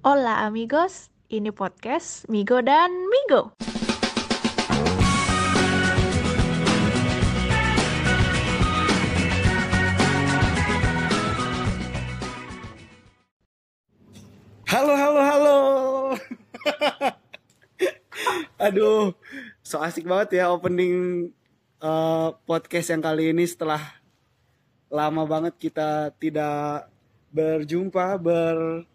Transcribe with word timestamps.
Hola 0.00 0.48
amigos, 0.48 1.12
ini 1.28 1.52
podcast 1.52 2.24
Migo 2.32 2.64
dan 2.64 2.88
Migo. 3.12 3.52
Halo, 14.64 14.96
halo, 14.96 15.20
halo. 15.20 15.58
Aduh, 18.72 19.12
so 19.60 19.84
asik 19.84 20.08
banget 20.08 20.40
ya 20.40 20.48
opening 20.48 21.28
uh, 21.84 22.32
podcast 22.48 22.88
yang 22.88 23.04
kali 23.04 23.36
ini 23.36 23.44
setelah 23.44 24.00
lama 24.88 25.28
banget 25.28 25.60
kita 25.60 26.08
tidak 26.16 26.88
berjumpa, 27.36 28.16
ber 28.16 28.88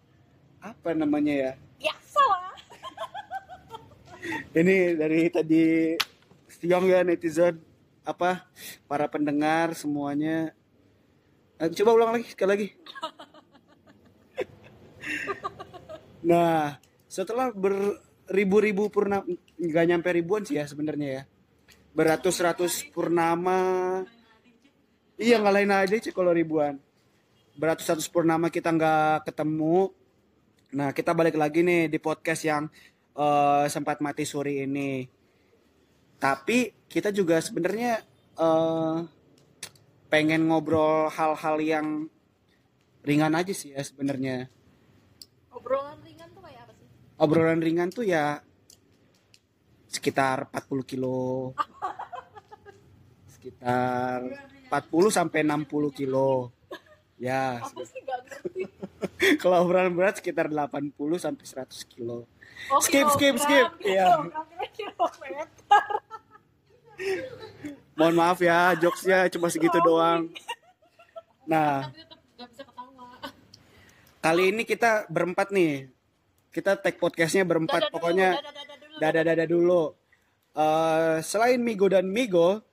apa 0.66 0.98
namanya 0.98 1.34
ya? 1.34 1.52
Ya 1.78 1.96
salah. 2.10 2.58
Ini 4.58 4.98
dari 4.98 5.30
tadi 5.30 5.94
siang 6.50 6.90
ya 6.90 7.06
netizen 7.06 7.62
apa 8.02 8.50
para 8.90 9.06
pendengar 9.06 9.78
semuanya. 9.78 10.58
Eh, 11.62 11.70
coba 11.78 11.92
ulang 11.94 12.12
lagi 12.18 12.34
sekali 12.34 12.50
lagi. 12.50 12.70
Nah, 16.26 16.82
setelah 17.06 17.54
beribu-ribu 17.54 18.90
purnama, 18.90 19.30
nggak 19.62 19.86
nyampe 19.86 20.10
ribuan 20.10 20.42
sih 20.42 20.58
ya 20.58 20.66
sebenarnya 20.66 21.22
ya. 21.22 21.24
Beratus-ratus 21.94 22.90
purnama. 22.90 24.02
Iya 25.14 25.38
ngalahin 25.38 25.70
aja 25.70 26.02
sih 26.02 26.10
kalau 26.10 26.34
ribuan. 26.34 26.82
Beratus-ratus 27.54 28.10
purnama 28.10 28.50
kita 28.50 28.74
nggak 28.74 29.30
ketemu. 29.30 29.94
Nah, 30.76 30.92
kita 30.92 31.16
balik 31.16 31.40
lagi 31.40 31.64
nih 31.64 31.88
di 31.88 32.00
podcast 32.04 32.44
yang 32.44 32.68
eh, 33.16 33.66
sempat 33.72 34.04
mati 34.04 34.28
suri 34.28 34.68
ini. 34.68 35.08
Tapi 36.20 36.88
kita 36.92 37.16
juga 37.16 37.40
sebenarnya 37.40 38.04
eh, 38.36 38.98
pengen 40.12 40.52
ngobrol 40.52 41.08
hal-hal 41.08 41.58
yang 41.64 41.88
ringan 43.06 43.38
aja 43.38 43.54
sih 43.54 43.72
ya 43.78 43.86
sebenarnya 43.86 44.50
Obrolan 45.54 46.02
ringan 46.02 46.30
tuh 46.34 46.42
kayak 46.42 46.62
apa 46.66 46.74
sih? 46.74 46.88
obrolan 47.22 47.62
ringan 47.62 47.90
tuh 47.94 48.06
ya 48.06 48.42
sekitar 49.86 50.50
40 50.50 50.90
kilo 50.90 51.54
sekitar 53.38 54.26
40 54.68 54.74
sampai 55.14 55.40
60 55.46 55.94
kilo 55.94 56.50
ya 57.22 57.62
Apa 57.62 57.82
sih 57.86 58.02
gak 58.04 58.20
ngerti? 58.26 58.62
kalau 59.42 59.66
obrolan 59.66 59.94
berat 59.94 60.20
sekitar 60.20 60.48
80 60.52 60.92
sampai 61.18 61.46
100 61.46 61.92
kilo. 61.92 62.26
Oh, 62.72 62.82
Skip, 62.82 63.08
skip, 63.14 63.36
skip. 63.38 63.68
Iya. 63.84 64.32
mohon 67.96 68.16
maaf 68.16 68.40
ya 68.44 68.76
jokesnya 68.80 69.28
cuma 69.32 69.52
segitu 69.52 69.78
doang. 69.84 70.32
Nah. 71.48 71.92
Kali 74.24 74.50
ini 74.50 74.66
kita 74.66 75.06
berempat 75.12 75.54
nih. 75.54 75.92
Kita 76.50 76.80
tag 76.80 76.98
podcastnya 76.98 77.46
berempat. 77.46 77.94
Pokoknya 77.94 78.40
dadah 78.42 78.64
dulu. 78.80 78.98
dada 78.98 79.22
dada 79.22 79.46
dulu. 79.46 79.84
Eh, 80.56 81.18
selain 81.20 81.60
Migo 81.60 81.92
dan 81.92 82.08
Migo 82.08 82.64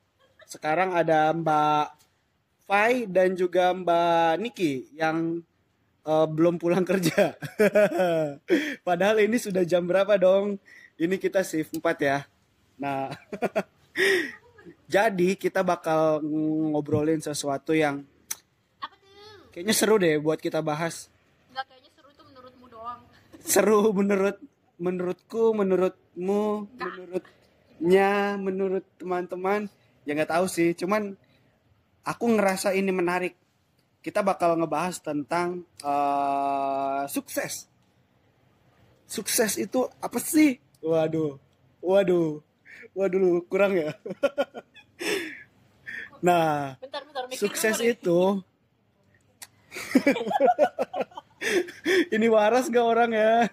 sekarang 0.46 0.94
ada 0.94 1.34
Mbak 1.34 1.86
Fai 2.62 3.11
dan 3.11 3.34
juga 3.34 3.74
Mbak 3.74 4.33
Niki 4.39 4.86
yang 4.94 5.42
eh, 6.06 6.27
belum 6.28 6.58
pulang 6.58 6.83
kerja. 6.83 7.34
Padahal 8.86 9.22
ini 9.22 9.39
sudah 9.39 9.62
jam 9.62 9.86
berapa 9.86 10.19
dong? 10.19 10.58
Ini 10.98 11.17
kita 11.19 11.42
shift 11.42 11.75
4 11.75 11.83
ya. 12.03 12.19
Nah 12.78 13.11
jadi 14.95 15.28
kita 15.34 15.64
bakal 15.64 16.20
ngobrolin 16.73 17.23
sesuatu 17.23 17.73
yang 17.73 18.05
Apa 18.83 18.95
tuh? 19.01 19.51
kayaknya 19.51 19.74
seru 19.74 19.96
deh 19.98 20.18
buat 20.20 20.39
kita 20.39 20.61
bahas. 20.62 21.08
Enggak 21.51 21.73
kayaknya 21.73 21.91
seru 21.96 22.08
itu 22.12 22.23
menurutmu 22.29 22.67
doang. 22.70 23.01
seru 23.52 23.80
menurut 23.91 24.36
menurutku 24.83 25.45
menurutmu 25.55 26.42
menurutnya 26.74 28.11
menurut 28.39 28.85
teman-teman 28.98 29.70
ya 30.07 30.12
nggak 30.14 30.30
tahu 30.30 30.46
sih. 30.46 30.74
Cuman 30.74 31.14
aku 32.07 32.24
ngerasa 32.35 32.74
ini 32.74 32.91
menarik 32.91 33.39
kita 34.02 34.20
bakal 34.20 34.58
ngebahas 34.58 34.98
tentang 34.98 35.63
eh, 35.80 37.02
sukses. 37.07 37.70
Sukses 39.07 39.57
itu 39.57 39.86
apa 40.02 40.18
sih? 40.18 40.58
Waduh. 40.83 41.39
Waduh. 41.79 42.42
Waduh 42.92 43.41
kurang 43.46 43.79
ya? 43.79 43.95
Nah 46.23 46.79
Bentar, 46.79 47.02
bentar. 47.02 47.27
mikir 47.27 47.35
sukses 47.35 47.83
itu 47.83 48.39
ini 52.14 52.30
waras 52.30 52.70
gak 52.70 52.86
orang 52.86 53.11
ya? 53.11 53.51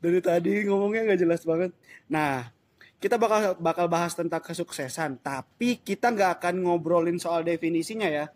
Dari 0.00 0.24
tadi 0.24 0.64
ngomongnya 0.64 1.04
nggak 1.04 1.20
jelas 1.20 1.44
banget. 1.44 1.76
Nah 2.08 2.48
kita 2.96 3.20
bakal 3.20 3.60
bakal 3.60 3.92
bahas 3.92 4.16
tentang 4.16 4.40
kesuksesan 4.40 5.20
tapi 5.20 5.84
kita 5.84 6.16
nggak 6.16 6.40
akan 6.40 6.64
ngobrolin 6.64 7.20
soal 7.20 7.44
definisinya 7.44 8.08
ya 8.08 8.32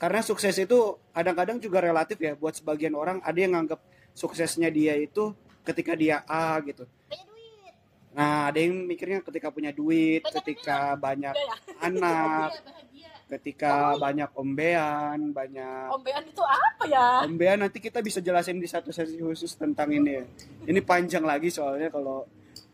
karena 0.00 0.20
sukses 0.20 0.56
itu 0.56 0.78
kadang-kadang 1.12 1.60
juga 1.60 1.78
relatif 1.78 2.16
ya 2.16 2.32
buat 2.32 2.56
sebagian 2.56 2.96
orang 2.96 3.20
ada 3.20 3.36
yang 3.36 3.52
nganggap 3.52 3.78
suksesnya 4.10 4.72
dia 4.72 4.96
itu 4.96 5.36
ketika 5.60 5.92
dia 5.92 6.24
A 6.24 6.56
gitu 6.64 6.88
Punya 7.04 7.20
duit. 7.28 7.72
nah 8.10 8.48
ada 8.48 8.58
yang 8.58 8.88
mikirnya 8.88 9.20
ketika 9.20 9.52
punya 9.52 9.70
duit 9.70 10.24
Banyak 10.24 10.34
ketika 10.40 10.96
banyak 10.96 11.34
Udah 11.36 11.46
ya. 11.46 11.56
anak 11.84 12.50
ketika 13.30 13.94
banyak 13.94 14.26
ombean, 14.34 15.30
banyak 15.30 15.86
Ombean 15.86 16.24
itu 16.26 16.42
apa 16.42 16.82
ya? 16.82 17.22
ombean 17.22 17.62
nanti 17.62 17.78
kita 17.78 18.02
bisa 18.02 18.18
jelasin 18.18 18.58
di 18.58 18.66
satu 18.66 18.90
sesi 18.90 19.22
khusus 19.22 19.54
tentang 19.54 19.86
ini 19.94 20.18
ya. 20.18 20.24
Ini 20.66 20.82
panjang 20.82 21.22
lagi 21.22 21.46
soalnya 21.46 21.94
kalau 21.94 22.26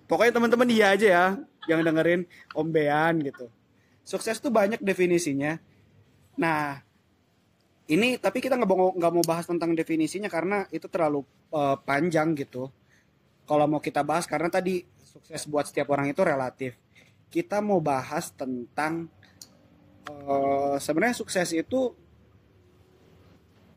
pokoknya 0.08 0.32
teman-teman 0.32 0.64
iya 0.72 0.96
aja 0.96 1.06
ya 1.06 1.26
yang 1.68 1.84
dengerin 1.84 2.24
ombean 2.56 3.20
gitu. 3.20 3.52
Sukses 4.00 4.40
tuh 4.40 4.48
banyak 4.48 4.80
definisinya. 4.80 5.60
Nah, 6.40 6.80
ini 7.86 8.18
tapi 8.18 8.42
kita 8.42 8.58
nggak 8.58 8.70
mau 8.70 8.90
nggak 8.94 9.12
mau 9.14 9.24
bahas 9.24 9.46
tentang 9.46 9.70
definisinya 9.78 10.26
karena 10.26 10.66
itu 10.74 10.90
terlalu 10.90 11.22
eh, 11.54 11.76
panjang 11.86 12.34
gitu. 12.34 12.70
Kalau 13.46 13.64
mau 13.70 13.78
kita 13.78 14.02
bahas 14.02 14.26
karena 14.26 14.50
tadi 14.50 14.82
sukses 15.06 15.46
buat 15.46 15.70
setiap 15.70 15.94
orang 15.94 16.10
itu 16.10 16.20
relatif. 16.26 16.74
Kita 17.30 17.62
mau 17.62 17.78
bahas 17.78 18.34
tentang 18.34 19.06
eh, 20.10 20.76
sebenarnya 20.82 21.16
sukses 21.22 21.54
itu 21.54 21.94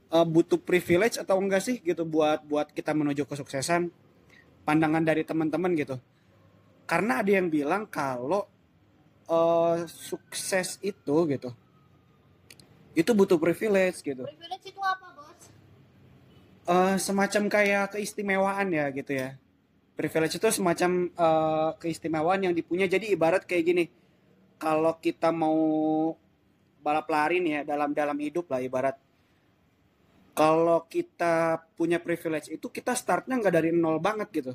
eh, 0.09 0.25
butuh 0.25 0.57
privilege 0.57 1.21
atau 1.21 1.37
enggak 1.37 1.61
sih 1.61 1.77
gitu 1.81 2.01
buat 2.05 2.41
buat 2.45 2.73
kita 2.73 2.97
menuju 2.97 3.29
kesuksesan 3.29 3.93
pandangan 4.65 5.01
dari 5.05 5.25
teman-teman 5.25 5.73
gitu 5.77 5.97
karena 6.89 7.21
ada 7.21 7.31
yang 7.37 7.53
bilang 7.53 7.85
kalau 7.85 8.49
eh, 9.29 9.85
sukses 9.85 10.81
itu 10.81 11.15
gitu 11.29 11.53
itu 12.99 13.11
butuh 13.15 13.39
privilege 13.39 14.03
gitu. 14.03 14.27
Privilege 14.27 14.65
itu 14.75 14.81
apa, 14.83 15.07
Bos? 15.15 15.41
Eh, 16.67 16.95
semacam 16.99 17.43
kayak 17.47 17.95
keistimewaan 17.95 18.67
ya 18.75 18.91
gitu 18.91 19.15
ya. 19.15 19.39
Privilege 19.95 20.35
itu 20.35 20.47
semacam 20.51 21.07
eh, 21.07 21.69
keistimewaan 21.79 22.43
yang 22.43 22.53
dipunya. 22.53 22.91
Jadi 22.91 23.15
ibarat 23.15 23.47
kayak 23.47 23.63
gini. 23.63 23.85
Kalau 24.59 24.99
kita 24.99 25.31
mau 25.31 25.55
balap 26.83 27.07
lari 27.07 27.39
nih 27.39 27.63
ya 27.63 27.75
dalam 27.75 27.95
dalam 27.95 28.19
hidup 28.19 28.51
lah 28.51 28.59
ibarat. 28.59 28.99
Kalau 30.35 30.83
kita 30.88 31.63
punya 31.79 31.99
privilege 32.03 32.51
itu 32.51 32.67
kita 32.67 32.95
startnya 32.95 33.39
nggak 33.39 33.55
dari 33.55 33.71
nol 33.71 34.03
banget 34.03 34.27
gitu. 34.35 34.53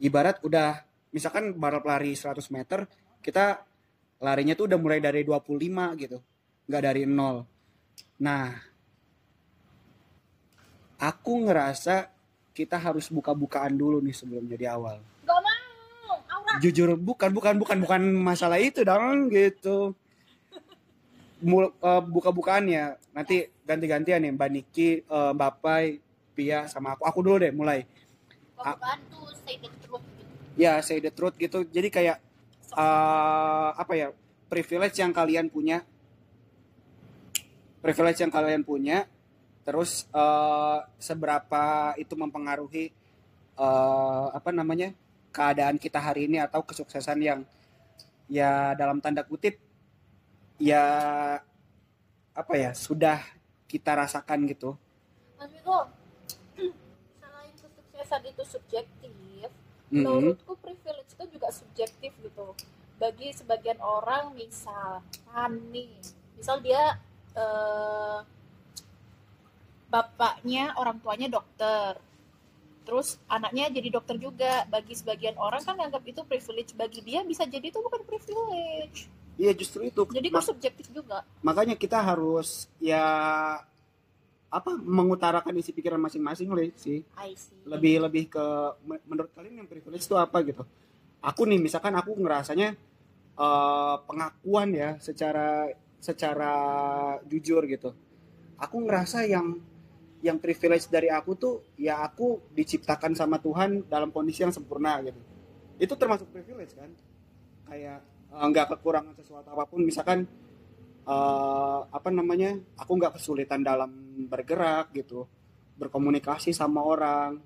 Ibarat 0.00 0.40
udah 0.40 0.80
misalkan 1.12 1.56
balap 1.56 1.84
lari 1.84 2.12
100 2.12 2.44
meter 2.52 2.84
kita 3.24 3.64
larinya 4.20 4.52
tuh 4.52 4.68
udah 4.68 4.76
mulai 4.80 5.00
dari 5.00 5.24
25 5.24 5.56
gitu 6.00 6.20
nggak 6.66 6.82
dari 6.82 7.02
nol 7.06 7.46
nah 8.18 8.54
aku 10.98 11.46
ngerasa 11.46 12.10
kita 12.56 12.80
harus 12.80 13.12
buka-bukaan 13.12 13.76
dulu 13.76 14.00
nih 14.00 14.16
sebelum 14.16 14.48
jadi 14.48 14.72
awal 14.72 15.00
Gak 15.24 15.40
mau. 15.44 16.16
Aura. 16.32 16.56
jujur 16.58 16.96
bukan 16.96 17.30
bukan 17.30 17.54
bukan 17.60 17.78
bukan 17.84 18.02
masalah 18.16 18.56
itu 18.56 18.80
dong 18.82 19.28
gitu 19.28 19.92
eh, 21.46 22.02
buka-bukaannya 22.02 22.96
nanti 23.12 23.48
ganti-gantian 23.66 24.22
nih 24.24 24.32
Mbak 24.32 24.50
Niki, 24.50 24.90
eh, 25.04 25.30
Mbak 25.36 25.52
Pai, 25.60 26.00
Pia 26.36 26.68
sama 26.68 26.96
aku. 26.96 27.02
Aku 27.08 27.18
dulu 27.24 27.36
deh 27.40 27.52
mulai. 27.52 27.84
Bukan 28.56 28.98
tuh 29.12 29.32
say 29.44 29.56
the 29.60 29.68
truth 29.84 30.04
gitu. 30.16 30.32
Ya 30.56 30.72
say 30.80 30.98
the 31.00 31.12
truth 31.12 31.36
gitu. 31.36 31.64
Jadi 31.68 31.88
kayak 31.92 32.16
eh, 32.72 33.70
apa 33.76 33.92
ya 33.96 34.08
privilege 34.48 34.96
yang 35.00 35.12
kalian 35.12 35.52
punya, 35.52 35.82
privilege 37.86 38.18
yang 38.18 38.34
kalian 38.34 38.66
punya 38.66 39.06
terus 39.62 40.10
eh, 40.10 40.78
seberapa 40.98 41.94
itu 41.94 42.18
mempengaruhi 42.18 42.90
eh, 43.54 44.26
apa 44.34 44.50
namanya 44.50 44.90
keadaan 45.30 45.78
kita 45.78 46.02
hari 46.02 46.26
ini 46.26 46.42
atau 46.42 46.66
kesuksesan 46.66 47.22
yang 47.22 47.40
ya 48.26 48.74
dalam 48.74 48.98
tanda 48.98 49.22
kutip 49.22 49.54
ya 50.58 50.82
apa 52.34 52.54
ya 52.58 52.74
sudah 52.74 53.22
kita 53.70 53.94
rasakan 53.94 54.50
gitu 54.50 54.74
Mas 55.38 55.52
Miko, 55.52 55.86
selain 57.22 57.52
kesuksesan 57.60 58.22
itu 58.24 58.42
subjektif, 58.48 59.48
Mhm. 59.86 60.02
menurutku 60.02 60.58
privilege 60.58 61.14
itu 61.14 61.24
juga 61.38 61.48
subjektif 61.54 62.10
gitu. 62.18 62.46
Bagi 62.98 63.30
sebagian 63.30 63.78
orang, 63.78 64.34
misal 64.34 65.04
nih, 65.70 65.92
misal 66.34 66.58
dia 66.64 66.98
eh, 67.36 68.18
bapaknya, 69.86 70.74
orang 70.80 70.98
tuanya 70.98 71.28
dokter, 71.30 71.94
terus 72.82 73.16
anaknya 73.30 73.70
jadi 73.70 73.88
dokter 73.92 74.16
juga. 74.18 74.66
Bagi 74.66 74.94
sebagian 74.96 75.36
orang 75.38 75.62
kan 75.62 75.76
anggap 75.78 76.02
itu 76.04 76.20
privilege, 76.26 76.74
bagi 76.74 77.00
dia 77.06 77.22
bisa 77.22 77.46
jadi 77.46 77.70
itu 77.70 77.78
bukan 77.78 78.02
privilege. 78.02 79.06
Iya 79.36 79.52
justru 79.52 79.84
itu 79.84 80.00
Jadi 80.08 80.32
kan 80.32 80.40
subjektif 80.40 80.88
juga. 80.88 81.20
makanya 81.44 81.76
kita 81.76 82.00
harus 82.00 82.72
ya 82.80 83.04
apa 84.48 84.70
mengutarakan 84.80 85.52
isi 85.60 85.76
pikiran 85.76 86.00
masing-masing 86.00 86.48
sih 86.72 87.04
I 87.20 87.36
see. 87.36 87.52
lebih 87.68 88.08
lebih 88.08 88.32
ke 88.32 88.44
me- 88.88 89.04
menurut 89.04 89.28
kalian 89.36 89.60
yang 89.60 89.68
privilege 89.68 90.08
itu 90.08 90.16
apa 90.16 90.40
gitu 90.40 90.64
aku 91.20 91.42
nih 91.44 91.60
misalkan 91.60 91.92
aku 92.00 92.16
ngerasanya 92.16 92.80
eh, 93.36 93.96
pengakuan 94.08 94.72
ya 94.72 94.96
secara 95.04 95.68
secara 96.06 96.54
jujur 97.26 97.66
gitu. 97.66 97.90
Aku 98.62 98.86
ngerasa 98.86 99.26
yang 99.26 99.58
yang 100.22 100.38
privilege 100.38 100.86
dari 100.88 101.10
aku 101.10 101.34
tuh 101.34 101.54
ya 101.76 102.00
aku 102.06 102.54
diciptakan 102.54 103.12
sama 103.18 103.42
Tuhan 103.42 103.90
dalam 103.90 104.14
kondisi 104.14 104.46
yang 104.46 104.54
sempurna 104.54 105.02
gitu. 105.02 105.18
Itu 105.82 105.98
termasuk 105.98 106.30
privilege 106.30 106.72
kan? 106.78 106.90
Kayak 107.66 108.06
eh, 108.30 108.46
nggak 108.46 108.78
kekurangan 108.78 109.14
sesuatu 109.18 109.50
apa 109.50 109.66
pun. 109.66 109.82
Misalkan 109.82 110.24
eh, 111.04 111.80
apa 111.90 112.08
namanya 112.14 112.54
aku 112.78 112.92
nggak 112.96 113.18
kesulitan 113.18 113.66
dalam 113.66 113.90
bergerak 114.30 114.94
gitu 114.94 115.26
berkomunikasi 115.76 116.54
sama 116.54 116.86
orang. 116.86 117.42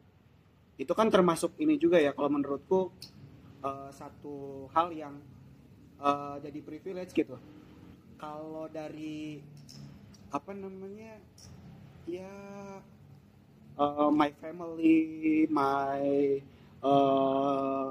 Itu 0.78 0.94
kan 0.94 1.10
termasuk 1.10 1.58
ini 1.58 1.76
juga 1.80 1.98
ya 1.98 2.12
kalau 2.12 2.30
menurutku 2.30 2.92
eh, 3.64 3.90
satu 3.90 4.68
hal 4.70 4.94
yang 4.94 5.18
eh, 5.98 6.36
jadi 6.44 6.60
privilege 6.62 7.16
gitu 7.16 7.34
kalau 8.20 8.68
dari 8.68 9.40
apa 10.30 10.52
namanya 10.52 11.16
ya 12.04 12.28
eh, 13.80 14.08
my 14.12 14.30
family 14.36 15.00
my 15.48 16.04
eh, 16.84 17.90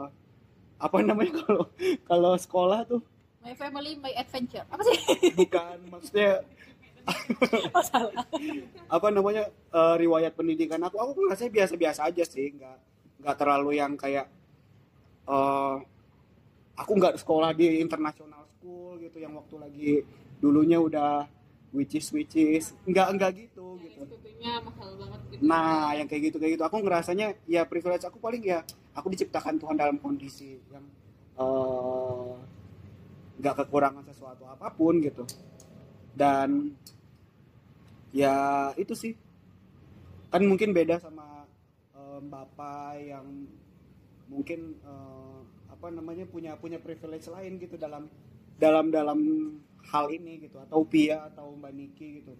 apa 0.80 0.98
namanya 1.02 1.34
kalau 1.44 1.64
kalau 2.06 2.34
sekolah 2.38 2.82
tuh 2.86 3.02
My 3.40 3.56
family, 3.56 3.96
my 3.96 4.12
adventure. 4.20 4.68
Apa 4.68 4.84
sih? 4.84 5.00
bukan 5.32 5.80
maksudnya 5.88 6.44
Oh, 7.74 7.82
salah. 7.82 8.28
apa 8.92 9.08
namanya 9.10 9.48
eh, 9.50 9.96
riwayat 9.98 10.36
pendidikan 10.36 10.78
aku 10.84 11.00
aku 11.00 11.12
ngerasa 11.26 11.48
biasa-biasa 11.50 12.12
aja 12.12 12.22
sih 12.28 12.52
nggak 12.54 12.78
nggak 13.24 13.36
terlalu 13.40 13.80
yang 13.80 13.96
kayak 13.96 14.28
eh 15.26 15.76
aku 16.76 16.92
nggak 17.00 17.16
sekolah 17.18 17.56
di 17.56 17.80
international 17.80 18.44
school 18.54 19.00
gitu 19.00 19.18
yang 19.18 19.34
waktu 19.34 19.56
lagi 19.56 19.92
dulunya 20.40 20.80
udah 20.80 21.28
which 21.76 21.94
is 21.94 22.08
which 22.10 22.34
is 22.36 22.74
nggak 22.88 23.08
nggak 23.16 23.32
gitu 23.46 23.78
gitu. 23.84 24.02
SPP-nya 24.02 24.64
mahal 24.64 24.90
banget 24.98 25.20
gitu. 25.30 25.42
nah 25.46 25.94
yang 25.94 26.08
kayak 26.10 26.32
gitu 26.32 26.38
kayak 26.42 26.52
gitu. 26.58 26.64
Aku 26.66 26.76
ngerasanya 26.82 27.38
ya 27.46 27.62
privilege 27.68 28.06
aku 28.06 28.18
paling 28.18 28.42
ya 28.42 28.66
aku 28.98 29.14
diciptakan 29.14 29.62
Tuhan 29.62 29.78
dalam 29.78 29.98
kondisi 30.02 30.58
yang 30.74 30.86
eh, 31.38 32.32
nggak 33.40 33.56
kekurangan 33.66 34.04
sesuatu 34.08 34.44
apa 34.50 34.68
pun 34.74 34.98
gitu. 35.04 35.24
Dan 36.16 36.74
ya 38.16 38.70
itu 38.76 38.94
sih. 38.98 39.14
Kan 40.30 40.46
mungkin 40.46 40.74
beda 40.74 41.02
sama 41.02 41.46
eh, 41.94 42.20
bapak 42.24 42.98
yang 43.02 43.28
mungkin 44.30 44.78
eh, 44.82 45.40
apa 45.70 45.88
namanya 45.94 46.26
punya 46.28 46.58
punya 46.60 46.82
privilege 46.82 47.30
lain 47.30 47.62
gitu 47.62 47.78
dalam 47.80 48.10
dalam 48.60 48.92
dalam 48.92 49.20
hal 49.90 50.06
ini 50.14 50.46
gitu 50.46 50.62
atau 50.62 50.86
Pia 50.86 51.26
atau 51.34 51.54
Mbak 51.58 51.74
Niki 51.74 52.08
gitu. 52.22 52.34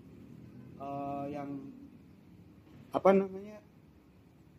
Eh, 0.80 1.26
yang 1.34 1.50
apa 2.90 3.10
namanya 3.12 3.60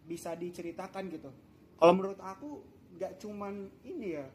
bisa 0.05 0.35
diceritakan 0.35 1.07
gitu. 1.11 1.31
Kalau 1.79 1.93
menurut 1.97 2.21
aku 2.21 2.61
nggak 2.99 3.17
cuman 3.23 3.71
ini 3.87 4.19
ya. 4.19 4.27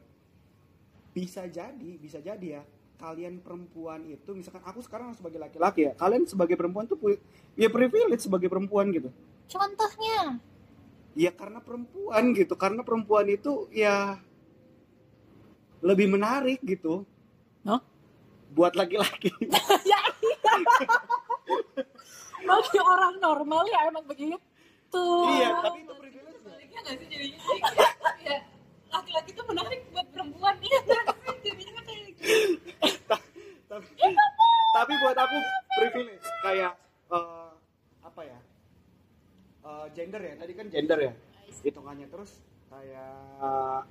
Bisa 1.15 1.47
jadi 1.47 1.91
bisa 1.95 2.19
jadi 2.19 2.59
ya 2.59 2.63
kalian 2.95 3.43
perempuan 3.43 4.07
itu 4.07 4.31
misalkan 4.31 4.63
aku 4.63 4.79
sekarang 4.79 5.11
sebagai 5.11 5.35
laki-laki 5.35 5.91
ya 5.91 5.93
kalian 5.99 6.23
sebagai 6.23 6.55
perempuan 6.55 6.87
tuh 6.87 6.95
ya 7.55 7.67
privilege 7.67 8.23
sebagai 8.23 8.47
perempuan 8.47 8.87
gitu. 8.91 9.11
Contohnya, 9.45 10.39
ya 11.13 11.31
karena 11.31 11.61
perempuan 11.63 12.33
gitu 12.35 12.53
karena 12.57 12.81
perempuan 12.81 13.27
itu 13.29 13.69
ya 13.71 14.19
lebih 15.85 16.09
menarik 16.11 16.59
gitu. 16.65 17.05
Hah? 17.63 17.79
Buat 18.55 18.73
laki-laki. 18.73 19.29
Ya 19.85 19.99
iya. 20.23 20.39
Bagi 22.47 22.79
orang 22.79 23.19
normal 23.19 23.67
ya 23.67 23.91
emang 23.91 24.07
begitu. 24.07 25.03
iya 25.35 25.59
tapi 25.59 25.83
itu 25.83 25.93
privilege 25.99 26.31
ya. 26.31 26.39
Sebaliknya 26.39 26.79
nggak 26.87 26.95
sih 26.95 27.07
jadinya? 27.11 27.39
Ya 28.23 28.37
laki-laki 28.95 29.31
tuh 29.35 29.45
menarik 29.51 29.81
buat 29.91 30.07
perempuan. 30.15 30.55
Iya 30.63 30.79
sih? 30.87 30.99
Jadinya 31.45 31.81
kayak 31.83 32.01
gitu. 32.07 32.23
Tapi, 33.67 33.87
tapi 34.71 34.93
buat 35.03 35.17
aku 35.19 35.37
privilege 35.75 36.27
kayak 36.47 36.73
eh, 37.11 37.51
apa 38.07 38.21
ya? 38.23 38.39
Eh, 39.65 39.85
gender 39.91 40.21
ya 40.23 40.33
tadi 40.39 40.53
kan 40.55 40.65
gender 40.71 40.99
ya? 41.11 41.13
Hitungannya 41.59 42.07
terus 42.07 42.31
kayak 42.71 43.83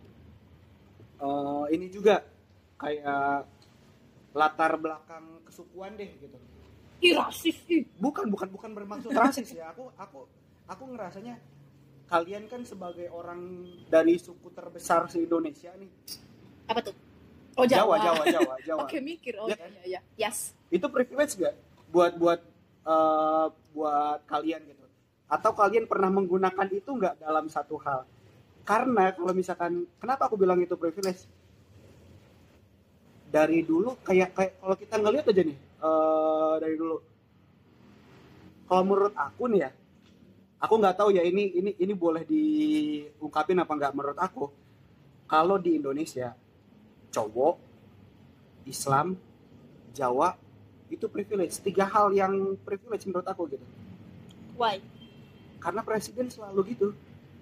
eh, 1.20 1.64
ini 1.76 1.87
juga. 1.93 2.25
Kayak 2.75 3.46
latar 4.35 4.77
belakang 4.77 5.41
kesukuan 5.47 5.95
deh 5.95 6.11
gitu 6.19 6.37
Ih, 6.99 7.15
rasis 7.15 7.59
ih. 7.69 7.85
bukan 7.97 8.27
bukan 8.29 8.49
bukan 8.51 8.71
bermaksud 8.73 9.11
rasis 9.13 9.53
ya 9.53 9.71
aku 9.71 9.93
aku 9.95 10.27
aku 10.67 10.83
ngerasanya 10.91 11.39
kalian 12.05 12.47
kan 12.47 12.63
sebagai 12.63 13.09
orang 13.09 13.65
dari 13.88 14.19
suku 14.19 14.50
terbesar 14.50 15.09
se 15.09 15.23
Indonesia 15.23 15.73
nih 15.75 15.88
Apa 16.64 16.81
tuh? 16.81 16.97
Oh 17.55 17.64
Jawa 17.64 17.97
Jawa. 17.97 18.25
Jawa 18.25 18.25
Jawa 18.26 18.55
Jawa 18.67 18.81
Oke 18.85 18.99
mikir. 18.99 19.37
Oh 19.38 19.47
Ya 19.47 19.57
iya 19.61 19.83
iya. 19.87 20.00
Yes. 20.19 20.53
itu 20.69 20.85
privilege 20.88 21.37
gak 21.37 21.55
buat 21.88 22.12
buat 22.17 22.41
eh, 22.85 23.47
buat 23.73 24.21
kalian 24.26 24.61
gitu 24.67 24.85
atau 25.25 25.50
kalian 25.53 25.87
pernah 25.87 26.11
menggunakan 26.11 26.67
itu 26.69 26.91
nggak 26.91 27.21
dalam 27.21 27.47
satu 27.49 27.79
hal 27.81 28.05
karena 28.64 29.12
kalau 29.12 29.33
misalkan 29.33 29.85
kenapa 29.97 30.29
aku 30.29 30.37
bilang 30.37 30.61
itu 30.61 30.75
privilege 30.75 31.25
dari 33.35 33.67
dulu 33.67 33.99
kayak 34.07 34.31
kayak 34.31 34.53
kalau 34.62 34.76
kita 34.79 34.95
ngelihat 35.03 35.26
aja 35.26 35.43
nih 35.43 35.59
eh, 35.59 36.55
dari 36.62 36.75
dulu. 36.79 36.97
Kalau 38.71 38.83
menurut 38.87 39.14
aku 39.19 39.43
nih 39.50 39.61
ya 39.67 39.71
aku 40.62 40.75
nggak 40.79 40.97
tahu 40.97 41.11
ya 41.11 41.26
ini 41.26 41.50
ini 41.59 41.71
ini 41.83 41.93
boleh 41.93 42.23
diungkapin 42.23 43.59
apa 43.59 43.73
nggak 43.75 43.95
menurut 43.99 44.19
aku. 44.23 44.55
Kalau 45.26 45.59
di 45.59 45.75
Indonesia 45.75 46.31
cowok 47.11 47.59
Islam 48.71 49.19
Jawa 49.91 50.38
itu 50.87 51.11
privilege. 51.11 51.59
Tiga 51.59 51.91
hal 51.91 52.14
yang 52.14 52.55
privilege 52.62 53.03
menurut 53.11 53.26
aku 53.26 53.50
gitu. 53.50 53.67
Why? 54.55 54.79
karena 55.64 55.81
presiden 55.81 56.29
selalu 56.29 56.76
gitu. 56.76 56.88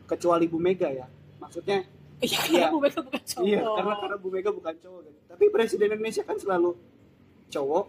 Kecuali 0.07 0.47
Bu 0.47 0.63
Mega 0.63 0.87
ya. 0.87 1.11
Maksudnya 1.43 1.83
Iya, 2.23 2.39
Iya. 2.41 2.41
karena 2.63 2.71
Bu 2.71 2.79
Mega 2.81 3.01
bukan 3.03 3.23
cowok. 3.25 3.45
iya 3.45 3.61
karena 3.67 3.95
karena 3.99 4.17
Bu 4.17 4.29
Mega 4.29 4.51
bukan 4.51 4.75
cowok 4.77 5.01
gitu. 5.03 5.19
tapi 5.27 5.45
presiden 5.49 5.89
Indonesia 5.91 6.23
kan 6.23 6.37
selalu 6.37 6.71
cowok 7.49 7.87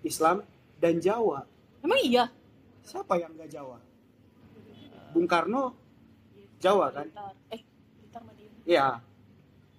Islam 0.00 0.36
dan 0.76 0.94
Jawa 0.98 1.48
Emang 1.80 1.98
iya? 1.98 2.24
siapa 2.82 3.16
yang 3.16 3.32
nggak 3.32 3.48
Jawa 3.48 3.78
Bung 5.10 5.24
Karno 5.24 5.72
Jawa 6.58 6.90
kan. 6.90 7.06
Eh, 7.48 7.62
dia. 8.34 8.50
iya 8.66 8.86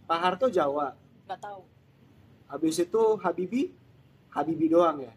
Pak 0.04 0.18
Harto 0.18 0.48
Jawa 0.48 0.98
Nggak 1.24 1.40
tahu. 1.40 1.62
habis 2.48 2.76
itu 2.76 3.02
Habibie 3.18 3.70
Habibie 4.30 4.68
doang 4.68 4.98
ya 5.00 5.14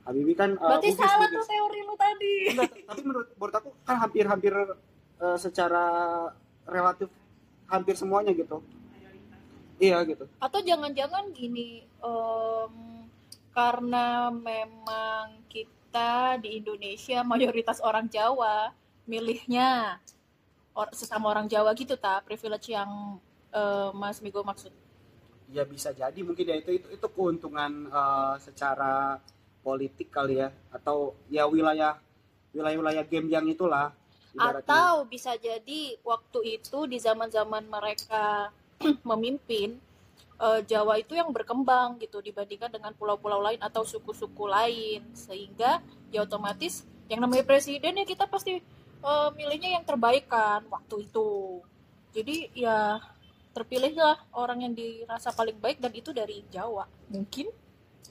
Habibie 0.00 0.34
kan 0.34 0.54
uh, 0.54 0.62
Berarti 0.70 0.90
Bugis, 0.90 0.96
salah 0.96 1.18
Bugis. 1.24 1.36
tuh 1.36 1.46
teori 1.46 1.80
lu 1.80 1.94
tadi. 1.94 2.34
Enggak, 2.48 2.70
tapi 2.84 3.00
menurut 3.02 3.28
menurut 3.32 3.54
aku 3.56 3.68
kan 3.80 3.96
hampir-hampir 3.98 4.52
eh, 5.20 5.36
secara 5.36 5.84
relatif 6.70 7.10
hampir 7.66 7.98
semuanya 7.98 8.30
gitu. 8.30 8.62
Iya 9.80 10.04
gitu. 10.06 10.28
Atau 10.38 10.60
jangan-jangan 10.60 11.32
gini, 11.32 11.82
em, 11.82 12.74
karena 13.50 14.30
memang 14.30 15.42
kita 15.50 16.38
di 16.38 16.62
Indonesia 16.62 17.26
mayoritas 17.26 17.82
orang 17.82 18.06
Jawa 18.06 18.70
milihnya 19.10 19.98
or- 20.74 20.94
sesama 20.94 21.26
orang 21.34 21.50
Jawa 21.50 21.74
gitu 21.74 21.98
ta 21.98 22.22
privilege 22.22 22.70
yang 22.70 23.18
eh, 23.50 23.90
Mas 23.90 24.22
Migo 24.22 24.46
maksud 24.46 24.70
ya 25.50 25.66
bisa 25.66 25.90
jadi 25.90 26.14
mungkin 26.22 26.46
ya 26.46 26.56
itu 26.62 26.78
itu, 26.78 26.86
itu 26.94 27.06
keuntungan 27.10 27.90
eh, 27.90 28.34
secara 28.38 29.18
politik 29.66 30.14
kali 30.14 30.38
ya 30.38 30.54
atau 30.70 31.18
ya 31.26 31.44
wilayah 31.50 31.98
wilayah-wilayah 32.54 33.04
game 33.06 33.28
yang 33.30 33.46
itulah 33.50 33.90
ibaratnya. 34.34 34.62
atau 34.62 34.92
bisa 35.06 35.34
jadi 35.36 35.98
waktu 36.06 36.60
itu 36.60 36.86
di 36.86 36.98
zaman-zaman 37.02 37.66
mereka 37.66 38.54
memimpin 39.08 39.78
eh, 40.40 40.60
Jawa 40.64 40.98
itu 41.02 41.18
yang 41.18 41.30
berkembang 41.34 41.98
gitu 42.00 42.22
dibandingkan 42.22 42.70
dengan 42.70 42.92
pulau-pulau 42.94 43.42
lain 43.42 43.60
atau 43.60 43.82
suku-suku 43.82 44.46
lain. 44.46 45.04
Sehingga 45.12 45.82
ya 46.14 46.24
otomatis 46.24 46.86
yang 47.10 47.20
namanya 47.22 47.42
presiden 47.42 47.98
ya 47.98 48.04
kita 48.06 48.30
pasti 48.30 48.58
eh, 49.02 49.28
milihnya 49.34 49.80
yang 49.80 49.84
terbaik 49.84 50.30
kan 50.30 50.64
waktu 50.70 51.10
itu. 51.10 51.60
Jadi 52.10 52.50
ya 52.54 52.98
terpilihlah 53.50 54.30
orang 54.38 54.62
yang 54.62 54.74
dirasa 54.74 55.34
paling 55.34 55.58
baik 55.58 55.82
dan 55.82 55.90
itu 55.90 56.14
dari 56.14 56.46
Jawa. 56.50 56.86
Mungkin? 57.10 57.50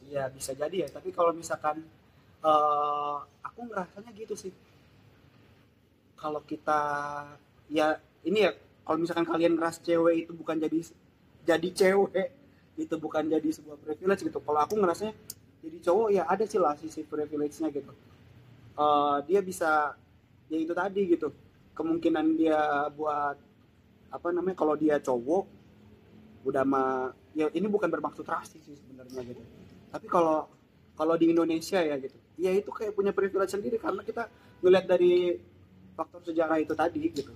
Iya 0.10 0.28
bisa 0.32 0.52
jadi 0.52 0.86
ya. 0.86 0.88
Tapi 0.92 1.16
kalau 1.16 1.32
misalkan 1.32 1.84
eh 2.40 3.18
aku 3.44 3.68
ngerasanya 3.68 4.16
gitu 4.16 4.32
sih 4.32 4.54
kalau 6.20 6.44
kita 6.44 6.80
ya 7.72 7.96
ini 8.28 8.44
ya 8.44 8.52
kalau 8.84 9.00
misalkan 9.00 9.24
kalian 9.24 9.56
ngeras 9.56 9.80
cewek 9.80 10.28
itu 10.28 10.32
bukan 10.36 10.60
jadi 10.60 10.80
jadi 11.48 11.70
cewek 11.72 12.28
itu 12.80 12.96
bukan 12.96 13.28
jadi 13.28 13.50
sebuah 13.52 13.78
privilege 13.80 14.24
gitu. 14.24 14.40
Kalau 14.40 14.60
aku 14.60 14.80
ngerasanya 14.80 15.14
jadi 15.60 15.78
cowok 15.84 16.08
ya 16.16 16.24
ada 16.28 16.44
sih 16.48 16.60
lah 16.60 16.76
sisi 16.80 17.04
privilege-nya 17.04 17.72
gitu. 17.72 17.92
Eh, 18.80 19.18
dia 19.28 19.40
bisa 19.44 19.96
ya 20.48 20.58
itu 20.58 20.72
tadi 20.72 21.02
gitu. 21.08 21.32
Kemungkinan 21.76 22.26
dia 22.40 22.88
buat 22.92 23.36
apa 24.10 24.28
namanya 24.34 24.58
kalau 24.58 24.76
dia 24.80 24.98
cowok 25.00 25.46
udah 26.48 26.64
mah 26.64 27.12
ya 27.36 27.52
ini 27.52 27.68
bukan 27.68 27.92
bermaksud 27.92 28.24
rasis 28.24 28.64
sih 28.64 28.76
sebenarnya 28.76 29.22
gitu. 29.36 29.42
Tapi 29.92 30.08
kalau 30.08 30.48
kalau 30.96 31.16
di 31.20 31.32
Indonesia 31.32 31.80
ya 31.84 31.96
gitu. 32.00 32.16
Ya 32.40 32.56
itu 32.56 32.72
kayak 32.72 32.96
punya 32.96 33.12
privilege 33.12 33.52
sendiri 33.52 33.76
karena 33.76 34.00
kita 34.04 34.32
ngeliat 34.64 34.88
dari 34.88 35.36
faktor 36.00 36.24
sejarah 36.24 36.56
itu 36.64 36.72
tadi 36.72 37.12
gitu. 37.12 37.36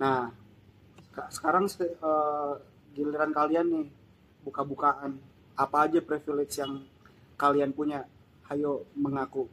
Nah 0.00 0.32
seka- 1.12 1.28
sekarang 1.28 1.68
se- 1.68 1.92
eh, 1.92 2.52
giliran 2.96 3.28
kalian 3.36 3.66
nih 3.68 3.86
buka-bukaan. 4.40 5.20
Apa 5.52 5.84
aja 5.84 6.00
privilege 6.00 6.56
yang 6.56 6.80
kalian 7.36 7.76
punya? 7.76 8.08
Ayo 8.48 8.88
mengaku. 8.96 9.44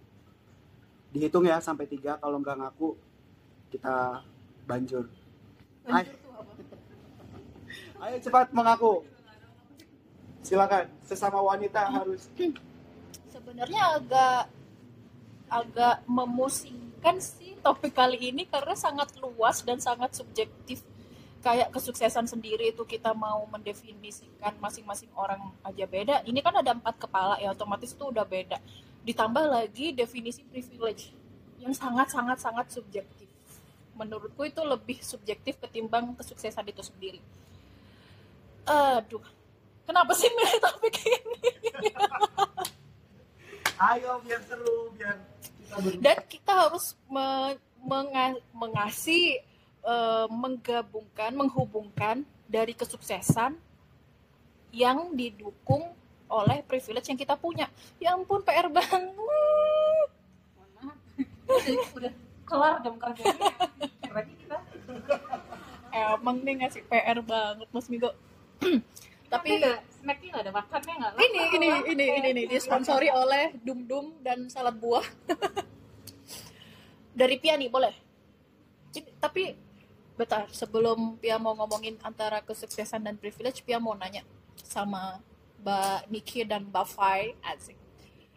Dihitung 1.11 1.43
ya 1.43 1.59
sampai 1.59 1.91
tiga. 1.91 2.15
Kalau 2.23 2.39
nggak 2.39 2.55
ngaku 2.55 2.95
kita 3.75 4.23
banjur. 4.63 5.11
Ayo. 5.91 6.15
cepat 8.23 8.49
mengaku. 8.55 9.05
Silakan 10.41 10.89
sesama 11.05 11.37
wanita 11.37 11.85
harus. 11.85 12.25
Sebenarnya 13.29 14.01
agak 14.01 14.49
agak 15.51 15.95
memusingkan 16.09 17.19
topik 17.61 17.93
kali 17.93 18.33
ini 18.33 18.49
karena 18.49 18.73
sangat 18.73 19.13
luas 19.21 19.61
dan 19.61 19.77
sangat 19.77 20.17
subjektif. 20.17 20.81
Kayak 21.41 21.73
kesuksesan 21.73 22.29
sendiri 22.29 22.69
itu 22.69 22.85
kita 22.85 23.17
mau 23.17 23.41
mendefinisikan 23.49 24.53
masing-masing 24.61 25.09
orang 25.17 25.41
aja 25.65 25.85
beda. 25.89 26.15
Ini 26.25 26.37
kan 26.45 26.53
ada 26.61 26.77
empat 26.77 27.01
kepala 27.01 27.41
ya 27.41 27.53
otomatis 27.53 27.93
itu 27.93 28.03
udah 28.05 28.21
beda. 28.21 28.61
Ditambah 29.01 29.49
lagi 29.49 29.89
definisi 29.89 30.45
privilege 30.45 31.09
yang 31.57 31.73
sangat 31.73 32.13
sangat 32.13 32.69
subjektif. 32.69 33.25
Menurutku 33.97 34.45
itu 34.45 34.61
lebih 34.61 35.01
subjektif 35.01 35.57
ketimbang 35.57 36.13
kesuksesan 36.13 36.65
itu 36.69 36.85
sendiri. 36.85 37.21
Aduh 38.69 39.25
kenapa 39.89 40.13
sih 40.13 40.29
milih 40.29 40.57
topik 40.61 40.95
ini? 41.09 41.41
Ayo 43.89 44.21
biar 44.21 44.41
seru 44.45 44.93
biar 44.93 45.17
dan 46.03 46.17
kita 46.27 46.51
harus 46.67 46.93
me- 47.07 47.59
menga- 47.81 48.43
mengasih 48.53 49.39
eh, 49.81 50.27
menggabungkan 50.29 51.33
menghubungkan 51.33 52.21
dari 52.45 52.75
kesuksesan 52.75 53.57
yang 54.71 55.11
didukung 55.15 55.91
oleh 56.31 56.63
privilege 56.63 57.11
yang 57.11 57.19
kita 57.19 57.35
punya. 57.35 57.67
Ya 57.99 58.15
ampun 58.15 58.39
PR 58.43 58.71
banget 58.71 59.11
udah, 61.91 62.13
kelar 62.47 62.79
jam 62.79 62.95
kerjanya 62.95 63.51
berarti 64.07 64.33
kita. 64.39 64.57
Emang 65.91 66.39
nih 66.39 66.63
ngasih 66.63 66.83
PR 66.87 67.19
banget 67.19 67.67
Mas 67.75 67.87
Migo 67.91 68.11
tapi 69.31 69.63
snacknya 69.95 70.27
nggak 70.35 70.43
ada 70.43 70.51
makannya 70.51 70.93
nggak 70.99 71.11
ini 71.23 71.39
ini 71.55 71.67
ini 71.95 72.05
ini 72.19 72.29
nih 72.35 72.45
disponsori 72.51 73.07
oleh 73.07 73.55
Dum 73.63 73.87
Dum 73.87 74.19
dan 74.19 74.51
salad 74.51 74.75
buah. 74.75 75.07
Dari 77.19 77.35
Pia 77.39 77.55
nih 77.55 77.71
boleh? 77.71 77.95
Ini- 78.91 79.15
tapi 79.23 79.55
bentar 80.19 80.51
sebelum 80.51 81.15
Pia 81.15 81.39
mau 81.39 81.55
ngomongin 81.55 81.95
antara 82.03 82.43
kesuksesan 82.43 83.07
dan 83.07 83.15
privilege 83.15 83.63
Pia 83.63 83.79
mau 83.79 83.95
nanya 83.95 84.27
sama 84.59 85.23
Mbak 85.63 86.11
Niki 86.11 86.43
dan 86.43 86.67
Mbak 86.67 86.85
Fai. 86.91 87.31
Asik. 87.39 87.79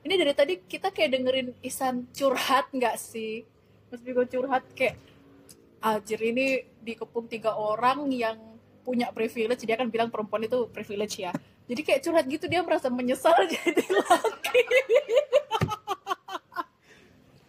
Ini 0.05 0.15
dari 0.21 0.37
tadi 0.37 0.55
kita 0.63 0.93
kayak 0.93 1.11
dengerin 1.17 1.49
Isan 1.65 2.07
curhat 2.13 2.71
nggak 2.71 3.01
sih? 3.01 3.43
Mas 3.91 4.05
Bigo 4.05 4.23
curhat 4.29 4.63
kayak 4.77 5.01
Ajir 5.85 6.17
ini 6.25 6.65
dikepung 6.81 7.29
tiga 7.29 7.53
orang 7.61 8.09
yang 8.09 8.54
punya 8.85 9.09
privilege 9.11 9.65
dia 9.65 9.75
kan 9.75 9.89
bilang 9.89 10.13
perempuan 10.13 10.45
itu 10.45 10.69
privilege 10.69 11.17
ya. 11.19 11.33
Jadi 11.65 11.81
kayak 11.81 12.01
curhat 12.05 12.27
gitu 12.29 12.45
dia 12.45 12.61
merasa 12.61 12.93
menyesal 12.93 13.33
jadi 13.57 13.81
laki. 13.81 14.61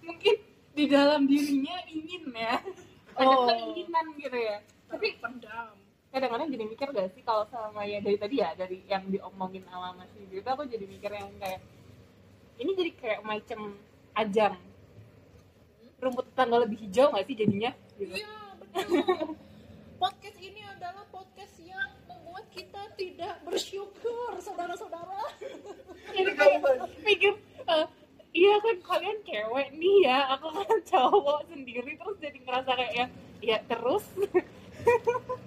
Mungkin 0.02 0.36
di 0.72 0.86
dalam 0.88 1.28
dirinya 1.28 1.76
ingin 1.88 2.24
ya. 2.32 2.56
Ada 3.16 3.32
Oh. 3.32 3.48
keinginan 3.48 4.06
gitu 4.16 4.38
ya. 4.38 4.58
Tapi 4.88 5.08
pendam. 5.20 5.76
kadang-kadang 6.08 6.48
jadi 6.48 6.64
mikir 6.64 6.88
gak 6.96 7.12
sih 7.12 7.20
kalau 7.28 7.44
sama 7.52 7.84
ya 7.84 8.00
dari 8.00 8.16
tadi 8.16 8.40
ya 8.40 8.56
dari 8.56 8.80
yang 8.88 9.04
diomongin 9.12 9.68
sama 9.68 9.92
Mas 10.00 10.08
itu 10.16 10.40
aku 10.40 10.64
jadi 10.64 10.88
mikir 10.88 11.12
yang 11.12 11.28
kayak 11.44 11.60
ini 12.56 12.72
jadi 12.72 12.92
kayak 12.96 13.20
macam 13.20 13.76
ajang. 14.16 14.56
Rumput 16.00 16.32
tetangga 16.32 16.64
lebih 16.64 16.80
hijau 16.88 17.12
gak 17.12 17.28
sih 17.28 17.36
jadinya? 17.36 17.72
Gitu. 18.00 18.16
iya 18.16 18.32
betul. 18.56 19.36
Podcast 20.00 20.40
ini 20.40 20.64
adalah 20.64 21.04
podcast 21.08 21.56
yang 21.60 21.88
membuat 22.08 22.45
kita 22.56 22.82
tidak 22.96 23.36
bersyukur 23.44 24.32
saudara-saudara. 24.40 25.22
Jadi 26.16 26.32
kayak 26.32 26.60
mikir 27.04 27.34
eh, 27.68 27.86
iya 28.32 28.56
kan 28.64 28.78
kalian 28.80 29.18
cewek 29.28 29.68
nih 29.76 29.96
ya 30.08 30.20
aku 30.40 30.48
kan 30.56 30.80
cowok 30.88 31.40
sendiri. 31.52 32.00
Terus 32.00 32.18
jadi 32.24 32.38
ngerasa 32.40 32.72
kayak 32.72 32.94
ya 32.96 33.06
ya 33.44 33.58
terus? 33.68 34.08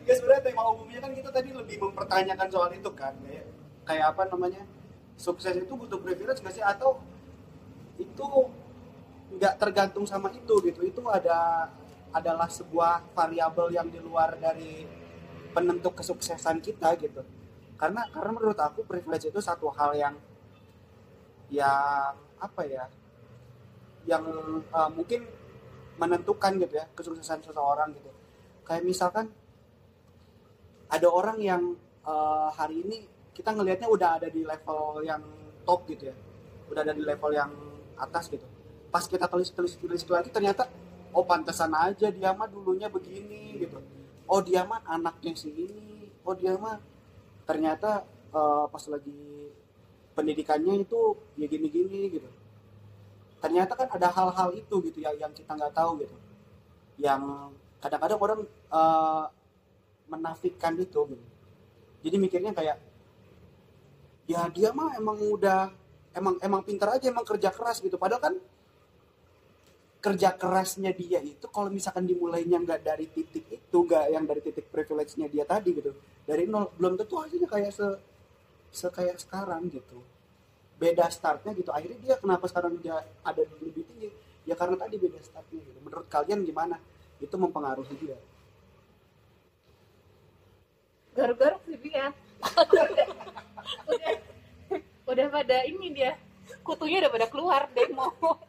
Ya 0.04 0.12
sebenarnya 0.18 0.50
tema 0.50 0.66
umumnya 0.68 0.98
kan 0.98 1.14
kita 1.14 1.30
tadi 1.30 1.54
lebih 1.54 1.78
mempertanyakan 1.78 2.48
soal 2.50 2.70
itu 2.74 2.90
kan 2.92 3.14
kayak 3.24 3.46
kayak 3.88 4.06
apa 4.12 4.22
namanya? 4.28 4.62
Sukses 5.14 5.54
itu 5.54 5.72
butuh 5.72 5.98
privilege 6.02 6.42
nggak 6.44 6.54
sih? 6.58 6.64
Atau 6.64 7.00
itu 7.96 8.26
nggak 9.38 9.54
tergantung 9.62 10.04
sama 10.04 10.28
itu 10.34 10.54
gitu? 10.66 10.80
Itu 10.84 11.06
ada 11.06 11.70
adalah 12.12 12.48
sebuah 12.48 13.12
variabel 13.12 13.68
yang 13.72 13.88
di 13.92 14.00
luar 14.00 14.34
dari 14.40 14.97
penentu 15.58 15.90
kesuksesan 15.90 16.62
kita 16.62 16.94
gitu. 17.02 17.26
Karena 17.74 18.06
karena 18.14 18.30
menurut 18.30 18.54
aku 18.54 18.86
privilege 18.86 19.26
itu 19.26 19.42
satu 19.42 19.74
hal 19.74 19.90
yang 19.98 20.14
yang 21.50 22.14
apa 22.38 22.62
ya 22.62 22.86
yang 24.06 24.22
uh, 24.70 24.90
mungkin 24.94 25.26
menentukan 25.98 26.54
gitu 26.62 26.78
ya 26.78 26.86
kesuksesan 26.94 27.42
seseorang 27.42 27.90
gitu. 27.90 28.10
Kayak 28.62 28.86
misalkan 28.86 29.26
ada 30.86 31.08
orang 31.10 31.42
yang 31.42 31.62
uh, 32.06 32.54
hari 32.54 32.86
ini 32.86 32.98
kita 33.34 33.50
ngelihatnya 33.50 33.90
udah 33.90 34.22
ada 34.22 34.28
di 34.30 34.46
level 34.46 35.02
yang 35.02 35.22
top 35.66 35.90
gitu 35.90 36.14
ya. 36.14 36.16
Udah 36.70 36.86
ada 36.86 36.94
di 36.94 37.02
level 37.02 37.34
yang 37.34 37.50
atas 37.98 38.30
gitu. 38.30 38.46
Pas 38.94 39.02
kita 39.02 39.26
tulis 39.26 39.50
tulis 39.50 39.74
tulis 39.74 40.02
lagi 40.06 40.30
ternyata 40.30 40.70
oh 41.10 41.26
pantesan 41.26 41.74
aja 41.74 42.14
dia 42.14 42.30
mah 42.30 42.46
dulunya 42.46 42.86
begini 42.86 43.58
gitu 43.58 43.97
oh 44.28 44.40
dia 44.44 44.62
mah 44.62 44.84
anaknya 44.84 45.32
si 45.34 45.48
ini. 45.50 46.12
Oh 46.22 46.36
dia 46.36 46.54
mah 46.60 46.76
ternyata 47.48 48.04
uh, 48.36 48.68
pas 48.68 48.84
lagi 48.86 49.48
pendidikannya 50.12 50.84
itu 50.84 51.16
ya 51.40 51.46
gini-gini 51.48 52.12
gitu. 52.12 52.28
Ternyata 53.40 53.72
kan 53.72 53.88
ada 53.88 54.08
hal-hal 54.12 54.48
itu 54.52 54.74
gitu 54.84 54.98
ya 55.00 55.16
yang 55.16 55.32
kita 55.32 55.56
nggak 55.56 55.72
tahu 55.72 56.04
gitu. 56.04 56.16
Yang 57.00 57.54
kadang-kadang 57.80 58.20
orang 58.20 58.40
uh, 58.68 59.24
menafikan 60.08 60.74
itu 60.76 61.00
gitu. 61.14 61.26
jadi 62.00 62.16
mikirnya 62.16 62.56
kayak 62.56 62.80
ya 64.24 64.48
dia 64.48 64.72
mah 64.72 64.96
emang 64.96 65.20
udah 65.20 65.68
emang 66.16 66.40
emang 66.40 66.62
pintar 66.64 66.96
aja 66.96 67.08
emang 67.08 67.24
kerja 67.24 67.52
keras 67.52 67.80
gitu. 67.80 67.96
Padahal 68.00 68.22
kan 68.22 68.34
kerja 70.08 70.32
kerasnya 70.40 70.96
dia 70.96 71.20
itu 71.20 71.44
kalau 71.52 71.68
misalkan 71.68 72.08
dimulainya 72.08 72.56
nggak 72.56 72.80
dari 72.80 73.12
titik 73.12 73.44
itu 73.44 73.76
nggak 73.76 74.08
yang 74.08 74.24
dari 74.24 74.40
titik 74.40 74.72
privilege-nya 74.72 75.28
dia 75.28 75.44
tadi 75.44 75.76
gitu. 75.76 75.92
Dari 76.24 76.48
nol 76.48 76.72
belum 76.80 76.96
tentu 76.96 77.20
hasilnya 77.20 77.44
kayak 77.44 77.76
se, 77.76 77.84
se 78.72 78.88
kayak 78.88 79.20
sekarang 79.20 79.68
gitu. 79.68 80.00
Beda 80.80 81.12
startnya 81.12 81.52
gitu. 81.52 81.68
Akhirnya 81.76 82.00
dia 82.00 82.14
kenapa 82.16 82.48
sekarang 82.48 82.80
dia 82.80 83.04
ada 83.20 83.42
lebih 83.60 83.84
tinggi? 83.84 84.08
Ya 84.48 84.56
karena 84.56 84.80
tadi 84.80 84.96
beda 84.96 85.20
startnya 85.20 85.60
gitu. 85.60 85.78
Menurut 85.84 86.08
kalian 86.08 86.40
gimana? 86.40 86.80
Itu 87.20 87.36
mempengaruhi 87.36 87.94
dia. 88.00 88.16
Garuk-garuk 91.12 91.60
sih 91.68 91.76
dia 91.84 92.16
udah 93.92 94.14
udah 95.04 95.26
pada 95.28 95.68
ini 95.68 95.92
dia. 95.92 96.16
Kutunya 96.64 97.04
udah 97.04 97.12
pada 97.12 97.26
keluar 97.28 97.68
demo 97.76 98.47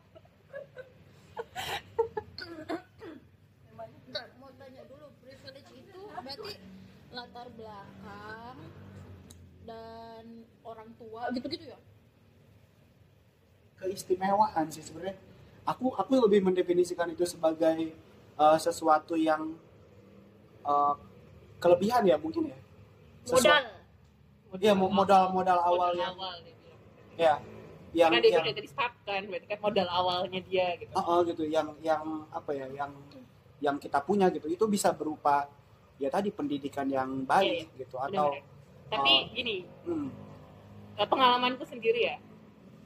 Bentar, 3.79 4.25
mau 4.41 4.49
tanya 4.57 4.81
dulu 4.89 5.07
privilege 5.21 5.71
itu 5.75 5.99
berarti 6.01 6.53
latar 7.09 7.47
belakang 7.53 8.57
dan 9.63 10.23
orang 10.65 10.89
tua 10.97 11.29
gitu-gitu 11.31 11.65
ya? 11.69 11.79
Keistimewaan 13.77 14.65
sih 14.69 14.83
sebenarnya. 14.83 15.15
Aku 15.63 15.93
aku 15.93 16.11
lebih 16.25 16.41
mendefinisikan 16.41 17.07
itu 17.13 17.23
sebagai 17.23 17.93
uh, 18.35 18.57
sesuatu 18.57 19.13
yang 19.13 19.53
uh, 20.65 20.97
kelebihan 21.61 22.03
ya 22.03 22.17
mungkin 22.17 22.49
ya. 22.49 22.59
Sesu- 23.23 23.45
modal. 23.45 23.63
Iya, 24.57 24.73
mo- 24.73 24.89
modal 24.89 25.29
modal 25.29 25.59
awal 25.61 25.93
modal 25.93 26.01
yang 26.01 26.13
awal 26.17 26.33
gitu. 26.41 26.69
ya 27.13 27.35
yang 27.93 28.09
karena 28.13 28.21
dia 28.21 28.31
yang 28.37 28.43
udah 28.45 28.55
dari 28.55 28.69
start 28.69 28.93
kan 29.03 29.21
berarti 29.25 29.47
kan 29.49 29.59
modal 29.61 29.87
awalnya 29.89 30.39
dia 30.45 30.67
gitu. 30.77 30.93
Oh, 30.93 31.03
oh, 31.03 31.19
gitu. 31.25 31.43
Yang 31.45 31.73
yang 31.81 32.03
apa 32.29 32.51
ya 32.53 32.67
yang 32.69 32.91
yang 33.59 33.75
kita 33.75 33.99
punya 34.01 34.31
gitu 34.31 34.47
itu 34.47 34.65
bisa 34.69 34.93
berupa 34.95 35.49
ya 35.99 36.07
tadi 36.07 36.31
pendidikan 36.31 36.87
yang 36.87 37.27
baik 37.27 37.75
gitu 37.75 37.99
atau 37.99 38.31
Bener-bener. 38.31 38.87
tapi 38.87 39.13
Oh. 39.19 39.29
gini 39.35 39.55
hmm, 39.83 40.09
eh, 40.95 41.07
pengalamanku 41.07 41.67
sendiri 41.67 42.07
ya 42.07 42.15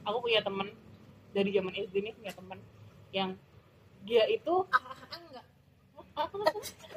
aku 0.02 0.18
punya 0.18 0.42
temen 0.42 0.74
dari 1.30 1.54
zaman 1.54 1.72
SD 1.78 1.94
nih 2.02 2.12
punya 2.18 2.32
temen 2.34 2.58
yang 3.14 3.30
dia 4.02 4.26
itu 4.26 4.54
ah 4.74 4.98
enggak 5.14 5.46
aku 6.18 6.36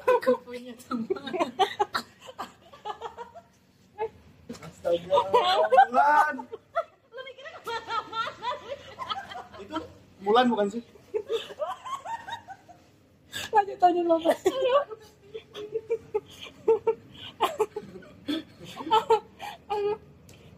aku 0.10 0.32
punya 0.42 0.74
teman 0.90 1.32
astaga 4.50 5.06
Mulan 5.06 6.36
itu 9.62 9.78
Mulan 10.18 10.50
bukan 10.50 10.68
sih? 10.74 10.84
Lanjut 13.54 13.78
lanjut 13.78 14.06
lomba 14.10 14.34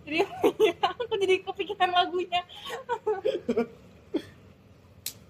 jadi 0.10 0.26
aku 0.82 1.14
jadi 1.22 1.36
kepikiran 1.46 1.92
lagunya. 1.94 2.42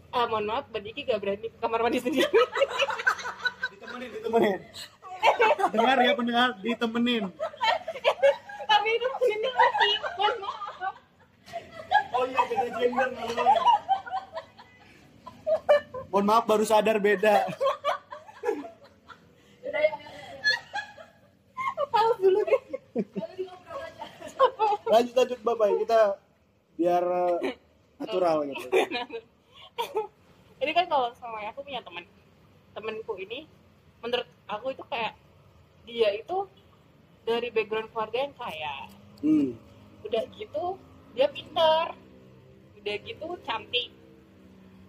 Ah 0.09 0.25
mohon 0.25 0.47
maaf 0.47 0.71
Mbak 0.71 0.81
Diki 0.87 1.03
gak 1.03 1.19
berani 1.19 1.51
ke 1.51 1.57
kamar 1.59 1.83
mandi 1.83 1.99
sendiri. 1.99 2.31
Ditemenin 3.75 4.09
ditemenin. 4.15 4.59
Dengar 5.75 5.97
ya 5.99 6.13
pendengar 6.15 6.49
ditemenin. 6.63 7.23
Tapi 8.69 8.89
itu 8.95 9.07
ini 9.35 9.49
lagi 9.51 9.89
mohon 9.99 10.33
maaf 10.47 10.78
oh 12.19 12.25
iya 12.27 12.41
beda 12.51 12.67
gender 12.75 13.07
namanya. 13.15 13.53
Mohon 16.11 16.25
maaf 16.27 16.43
baru 16.43 16.65
sadar 16.67 16.97
beda. 16.99 17.47
Pause 21.89 22.17
dulu 22.19 22.39
deh 22.43 22.61
lanjut 24.89 25.15
lanjut 25.15 25.39
bye 25.45 25.73
kita 25.85 25.99
biar 26.75 27.03
uh, 27.05 27.37
natural 28.01 28.37
gitu. 28.49 28.67
Ini 30.59 30.71
kan 30.75 30.85
kalau 30.91 31.13
sama 31.15 31.39
aku 31.47 31.63
punya 31.63 31.79
teman 31.85 32.03
temenku 32.75 33.13
ini 33.15 33.47
menurut 34.03 34.27
aku 34.49 34.73
itu 34.75 34.83
kayak 34.89 35.13
dia 35.87 36.09
itu 36.17 36.47
dari 37.23 37.53
background 37.53 37.93
keluarga 37.93 38.17
yang 38.27 38.35
kaya. 38.35 38.75
Hmm. 39.19 39.51
udah 39.99 40.23
gitu 40.31 40.79
dia 41.11 41.27
pinter 41.27 41.91
udah 42.79 42.95
gitu 43.03 43.25
cantik. 43.43 43.91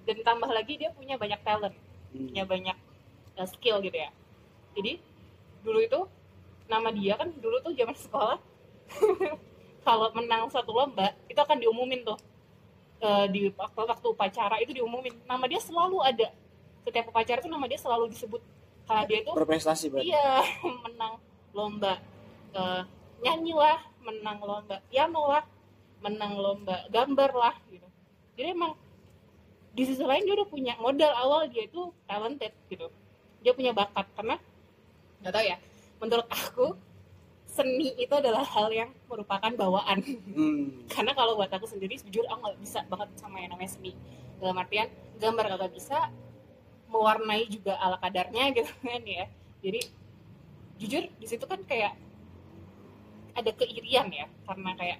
Dan 0.09 0.22
tambah 0.24 0.50
lagi 0.50 0.81
dia 0.81 0.90
punya 0.94 1.20
banyak 1.20 1.40
talent 1.44 1.76
Hmm. 2.11 2.26
punya 2.26 2.42
banyak 2.42 2.76
uh, 3.38 3.46
skill 3.46 3.79
gitu 3.87 3.94
ya. 3.94 4.11
Jadi 4.74 4.98
dulu 5.62 5.79
itu 5.79 6.00
nama 6.66 6.90
dia 6.90 7.14
kan 7.14 7.31
dulu 7.38 7.62
tuh 7.62 7.70
zaman 7.74 7.94
sekolah 8.07 8.38
kalau 9.87 10.11
menang 10.14 10.50
suatu 10.50 10.74
lomba 10.74 11.14
itu 11.31 11.38
akan 11.38 11.59
diumumin 11.62 12.03
tuh. 12.03 12.18
Eh, 13.00 13.26
di 13.33 13.40
waktu, 13.57 13.81
waktu 13.81 14.07
upacara 14.12 14.61
itu 14.61 14.76
diumumin. 14.76 15.16
Nama 15.24 15.44
dia 15.48 15.57
selalu 15.62 16.05
ada. 16.05 16.29
Setiap 16.85 17.09
upacara 17.09 17.40
itu 17.40 17.48
nama 17.48 17.64
dia 17.64 17.81
selalu 17.81 18.12
disebut. 18.12 18.42
Karena 18.85 19.07
dia 19.09 19.18
itu 19.24 19.31
berprestasi 19.33 19.88
berarti. 19.88 20.11
iya 20.11 20.44
menang 20.85 21.14
lomba. 21.55 21.96
Eh, 22.53 22.83
nyanyi 23.24 23.55
lah 23.55 23.79
menang 24.03 24.38
lomba 24.42 24.83
piano 24.90 25.31
lah 25.31 25.44
menang 26.00 26.36
lomba 26.36 26.88
gambar 26.88 27.30
lah 27.36 27.54
gitu. 27.68 27.86
Jadi 28.36 28.48
emang 28.56 28.72
di 29.70 29.82
sisi 29.86 30.02
lain 30.02 30.26
dia 30.26 30.34
udah 30.34 30.48
punya 30.48 30.74
modal 30.80 31.12
awal 31.14 31.46
dia 31.46 31.68
itu 31.68 31.92
talented 32.08 32.52
gitu. 32.72 32.88
Dia 33.40 33.52
punya 33.52 33.72
bakat 33.72 34.08
karena 34.16 34.36
nggak 35.20 35.32
tahu 35.36 35.44
ya 35.44 35.56
menurut 36.00 36.26
aku 36.32 36.66
seni 37.44 37.92
itu 38.00 38.14
adalah 38.16 38.40
hal 38.46 38.72
yang 38.72 38.90
merupakan 39.06 39.52
bawaan. 39.52 40.00
Hmm. 40.32 40.64
karena 40.92 41.12
kalau 41.12 41.36
buat 41.36 41.52
aku 41.52 41.68
sendiri 41.68 42.00
jujur 42.08 42.24
aku 42.26 42.40
nggak 42.48 42.58
bisa 42.64 42.80
banget 42.88 43.08
sama 43.20 43.42
yang 43.44 43.52
namanya 43.52 43.70
seni. 43.76 43.92
Dalam 44.40 44.56
artian 44.56 44.88
gambar 45.20 45.44
kagak 45.56 45.72
bisa 45.76 46.08
mewarnai 46.88 47.44
juga 47.46 47.76
ala 47.76 48.00
kadarnya 48.00 48.50
gitu 48.56 48.72
kan 48.80 49.02
ya. 49.04 49.28
Jadi 49.60 49.80
jujur 50.80 51.02
di 51.20 51.26
situ 51.28 51.44
kan 51.44 51.60
kayak 51.68 51.92
ada 53.36 53.50
keirian 53.52 54.08
ya. 54.08 54.26
Karena 54.48 54.72
kayak 54.78 54.98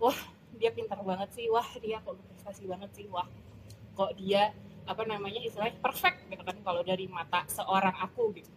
wah 0.00 0.16
dia 0.56 0.70
pintar 0.72 0.98
banget 1.04 1.28
sih 1.36 1.46
wah 1.52 1.66
dia 1.78 2.00
kok 2.00 2.16
berprestasi 2.16 2.64
banget 2.64 2.90
sih 2.96 3.06
wah 3.12 3.28
kok 3.98 4.14
dia 4.16 4.54
apa 4.88 5.04
namanya 5.04 5.44
istilahnya 5.44 5.76
perfect 5.84 6.24
gitu 6.32 6.40
kan 6.40 6.56
kalau 6.64 6.80
dari 6.80 7.04
mata 7.12 7.44
seorang 7.44 7.92
aku 8.00 8.32
gitu. 8.40 8.48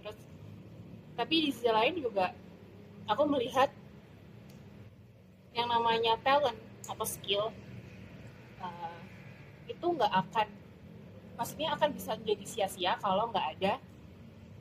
Terus 0.00 0.16
tapi 1.12 1.34
di 1.44 1.50
sisi 1.52 1.68
lain 1.68 2.00
juga 2.00 2.32
aku 3.04 3.28
melihat 3.28 3.68
yang 5.52 5.68
namanya 5.68 6.16
talent 6.24 6.56
atau 6.88 7.04
skill 7.04 7.52
uh, 8.64 9.00
itu 9.68 9.84
nggak 9.84 10.08
akan 10.08 10.48
maksudnya 11.36 11.76
akan 11.76 11.92
bisa 11.92 12.16
menjadi 12.16 12.44
sia-sia 12.48 12.96
kalau 13.04 13.28
nggak 13.28 13.46
ada 13.60 13.76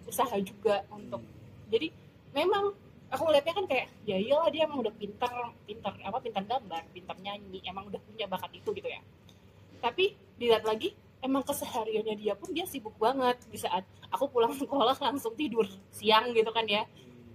usaha 0.03 0.35
juga 0.43 0.83
untuk 0.91 1.23
jadi 1.71 1.93
memang 2.35 2.75
aku 3.11 3.27
melihatnya 3.27 3.53
kan 3.53 3.65
kayak 3.67 3.87
ya 4.07 4.15
iyalah 4.15 4.47
dia 4.47 4.63
emang 4.63 4.79
udah 4.87 4.93
pintar 4.95 5.51
pintar 5.67 5.93
apa 5.99 6.17
pintar 6.23 6.43
gambar 6.47 6.81
pintar 6.95 7.15
nyanyi 7.19 7.59
emang 7.67 7.91
udah 7.91 7.99
punya 7.99 8.25
bakat 8.25 8.51
itu 8.55 8.71
gitu 8.71 8.87
ya. 8.87 9.03
Tapi 9.83 10.15
dilihat 10.39 10.63
lagi 10.63 10.95
emang 11.19 11.43
kesehariannya 11.43 12.15
dia 12.15 12.33
pun 12.39 12.55
dia 12.55 12.63
sibuk 12.63 12.95
banget. 12.95 13.35
Di 13.51 13.59
saat 13.59 13.83
aku 14.07 14.31
pulang 14.31 14.55
sekolah 14.61 14.95
langsung 14.97 15.35
tidur 15.35 15.67
siang 15.91 16.31
gitu 16.31 16.49
kan 16.55 16.63
ya. 16.63 16.87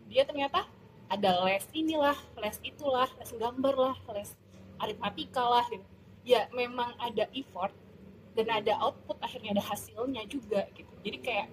Dia 0.08 0.24
ternyata 0.24 0.64
ada 1.12 1.44
les 1.44 1.62
inilah 1.76 2.16
les 2.40 2.56
itulah 2.64 3.06
les 3.20 3.30
gambar 3.36 3.74
lah 3.76 3.96
les 4.16 4.32
aritmatika 4.80 5.44
lah 5.44 5.64
gitu. 5.68 5.84
Ya 6.26 6.48
memang 6.56 6.96
ada 6.98 7.28
effort 7.36 7.70
dan 8.32 8.48
ada 8.48 8.80
output 8.80 9.20
akhirnya 9.20 9.60
ada 9.60 9.64
hasilnya 9.64 10.24
juga 10.24 10.64
gitu. 10.72 10.90
Jadi 11.04 11.18
kayak 11.20 11.48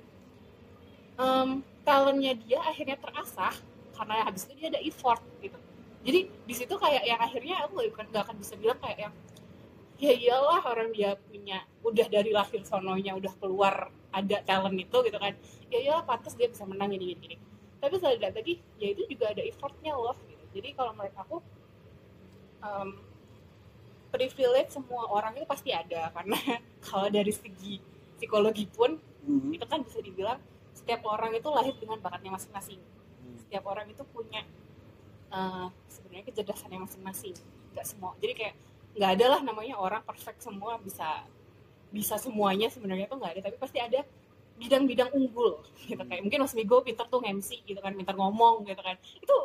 um, 1.19 1.59
talentnya 1.83 2.39
dia 2.39 2.59
akhirnya 2.63 2.95
terasah 2.97 3.53
karena 3.93 4.25
habis 4.25 4.45
itu 4.49 4.53
dia 4.57 4.67
ada 4.73 4.81
effort 4.81 5.21
gitu 5.39 5.57
jadi 6.03 6.19
di 6.27 6.53
situ 6.53 6.73
kayak 6.75 7.03
yang 7.07 7.19
akhirnya 7.21 7.55
aku 7.63 7.79
nggak 7.79 8.11
nggak 8.11 8.23
akan 8.27 8.35
bisa 8.37 8.53
bilang 8.59 8.79
kayak 8.83 9.07
yang 9.07 9.13
ya 10.01 10.11
iyalah 10.11 10.61
orang 10.67 10.89
dia 10.91 11.15
punya 11.15 11.63
udah 11.85 12.07
dari 12.11 12.35
lahir 12.35 12.59
sononya 12.67 13.15
udah 13.15 13.33
keluar 13.39 13.87
ada 14.11 14.37
talent 14.43 14.75
itu 14.75 14.97
gitu 15.05 15.17
kan 15.17 15.33
ya 15.71 15.77
iyalah 15.79 16.03
pantas 16.03 16.35
dia 16.35 16.51
bisa 16.51 16.67
menang 16.67 16.91
gini 16.91 17.15
gini, 17.15 17.19
gini. 17.21 17.35
tapi 17.79 17.95
saya 18.01 18.19
lihat 18.19 18.35
lagi 18.35 18.59
ya 18.81 18.87
itu 18.91 19.07
juga 19.07 19.31
ada 19.31 19.41
effortnya 19.45 19.95
loh 19.95 20.17
gitu. 20.27 20.43
jadi 20.59 20.69
kalau 20.75 20.91
menurut 20.97 21.15
aku 21.15 21.37
um, 22.65 22.89
privilege 24.11 24.75
semua 24.75 25.07
orang 25.07 25.39
itu 25.39 25.47
pasti 25.47 25.71
ada 25.71 26.11
karena 26.11 26.37
kalau 26.85 27.07
dari 27.07 27.31
segi 27.31 27.79
psikologi 28.19 28.67
pun 28.67 28.99
Hmm. 29.23 29.55
itu 29.55 29.63
kan 29.63 29.79
bisa 29.79 30.03
dibilang 30.03 30.39
setiap 30.75 30.99
orang 31.07 31.31
itu 31.31 31.47
lahir 31.47 31.71
dengan 31.79 31.95
bakatnya 32.03 32.35
masing-masing 32.35 32.79
setiap 33.53 33.69
orang 33.69 33.85
itu 33.85 34.01
punya 34.09 34.41
uh, 35.29 35.69
sebenarnya 35.85 36.25
kecerdasannya 36.33 36.89
masing-masing. 36.89 37.37
Nggak 37.77 37.85
semua. 37.85 38.17
Jadi 38.17 38.33
kayak 38.33 38.55
nggak 38.97 39.11
ada 39.13 39.25
lah 39.37 39.41
namanya 39.45 39.77
orang 39.77 40.01
perfect 40.01 40.41
semua 40.41 40.81
bisa 40.81 41.21
bisa 41.93 42.17
semuanya 42.17 42.73
sebenarnya 42.73 43.05
tuh 43.05 43.21
nggak 43.21 43.37
ada. 43.37 43.41
Tapi 43.45 43.61
pasti 43.61 43.77
ada 43.77 44.01
bidang-bidang 44.57 45.13
unggul 45.13 45.61
gitu 45.85 46.01
kayak 46.01 46.25
mungkin 46.25 46.41
Mas 46.41 46.57
Migo 46.57 46.81
pinter 46.81 47.05
tuh 47.05 47.21
MC 47.21 47.61
gitu 47.61 47.77
kan 47.77 47.93
pinter 47.93 48.17
ngomong 48.17 48.65
gitu 48.65 48.81
kan. 48.81 48.97
Itu 49.21 49.37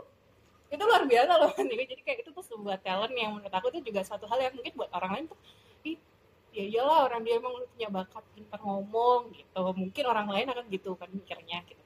itu 0.72 0.82
luar 0.88 1.04
biasa 1.04 1.32
loh. 1.36 1.52
Jadi 1.68 2.00
kayak 2.00 2.24
itu 2.24 2.32
tuh 2.32 2.44
sebuah 2.48 2.80
talent 2.80 3.12
yang 3.12 3.36
menurut 3.36 3.52
aku 3.52 3.68
itu 3.76 3.92
juga 3.92 4.08
suatu 4.08 4.24
hal 4.24 4.40
yang 4.40 4.56
mungkin 4.56 4.72
buat 4.72 4.88
orang 4.96 5.20
lain 5.20 5.24
tuh 5.28 5.36
"Ih, 5.84 6.00
ya 6.56 6.64
iyalah 6.64 7.12
orang 7.12 7.28
dia 7.28 7.36
emang 7.36 7.60
punya 7.76 7.92
bakat 7.92 8.24
pinter 8.32 8.56
ngomong 8.64 9.36
gitu. 9.36 9.60
Mungkin 9.76 10.04
orang 10.08 10.32
lain 10.32 10.48
akan 10.48 10.64
gitu 10.72 10.96
kan 10.96 11.12
mikirnya 11.12 11.60
gitu 11.68 11.84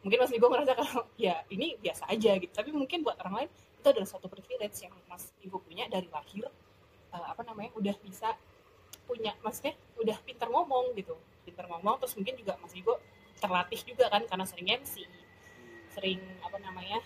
mungkin 0.00 0.18
Mas 0.20 0.32
Migo 0.32 0.46
ngerasa 0.48 0.72
kalau 0.76 1.04
ya 1.24 1.44
ini 1.52 1.76
biasa 1.80 2.08
aja 2.08 2.36
gitu. 2.40 2.52
Tapi 2.52 2.70
mungkin 2.72 3.04
buat 3.04 3.16
orang 3.20 3.44
lain 3.44 3.50
itu 3.80 3.86
adalah 3.88 4.08
suatu 4.08 4.28
privilege 4.28 4.76
yang 4.84 4.94
Mas 5.08 5.32
Migo 5.40 5.60
punya 5.60 5.88
dari 5.88 6.08
lahir 6.08 6.48
eh, 7.12 7.26
apa 7.26 7.42
namanya 7.44 7.70
udah 7.76 7.94
bisa 8.00 8.36
punya 9.04 9.34
maksudnya 9.42 9.74
udah 10.00 10.16
pinter 10.24 10.48
ngomong 10.48 10.96
gitu. 10.96 11.16
Pinter 11.44 11.66
ngomong 11.68 12.00
terus 12.00 12.14
mungkin 12.16 12.34
juga 12.38 12.56
Mas 12.60 12.72
Migo 12.72 12.96
terlatih 13.40 13.80
juga 13.84 14.12
kan 14.12 14.22
karena 14.28 14.44
sering 14.44 14.68
MC 14.68 15.08
sering 15.90 16.20
apa 16.44 16.56
namanya 16.62 17.02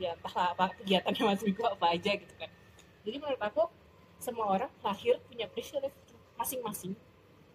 ya 0.00 0.16
entahlah 0.16 0.56
apa 0.56 0.72
kegiatannya 0.80 1.22
Mas 1.28 1.42
Migo 1.44 1.64
apa 1.68 1.86
aja 1.92 2.12
gitu 2.16 2.34
kan. 2.38 2.50
Jadi 3.02 3.16
menurut 3.18 3.42
aku 3.42 3.66
semua 4.22 4.46
orang 4.54 4.70
lahir 4.86 5.18
punya 5.26 5.50
privilege 5.50 5.94
masing-masing. 6.38 6.94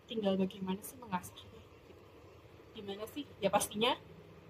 Tinggal 0.08 0.40
bagaimana 0.40 0.80
sih 0.84 0.96
mengasahnya 1.00 1.60
gitu. 1.88 1.92
gimana 2.80 3.04
sih? 3.12 3.24
Ya 3.44 3.52
pastinya 3.52 3.96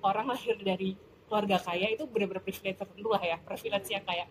orang 0.03 0.29
lahir 0.29 0.55
dari 0.62 0.97
keluarga 1.27 1.60
kaya 1.60 1.91
itu 1.91 2.07
benar-benar 2.07 2.43
privilege 2.43 2.79
tertentu 2.79 3.10
lah 3.12 3.19
ya 3.19 3.38
privilege 3.43 3.89
yang 3.91 4.03
kayak 4.07 4.27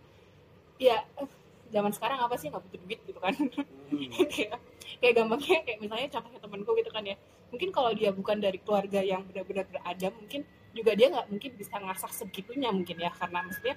ya 0.81 1.05
eh, 1.21 1.29
zaman 1.71 1.93
sekarang 1.93 2.19
apa 2.23 2.35
sih? 2.39 2.49
Nggak 2.51 2.63
butuh 2.69 2.81
duit 2.87 3.01
gitu 3.07 3.19
kan. 3.19 3.35
Kayak 4.33 4.59
kayak 5.03 5.15
gampangnya 5.19 5.59
kayak 5.67 5.79
misalnya 5.83 6.09
contohnya 6.15 6.41
temanku 6.43 6.71
gitu 6.79 6.91
kan 6.95 7.05
ya. 7.07 7.17
Mungkin 7.51 7.69
kalau 7.75 7.91
dia 7.95 8.11
bukan 8.15 8.39
dari 8.39 8.59
keluarga 8.63 9.03
yang 9.03 9.23
benar-benar 9.27 9.67
berada 9.67 10.09
mungkin 10.15 10.47
juga 10.75 10.93
dia 10.95 11.07
nggak 11.11 11.27
mungkin 11.31 11.51
bisa 11.59 11.75
ngasah 11.79 12.11
segitunya 12.15 12.71
mungkin 12.71 12.97
ya. 12.99 13.11
Karena 13.15 13.43
maksudnya 13.47 13.75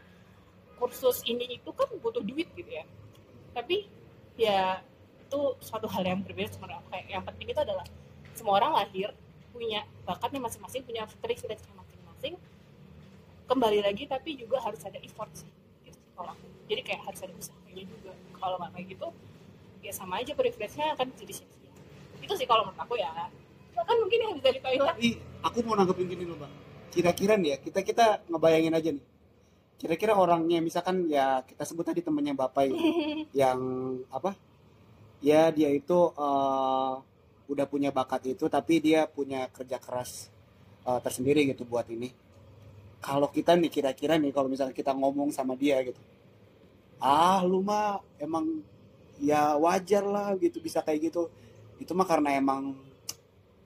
kursus 0.77 1.25
ini 1.25 1.59
itu 1.59 1.69
kan 1.73 1.89
butuh 2.01 2.21
duit 2.21 2.49
gitu 2.53 2.69
ya. 2.69 2.85
Tapi 3.53 3.89
ya 4.37 4.81
itu 5.25 5.39
suatu 5.61 5.85
hal 5.89 6.05
yang 6.05 6.21
berbeda 6.21 6.53
sebenarnya. 6.53 7.05
Yang 7.09 7.23
penting 7.33 7.47
itu 7.53 7.61
adalah 7.61 7.85
semua 8.37 8.53
orang 8.61 8.71
lahir 8.85 9.13
punya 9.49 9.83
bakatnya 10.05 10.39
masing-masing 10.39 10.85
punya 10.85 11.03
privilege 11.19 11.65
masing-masing 12.19 12.35
kembali 13.47 13.79
lagi 13.81 14.03
tapi 14.05 14.35
juga 14.35 14.59
harus 14.59 14.83
ada 14.83 14.99
effort 14.99 15.31
sih 15.33 15.49
gitu 15.87 15.97
kalau 16.13 16.35
aku. 16.35 16.45
jadi 16.67 16.81
kayak 16.83 17.01
harus 17.07 17.19
ada 17.23 17.33
usahanya 17.33 17.83
juga 17.87 18.11
kalau 18.35 18.55
nggak 18.59 18.71
kayak 18.75 18.87
gitu 18.93 19.07
ya 19.79 19.91
sama 19.95 20.19
aja 20.19 20.35
privilege-nya 20.35 20.93
akan 20.99 21.07
jadi 21.15 21.33
sia-sia 21.33 21.71
itu 22.19 22.33
sih 22.35 22.45
kalau 22.45 22.67
menurut 22.67 22.79
aku 22.83 22.99
ya 22.99 23.09
bahkan 23.73 23.95
mungkin 24.03 24.19
yang 24.19 24.33
bisa 24.35 24.49
di 24.51 24.59
toilet 24.59 24.87
Tapi 24.91 25.09
aku 25.39 25.57
mau 25.63 25.79
nanggepin 25.79 26.11
gini 26.11 26.27
loh 26.27 26.35
bang. 26.35 26.51
Kira-kira 26.91 27.39
nih 27.39 27.55
ya 27.55 27.57
kita 27.63 27.79
kita 27.79 28.05
ngebayangin 28.27 28.75
aja 28.75 28.89
nih. 28.91 29.05
Kira-kira 29.79 30.19
orangnya 30.19 30.59
misalkan 30.59 31.07
ya 31.07 31.47
kita 31.47 31.63
sebut 31.63 31.87
tadi 31.87 32.03
temennya 32.03 32.35
bapak 32.35 32.75
itu, 32.75 32.83
yang 33.39 33.59
apa? 34.11 34.35
Ya 35.23 35.47
dia 35.55 35.71
itu 35.71 36.11
eh, 36.11 36.93
udah 37.47 37.65
punya 37.71 37.95
bakat 37.95 38.35
itu 38.35 38.51
tapi 38.51 38.83
dia 38.83 39.07
punya 39.07 39.47
kerja 39.47 39.79
keras 39.79 40.27
eh, 40.89 40.99
tersendiri 41.05 41.45
gitu 41.53 41.63
buat 41.69 41.85
ini. 41.93 42.09
Kalau 42.99 43.29
kita 43.31 43.55
nih 43.55 43.71
kira-kira 43.71 44.17
nih 44.17 44.33
kalau 44.33 44.49
misalnya 44.51 44.73
kita 44.75 44.91
ngomong 44.91 45.29
sama 45.31 45.53
dia 45.53 45.77
gitu. 45.85 46.01
Ah 46.99 47.39
lu 47.45 47.61
mah 47.63 48.01
emang 48.19 48.59
ya 49.21 49.55
wajar 49.55 50.03
lah 50.03 50.33
gitu 50.41 50.57
bisa 50.59 50.81
kayak 50.81 51.13
gitu. 51.13 51.29
Itu 51.79 51.93
mah 51.95 52.03
karena 52.09 52.35
emang 52.35 52.75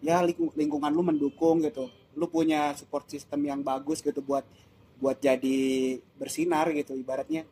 ya 0.04 0.20
lingkung- 0.20 0.52
lingkungan 0.54 0.92
lu 0.92 1.02
mendukung 1.02 1.64
gitu 1.64 1.88
lu 2.14 2.28
punya 2.30 2.76
support 2.78 3.08
system 3.10 3.40
yang 3.48 3.64
bagus 3.64 4.04
gitu 4.04 4.20
buat 4.22 4.44
buat 5.00 5.18
jadi 5.18 5.98
bersinar 6.20 6.70
gitu 6.76 6.94
ibaratnya 6.94 7.48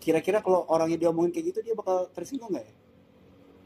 kira-kira 0.00 0.40
kalau 0.40 0.64
orangnya 0.66 0.96
diomongin 0.98 1.30
kayak 1.30 1.54
gitu 1.54 1.60
dia 1.60 1.76
bakal 1.76 2.08
tersinggung 2.10 2.50
nggak 2.50 2.64
ya 2.66 2.74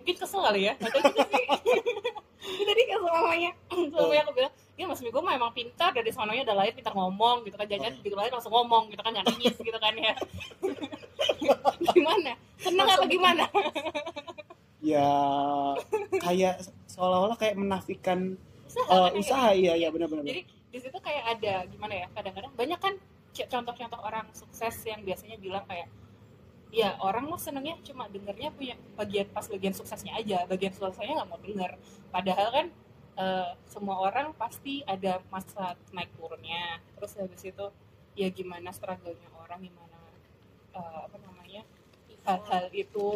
mungkin 0.02 0.16
kesel 0.18 0.40
kali 0.42 0.60
ya 0.68 0.74
Ini 2.56 2.64
tadi 2.64 2.82
kayak 2.88 3.00
selamanya 3.04 3.50
selamanya 3.68 4.22
aku 4.24 4.32
bilang 4.32 4.52
ya 4.78 4.84
mas 4.86 5.00
Migo 5.02 5.20
mah 5.20 5.34
emang 5.34 5.52
pintar 5.52 5.90
dari 5.90 6.10
sononya 6.14 6.42
udah 6.46 6.56
lahir 6.56 6.72
pintar 6.72 6.94
ngomong 6.94 7.42
gitu 7.44 7.56
kan 7.58 7.66
jangan 7.66 7.92
begitu 7.98 8.14
lahir 8.14 8.32
langsung 8.32 8.54
ngomong 8.54 8.88
gitu 8.94 9.02
kan 9.02 9.12
jangan 9.12 9.28
nangis 9.34 9.54
gitu 9.68 9.78
kan 9.78 9.94
ya. 9.98 10.14
Gimana? 11.98 12.32
Seneng 12.58 12.86
apa 12.86 13.06
gimana? 13.10 13.44
Ya 14.78 15.10
kayak 16.22 16.62
seolah-olah 16.86 17.36
kayak 17.36 17.58
menafikan 17.58 18.38
usaha 18.68 18.86
eh, 18.86 18.94
kan 18.94 19.10
ya? 19.10 19.18
usaha 19.18 19.48
iya 19.54 19.72
iya 19.74 19.88
benar-benar. 19.90 20.24
Jadi 20.24 20.42
di 20.46 20.78
situ 20.78 20.98
kayak 21.02 21.38
ada 21.38 21.66
gimana 21.66 21.94
ya 22.04 22.06
kadang-kadang 22.14 22.52
banyak 22.54 22.78
kan 22.78 22.94
contoh-contoh 23.34 24.00
orang 24.02 24.26
sukses 24.34 24.74
yang 24.86 25.02
biasanya 25.06 25.38
bilang 25.38 25.62
kayak 25.66 25.86
ya 26.68 27.00
orang 27.00 27.24
lo 27.28 27.40
senengnya 27.40 27.80
cuma 27.80 28.08
dengernya 28.12 28.52
punya 28.52 28.76
bagian 28.96 29.26
pas 29.32 29.46
bagian 29.48 29.74
suksesnya 29.74 30.16
aja. 30.16 30.44
Bagian 30.44 30.72
suksesnya 30.72 31.24
nggak 31.24 31.30
mau 31.30 31.40
denger. 31.40 31.72
Padahal 32.12 32.48
kan 32.52 32.66
eh, 33.18 33.50
semua 33.68 33.96
orang 34.04 34.36
pasti 34.36 34.84
ada 34.84 35.20
masa 35.32 35.74
naik 35.92 36.12
turunnya. 36.16 36.80
Terus 36.96 37.12
habis 37.16 37.42
itu 37.44 37.66
ya 38.18 38.28
gimana 38.34 38.74
struggle-nya 38.74 39.28
orang 39.38 39.60
gimana 39.64 39.98
eh, 40.76 41.00
apa 41.08 41.16
namanya 41.24 41.62
hal-hal 42.26 42.64
itu 42.76 43.06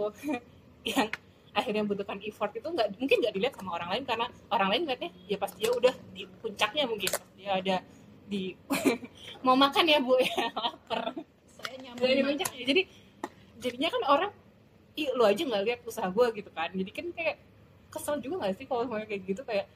yang 0.92 1.08
akhirnya 1.52 1.84
membutuhkan 1.84 2.16
effort 2.24 2.56
itu 2.56 2.64
nggak 2.64 2.96
mungkin 2.96 3.16
nggak 3.20 3.34
dilihat 3.36 3.54
sama 3.56 3.76
orang 3.76 3.88
lain. 3.92 4.04
Karena 4.08 4.26
orang 4.48 4.68
lain 4.72 4.82
lihatnya 4.88 5.10
ya 5.28 5.36
pas 5.36 5.52
dia 5.52 5.68
udah 5.68 5.94
di 6.16 6.24
puncaknya 6.40 6.88
mungkin. 6.88 7.08
Pas 7.12 7.28
dia 7.36 7.50
ada 7.60 7.76
di 8.24 8.56
mau 9.44 9.52
makan 9.52 9.84
ya 9.84 10.00
bu 10.00 10.16
ya. 10.16 10.48
Lapar. 10.56 11.12
Saya 11.52 11.94
puncaknya 12.24 12.64
jadi 12.66 12.82
jadinya 13.62 13.88
kan 13.94 14.03
orang 14.11 14.33
ih 14.98 15.09
lu 15.14 15.25
aja 15.25 15.40
nggak 15.46 15.64
lihat 15.64 15.81
usaha 15.88 16.11
gue 16.11 16.27
gitu 16.37 16.51
kan 16.53 16.68
jadi 16.75 16.90
kan 16.90 17.07
kayak 17.16 17.37
kesel 17.88 18.20
juga 18.20 18.44
nggak 18.44 18.61
sih 18.61 18.66
kalau 18.68 18.85
semuanya 18.85 19.09
kayak 19.09 19.22
gitu 19.25 19.42
kayak 19.46 19.66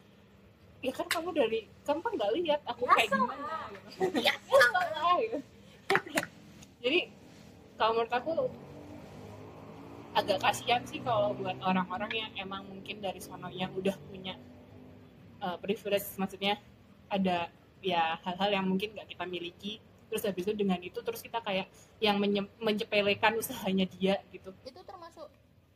ya 0.85 0.93
kan 0.93 1.07
kamu 1.09 1.29
dari 1.33 1.61
kamu 1.89 2.01
kan 2.05 2.13
nggak 2.21 2.33
lihat 2.37 2.61
aku 2.69 2.83
kayak 2.85 3.09
gimana 3.09 3.57
gitu. 3.73 4.19
ya 4.21 4.35
gitu. 5.23 5.39
jadi 6.85 7.01
kalau 7.81 7.93
menurut 7.97 8.13
aku 8.13 8.33
agak 10.17 10.39
kasihan 10.41 10.81
sih 10.89 11.01
kalau 11.05 11.37
buat 11.37 11.57
orang-orang 11.61 12.13
yang 12.13 12.33
emang 12.41 12.65
mungkin 12.69 13.05
dari 13.05 13.21
sono 13.21 13.53
yang 13.53 13.73
udah 13.77 13.97
punya 14.09 14.37
uh, 15.45 15.57
privilege 15.61 16.09
maksudnya 16.17 16.57
ada 17.13 17.53
ya 17.85 18.17
hal-hal 18.25 18.51
yang 18.61 18.67
mungkin 18.69 18.97
nggak 18.97 19.13
kita 19.13 19.25
miliki 19.29 19.73
terus 20.07 20.23
habis 20.23 20.47
itu 20.47 20.55
dengan 20.55 20.79
itu 20.79 20.99
terus 21.03 21.21
kita 21.21 21.43
kayak 21.43 21.67
yang 21.99 22.17
menye- 22.23 22.51
menyepelekan 22.63 23.35
usahanya 23.39 23.87
dia 23.91 24.23
gitu. 24.31 24.55
Itu 24.63 24.81
termasuk 24.87 25.27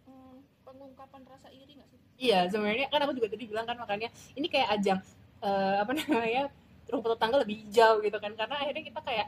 hmm, 0.07 0.37
pengungkapan 0.63 1.23
rasa 1.27 1.51
iri 1.51 1.79
nggak 1.79 1.89
sih? 1.91 1.99
Iya 2.21 2.47
sebenarnya 2.53 2.87
kan 2.93 3.01
aku 3.05 3.13
juga 3.17 3.29
tadi 3.33 3.45
bilang 3.49 3.67
kan 3.67 3.77
makanya 3.81 4.09
ini 4.39 4.47
kayak 4.47 4.69
ajang 4.79 4.99
eh, 5.43 5.77
apa 5.83 5.91
namanya 5.99 6.53
rumput 6.91 7.11
tetangga 7.15 7.37
lebih 7.43 7.57
hijau 7.67 8.03
gitu 8.03 8.19
kan. 8.23 8.33
Karena 8.39 8.55
akhirnya 8.63 8.83
kita 8.87 9.01
kayak 9.03 9.27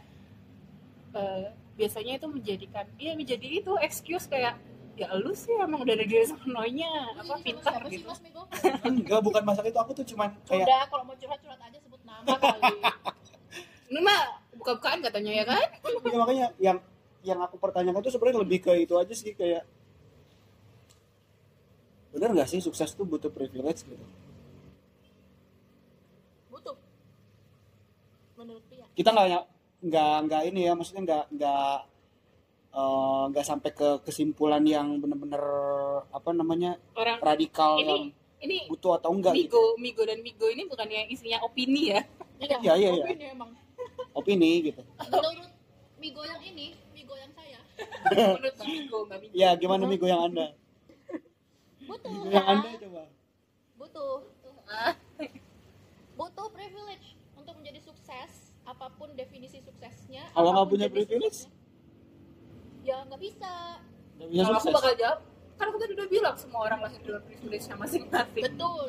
eh, 1.17 1.47
biasanya 1.73 2.13
itu 2.21 2.27
menjadikan 2.29 2.85
iya 3.01 3.13
menjadi 3.17 3.47
itu 3.49 3.73
excuse 3.81 4.29
kayak 4.29 4.61
ya 4.93 5.09
lu 5.17 5.33
sih 5.33 5.57
emang 5.57 5.81
udah 5.89 5.97
dari 5.97 6.29
sononya 6.29 7.17
apa 7.17 7.25
Lu 7.25 7.41
ini 7.41 7.45
pintar 7.49 7.81
sih 7.89 7.97
gitu. 7.97 8.13
Mas 8.13 8.21
Migo 8.21 8.45
enggak 8.89 9.21
bukan 9.25 9.43
masalah 9.43 9.69
itu. 9.73 9.81
Aku 9.81 9.93
tuh 9.97 10.05
cuman 10.05 10.37
kayak 10.45 10.69
udah 10.69 10.83
kalau 10.93 11.05
mau 11.09 11.17
curhat-curhat 11.17 11.61
aja 11.65 11.79
sebut 11.81 12.01
nama 12.05 12.37
kali. 12.37 12.77
Mah 14.05 14.42
buka-bukaan 14.63 15.03
katanya 15.03 15.33
ya 15.35 15.45
kan? 15.45 15.59
Ya, 16.07 16.17
makanya 16.17 16.47
yang 16.63 16.79
yang 17.23 17.39
aku 17.43 17.59
pertanyakan 17.59 17.99
tuh 17.99 18.15
sebenarnya 18.15 18.43
lebih 18.47 18.59
ke 18.63 18.73
itu 18.79 18.95
aja 18.95 19.11
sih 19.11 19.35
kayak 19.35 19.67
bener 22.13 22.31
nggak 22.31 22.47
sih 22.47 22.63
sukses 22.63 22.95
tuh 22.95 23.03
butuh 23.03 23.29
privilege 23.29 23.83
gitu? 23.83 24.05
Butuh. 26.47 26.77
Menurut 28.39 28.63
Pia 28.71 28.87
kita 28.93 29.11
nggak 29.11 29.45
nggak 29.83 30.15
nggak 30.29 30.43
ini 30.47 30.61
ya 30.63 30.73
maksudnya 30.79 31.03
nggak 31.03 31.25
nggak 31.35 31.77
eh, 32.73 33.23
nggak 33.35 33.47
sampai 33.47 33.71
ke 33.73 33.89
kesimpulan 34.05 34.63
yang 34.63 35.03
bener-bener 35.03 35.43
apa 36.09 36.31
namanya 36.31 36.79
orang 36.95 37.19
radikal 37.19 37.77
Ini- 37.77 37.87
yang 37.91 38.05
ini 38.43 38.59
butuh 38.67 38.99
atau 38.99 39.15
enggak 39.15 39.39
gitu. 39.39 39.55
Migo 39.55 39.65
Migo 39.79 40.03
dan 40.03 40.19
Migo 40.19 40.47
ini 40.51 40.67
bukan 40.67 40.87
yang 40.87 41.07
isinya 41.07 41.39
opini 41.43 41.95
ya. 41.95 42.03
Iya 42.43 42.59
Iya, 42.59 42.75
iya, 42.75 42.91
iya. 42.91 43.05
opini 43.07 43.25
emang 43.31 43.51
opini 44.13 44.73
gitu. 44.73 44.83
Menurut 45.09 45.51
Migo 45.99 46.23
yang 46.27 46.43
ini 46.43 46.77
Migo 46.93 47.15
yang 47.17 47.33
saya. 47.35 47.61
Menurut 48.37 48.57
Migo 48.63 49.01
ya 49.33 49.51
gimana 49.57 49.85
migo 49.89 50.07
yang 50.07 50.29
anda? 50.29 50.53
Butuh 51.83 52.09
migo 52.09 52.29
yang 52.31 52.47
anda 52.47 52.69
coba. 52.79 53.03
Butuh. 53.77 54.15
Butuh 56.17 56.47
privilege 56.55 57.19
untuk 57.35 57.55
menjadi 57.59 57.81
sukses 57.83 58.53
apa 58.63 58.87
pun 58.95 59.11
definisi 59.19 59.59
suksesnya 59.59 60.31
Kalau 60.31 60.55
nggak 60.55 60.69
punya 60.71 60.87
privilege? 60.87 61.45
suksesnya. 61.45 61.61
ya 62.83 62.97
nggak 63.07 63.21
bisa. 63.21 63.53
Nggak 64.19 64.29
bisa 64.31 64.43
kalau 64.47 64.59
aku 64.59 64.71
bakal 64.75 64.95
jawab 64.99 65.19
kan 65.59 65.67
aku 65.71 65.79
tadi 65.79 65.93
udah 65.95 66.09
bilang 66.11 66.35
semua 66.35 66.61
orang 66.67 66.81
lahir 66.83 66.99
dengan 67.05 67.23
privilege-nya 67.23 67.77
masing-masing. 67.79 68.43
Betul. 68.51 68.89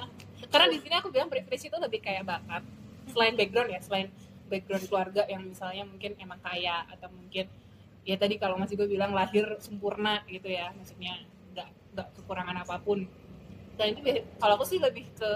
Karena 0.52 0.66
di 0.70 0.78
sini 0.78 0.94
aku 0.94 1.08
bilang 1.10 1.28
privilege 1.32 1.64
itu 1.66 1.78
lebih 1.78 2.00
kayak 2.04 2.22
bakat. 2.28 2.62
Selain 3.10 3.34
background 3.34 3.70
ya 3.74 3.80
selain 3.82 4.06
background 4.52 4.84
keluarga 4.84 5.24
yang 5.24 5.48
misalnya 5.48 5.88
mungkin 5.88 6.12
emang 6.20 6.36
kaya 6.44 6.84
atau 6.92 7.08
mungkin 7.08 7.48
ya 8.04 8.16
tadi 8.20 8.36
kalau 8.36 8.60
masih 8.60 8.76
gue 8.76 8.88
bilang 8.90 9.16
lahir 9.16 9.46
sempurna 9.62 10.20
gitu 10.28 10.50
ya 10.52 10.68
maksudnya 10.76 11.16
nggak 11.56 11.68
nggak 11.96 12.08
kekurangan 12.20 12.56
apa 12.60 12.76
pun. 12.84 13.08
Dan 13.80 13.96
itu 13.96 14.04
kalau 14.36 14.60
aku 14.60 14.64
sih 14.68 14.76
lebih 14.76 15.08
ke 15.16 15.30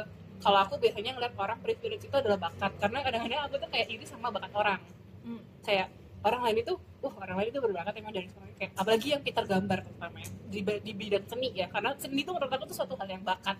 kalau 0.44 0.61
aku 0.61 0.76
biasanya 0.76 1.16
ngeliat 1.16 1.33
orang 1.40 1.59
privilege 1.64 2.05
itu 2.05 2.12
adalah 2.12 2.37
bakat. 2.37 2.76
Karena 2.76 3.00
kadang-kadang 3.00 3.40
aku 3.48 3.57
tuh 3.57 3.70
kayak 3.72 3.88
iri 3.88 4.05
sama 4.05 4.29
bakat 4.29 4.52
orang. 4.52 4.81
Hmm. 5.26 5.42
kayak 5.66 5.90
orang 6.22 6.38
lain 6.46 6.62
itu 6.62 6.79
uh 6.79 7.14
orang 7.18 7.35
lain 7.42 7.48
itu 7.50 7.59
berbakat 7.59 7.98
emang 7.98 8.14
dari 8.14 8.31
semuanya 8.31 8.55
kayak 8.62 8.72
apalagi 8.79 9.07
yang 9.11 9.22
pintar 9.26 9.42
gambar 9.42 9.79
terutama 9.83 10.16
ya 10.22 10.29
di, 10.46 10.61
di 10.62 10.92
bidang 10.92 11.26
seni 11.26 11.48
ya. 11.55 11.66
Karena 11.70 11.90
seni 11.98 12.22
itu 12.22 12.31
menurut 12.31 12.52
aku 12.52 12.64
tuh 12.70 12.76
suatu 12.76 12.94
hal 12.98 13.09
yang 13.11 13.24
bakat 13.26 13.59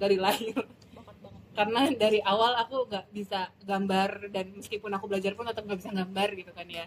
dari 0.00 0.16
lahir 0.24 0.56
karena 1.50 1.90
dari 1.92 2.22
awal 2.22 2.54
aku 2.56 2.86
nggak 2.86 3.06
bisa 3.10 3.50
gambar 3.66 4.30
dan 4.30 4.54
meskipun 4.54 4.90
aku 4.94 5.10
belajar 5.10 5.34
pun 5.34 5.44
tetap 5.50 5.66
nggak 5.66 5.80
bisa 5.82 5.90
gambar 5.92 6.28
gitu 6.38 6.52
kan 6.54 6.66
ya. 6.70 6.86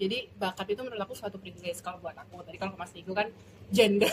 Jadi 0.00 0.32
bakat 0.40 0.64
itu 0.72 0.80
menurut 0.80 1.02
aku 1.04 1.12
suatu 1.12 1.36
privilege 1.36 1.76
kalau 1.84 2.00
buat 2.00 2.16
aku. 2.16 2.40
Tadi 2.40 2.56
kalau 2.56 2.72
Mas 2.80 2.88
Nico 2.96 3.12
kan 3.12 3.28
gender 3.68 4.08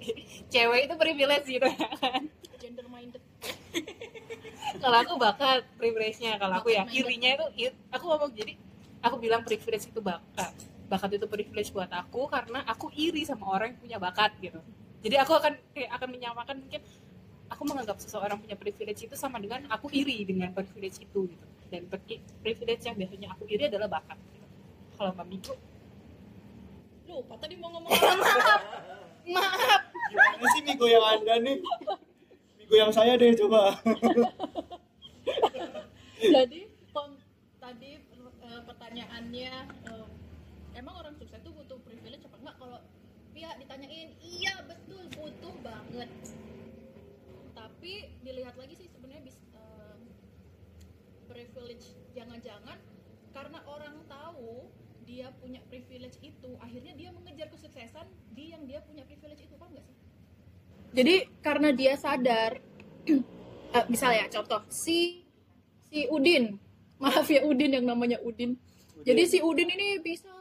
cewek 0.52 0.80
itu 0.90 0.94
privilege 0.98 1.46
gitu 1.46 1.62
ya 1.62 1.88
kan. 2.02 2.22
Gender 2.58 2.86
minded. 2.90 3.22
Kalau 4.82 4.98
aku 5.00 5.14
bakat 5.16 5.62
privilege-nya 5.78 6.36
kalau 6.42 6.58
aku 6.58 6.74
ya 6.74 6.82
Bakat 6.82 6.90
minded. 6.90 6.98
irinya 7.06 7.30
itu 7.54 7.76
aku 7.94 8.04
ngomong 8.10 8.30
jadi 8.34 8.52
aku 8.98 9.16
bilang 9.22 9.46
privilege 9.46 9.86
itu 9.86 10.00
bakat. 10.02 10.52
Bakat 10.90 11.10
itu 11.14 11.26
privilege 11.30 11.70
buat 11.70 11.88
aku 11.94 12.26
karena 12.26 12.66
aku 12.66 12.90
iri 12.98 13.22
sama 13.22 13.46
orang 13.46 13.72
yang 13.72 13.78
punya 13.78 13.98
bakat 14.02 14.34
gitu. 14.42 14.58
Jadi 15.06 15.14
aku 15.22 15.32
akan 15.38 15.54
kayak 15.70 15.90
akan 15.94 16.08
menyamakan 16.10 16.56
mungkin 16.66 16.82
aku 17.48 17.62
menganggap 17.64 17.96
seseorang 18.00 18.38
punya 18.40 18.56
privilege 18.56 19.08
itu 19.08 19.16
sama 19.16 19.40
dengan 19.40 19.64
aku 19.72 19.88
iri 19.92 20.24
dengan 20.24 20.52
privilege 20.52 21.00
itu 21.02 21.28
gitu. 21.28 21.46
Dan 21.68 21.84
pri- 21.88 22.24
privilege 22.40 22.84
yang 22.84 22.96
biasanya 22.96 23.28
aku 23.36 23.44
iri 23.48 23.68
adalah 23.68 23.88
bakat 23.88 24.16
gitu. 24.32 24.46
kalau 24.98 25.14
mbak 25.14 25.26
Miko 25.30 25.54
lupa 27.18 27.34
tadi 27.42 27.58
mau 27.58 27.68
ngomong 27.74 27.90
apa? 27.90 28.54
Maaf. 29.34 29.82
Gimana 30.08 30.44
sih 30.54 30.62
Migo 30.62 30.86
yang 30.86 31.02
anda 31.02 31.34
nih? 31.42 31.58
Migo 32.62 32.74
yang 32.78 32.92
saya 32.94 33.18
deh 33.18 33.34
coba. 33.34 33.74
jadi 36.38 36.60
kon- 36.94 37.20
tadi 37.58 37.90
eh, 37.98 38.60
pertanyaannya 38.64 39.52
eh, 39.66 40.06
emang 40.78 40.94
orang 40.94 41.14
sukses 41.18 41.42
itu 41.42 41.50
butuh 41.50 41.78
privilege 41.82 42.22
apa 42.22 42.36
enggak? 42.38 42.56
Kalau 42.56 42.78
pihak 43.34 43.54
ditanyain 43.60 44.10
iya 44.22 44.54
betul 44.64 45.02
butuh 45.18 45.54
banget 45.60 46.10
tapi 47.78 48.10
dilihat 48.26 48.58
lagi 48.58 48.74
sih 48.74 48.90
sebenarnya 48.90 49.22
bis 49.22 49.38
eh, 49.54 49.98
privilege 51.30 51.94
jangan-jangan 52.10 52.74
karena 53.30 53.62
orang 53.70 54.02
tahu 54.10 54.66
dia 55.06 55.30
punya 55.38 55.62
privilege 55.70 56.18
itu 56.18 56.58
akhirnya 56.58 56.98
dia 56.98 57.14
mengejar 57.14 57.46
kesuksesan 57.54 58.10
di 58.34 58.50
yang 58.50 58.66
dia 58.66 58.82
punya 58.82 59.06
privilege 59.06 59.46
itu 59.46 59.54
kan 59.54 59.70
enggak 59.70 59.86
sih? 59.86 59.94
Jadi 60.90 61.14
karena 61.38 61.70
dia 61.70 61.94
sadar 61.94 62.58
eh, 63.78 63.86
misalnya 63.86 64.26
contoh 64.26 64.58
si 64.74 65.22
si 65.86 66.10
Udin. 66.10 66.58
Maaf 67.06 67.30
ya 67.30 67.46
Udin 67.46 67.78
yang 67.78 67.86
namanya 67.86 68.18
Udin. 68.26 68.58
Jadi 69.06 69.22
si 69.30 69.38
Udin 69.38 69.70
ini 69.70 70.02
bisa 70.02 70.34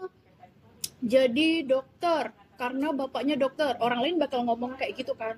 jadi 1.05 1.61
dokter 1.69 2.33
karena 2.57 2.89
bapaknya 2.97 3.37
dokter. 3.37 3.77
Orang 3.77 4.01
lain 4.01 4.17
bakal 4.17 4.41
ngomong 4.41 4.73
kayak 4.73 4.97
gitu 4.97 5.13
kan 5.13 5.37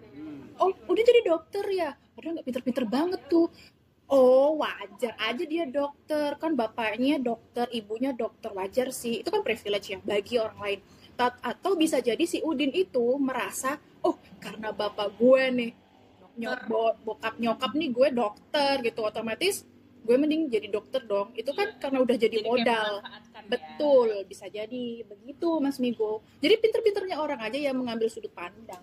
oh 0.60 0.72
Udin 0.91 1.06
jadi 1.08 1.22
dokter 1.26 1.65
ya? 1.72 1.89
Padahal 2.13 2.39
nggak 2.39 2.48
pinter-pinter 2.48 2.86
banget 2.86 3.22
tuh. 3.32 3.48
Oh 4.10 4.58
wajar 4.60 5.13
aja 5.22 5.43
dia 5.45 5.65
dokter. 5.69 6.36
Kan 6.38 6.58
bapaknya 6.60 7.22
dokter 7.22 7.69
ibunya 7.72 8.12
dokter. 8.12 8.52
Wajar 8.52 8.91
sih. 8.91 9.24
Itu 9.24 9.32
kan 9.32 9.41
privilege 9.41 9.95
ya 9.95 9.98
bagi 10.04 10.36
orang 10.36 10.60
lain. 10.60 10.80
Ta- 11.15 11.39
atau 11.43 11.76
bisa 11.76 12.00
jadi 12.00 12.22
si 12.28 12.43
Udin 12.43 12.72
itu 12.76 13.04
merasa 13.19 13.80
oh 14.04 14.15
karena 14.39 14.72
bapak 14.72 15.15
gue 15.19 15.43
nih 15.52 15.72
nyok 16.39 16.62
bo- 16.72 16.95
bokap 17.04 17.36
nyokap 17.36 17.72
nih 17.76 17.89
gue 17.91 18.08
dokter 18.12 18.74
gitu. 18.84 19.00
Otomatis 19.06 19.63
gue 20.00 20.15
mending 20.15 20.50
jadi 20.50 20.67
dokter 20.74 21.06
dong. 21.06 21.32
Itu 21.38 21.54
kan 21.54 21.78
karena 21.78 22.02
udah 22.02 22.15
jadi, 22.17 22.39
kayak 22.41 22.50
modal. 22.50 22.91
ya. 23.04 23.41
betul 23.45 24.10
bisa 24.26 24.45
jadi 24.50 25.06
begitu 25.06 25.62
mas 25.62 25.78
Migo. 25.78 26.26
Jadi 26.41 26.56
pinter-pinternya 26.60 27.22
orang 27.22 27.39
aja 27.45 27.60
yang 27.62 27.78
mengambil 27.78 28.10
sudut 28.10 28.34
pandang 28.34 28.82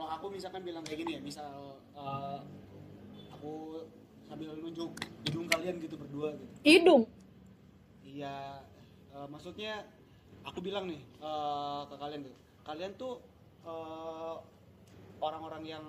Kalau 0.00 0.16
aku 0.16 0.32
misalkan 0.32 0.64
bilang 0.64 0.80
kayak 0.80 1.04
gini 1.04 1.12
ya, 1.12 1.20
misal 1.20 1.76
eh, 1.92 2.40
aku 3.36 3.84
sambil 4.24 4.56
nunjuk 4.56 4.96
hidung 5.28 5.44
kalian 5.44 5.76
gitu 5.76 6.00
berdua 6.00 6.32
gitu. 6.40 6.54
hidung? 6.64 7.02
Iya, 8.00 8.64
eh, 9.12 9.28
maksudnya 9.28 9.84
aku 10.40 10.64
bilang 10.64 10.88
nih 10.88 11.04
eh, 11.04 11.80
ke 11.84 11.94
kalian 12.00 12.24
tuh, 12.24 12.36
kalian 12.64 12.92
tuh 12.96 13.20
eh, 13.68 14.36
orang-orang 15.20 15.68
yang 15.68 15.84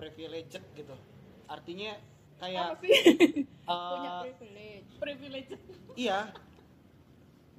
privileged 0.00 0.64
gitu. 0.72 0.96
Artinya 1.44 2.00
kayak 2.40 2.72
apa 2.72 2.88
sih? 2.88 3.44
eh, 3.44 3.68
punya 3.92 4.10
privilege. 4.24 4.92
Privilege. 4.96 5.50
iya. 5.92 6.32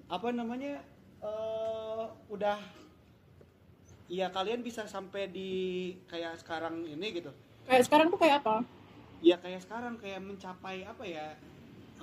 Apa 0.09 0.33
namanya 0.33 0.81
eh 1.21 2.05
udah 2.33 2.57
iya 4.11 4.27
kalian 4.27 4.59
bisa 4.59 4.83
sampai 4.91 5.31
di 5.31 5.49
kayak 6.11 6.43
sekarang 6.43 6.83
ini 6.83 7.07
gitu. 7.15 7.31
Kayak 7.63 7.87
sekarang 7.87 8.07
tuh 8.11 8.19
kayak 8.19 8.43
apa? 8.43 8.67
Ya 9.23 9.39
kayak 9.39 9.63
sekarang 9.63 9.95
kayak 9.95 10.19
mencapai 10.19 10.83
apa 10.83 11.03
ya 11.07 11.31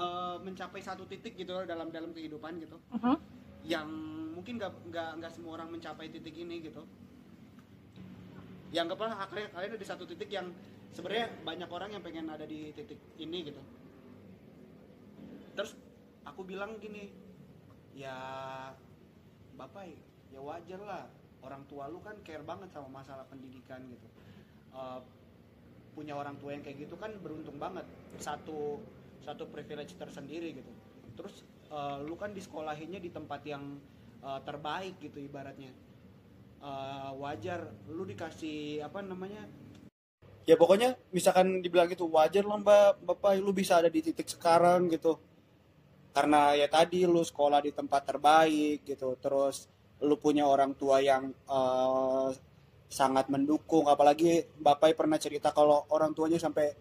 eh, 0.01 0.37
mencapai 0.41 0.81
satu 0.81 1.05
titik 1.05 1.37
gitu 1.37 1.53
loh 1.53 1.69
dalam 1.69 1.93
dalam 1.93 2.17
kehidupan 2.17 2.57
gitu. 2.65 2.81
Aha. 2.97 3.21
yang 3.69 3.91
mungkin 4.33 4.57
nggak 4.57 4.73
nggak 4.89 5.11
nggak 5.21 5.33
semua 5.35 5.61
orang 5.61 5.69
mencapai 5.69 6.09
titik 6.09 6.33
ini 6.33 6.65
gitu. 6.65 6.81
Ya 8.73 8.89
anggaplah 8.89 9.13
kalian 9.29 9.53
kalian 9.53 9.71
ada 9.77 9.81
di 9.81 9.85
satu 9.85 10.09
titik 10.09 10.33
yang 10.33 10.49
sebenarnya 10.97 11.29
banyak 11.45 11.69
orang 11.69 11.93
yang 11.93 12.01
pengen 12.01 12.33
ada 12.33 12.49
di 12.49 12.73
titik 12.73 12.97
ini 13.21 13.53
gitu. 13.53 13.61
Terus 15.53 15.77
aku 16.25 16.49
bilang 16.49 16.81
gini 16.81 17.13
ya 17.93 18.17
bapak 19.59 19.93
ya 20.33 20.41
wajar 20.41 20.81
lah 20.81 21.05
orang 21.43 21.63
tua 21.71 21.87
lu 21.87 22.03
kan 22.03 22.19
care 22.27 22.43
banget 22.43 22.71
sama 22.75 23.03
masalah 23.03 23.25
pendidikan 23.29 23.83
gitu. 23.89 24.09
Eh, 24.75 25.01
punya 25.95 26.15
orang 26.15 26.39
tua 26.39 26.55
yang 26.55 26.63
kayak 26.63 26.89
gitu 26.89 26.95
kan 26.95 27.15
beruntung 27.19 27.59
banget. 27.59 27.87
Satu 28.23 28.79
satu 29.23 29.45
privilege 29.51 29.95
tersendiri 29.99 30.57
gitu. 30.57 30.73
Terus 31.19 31.43
eh, 31.71 31.99
lu 32.03 32.15
kan 32.15 32.33
disekolahinnya 32.35 33.03
di 33.03 33.11
tempat 33.11 33.41
yang 33.47 33.79
eh, 34.23 34.41
terbaik 34.43 34.99
gitu 35.03 35.19
ibaratnya. 35.23 35.71
Eh, 36.59 37.11
wajar 37.23 37.71
lu 37.87 38.03
dikasih 38.03 38.83
apa 38.83 38.99
namanya 38.99 39.47
ya 40.49 40.57
pokoknya 40.57 40.97
misalkan 41.13 41.61
dibilang 41.61 41.93
gitu 41.93 42.09
wajar 42.09 42.41
lah 42.41 42.57
mbak 42.57 43.05
bapak 43.05 43.37
lu 43.37 43.53
bisa 43.53 43.77
ada 43.85 43.93
di 43.93 44.01
titik 44.01 44.27
sekarang 44.27 44.89
gitu. 44.89 45.21
Karena 46.17 46.57
ya 46.57 46.67
tadi 46.67 47.05
lu 47.05 47.21
sekolah 47.21 47.61
di 47.61 47.71
tempat 47.71 48.09
terbaik 48.09 48.83
gitu 48.83 49.13
terus 49.21 49.69
lu 50.03 50.15
punya 50.15 50.47
orang 50.47 50.75
tua 50.79 51.03
yang 51.03 51.31
eh, 51.31 52.29
sangat 52.89 53.29
mendukung 53.29 53.85
apalagi 53.91 54.49
bapak 54.57 54.97
pernah 54.97 55.21
cerita 55.21 55.53
kalau 55.53 55.85
orang 55.93 56.17
tuanya 56.17 56.41
sampai 56.41 56.73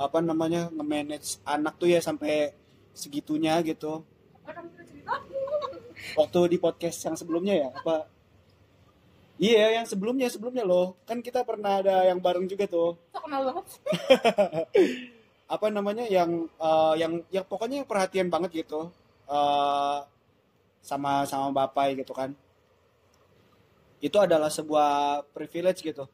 apa 0.00 0.18
namanya 0.24 0.72
nge-manage 0.72 1.44
anak 1.44 1.76
tuh 1.76 1.92
ya 1.92 2.00
sampai 2.00 2.56
segitunya 2.96 3.60
gitu. 3.60 4.00
Waktu 6.18 6.56
di 6.56 6.58
podcast 6.58 6.96
yang 7.04 7.16
sebelumnya 7.20 7.54
ya 7.60 7.68
apa? 7.76 8.08
Iya 9.36 9.80
yang 9.80 9.86
sebelumnya 9.88 10.32
sebelumnya 10.32 10.64
loh. 10.64 10.96
Kan 11.04 11.20
kita 11.20 11.44
pernah 11.44 11.84
ada 11.84 12.08
yang 12.08 12.20
bareng 12.20 12.48
juga 12.48 12.64
tuh. 12.64 12.96
So 13.12 13.20
kenal 13.20 13.52
banget. 13.52 13.64
Apa 15.54 15.66
namanya 15.68 16.08
yang 16.08 16.48
eh, 16.56 16.94
yang 16.96 17.20
yang 17.28 17.44
pokoknya 17.44 17.84
yang 17.84 17.88
perhatian 17.88 18.28
banget 18.32 18.64
gitu 18.64 18.88
eh, 19.28 19.98
sama 20.80 21.28
sama 21.28 21.52
bapak 21.52 22.00
gitu 22.00 22.16
kan 22.16 22.32
itu 24.00 24.16
adalah 24.16 24.48
sebuah 24.48 25.22
privilege 25.36 25.84
gitu. 25.84 26.08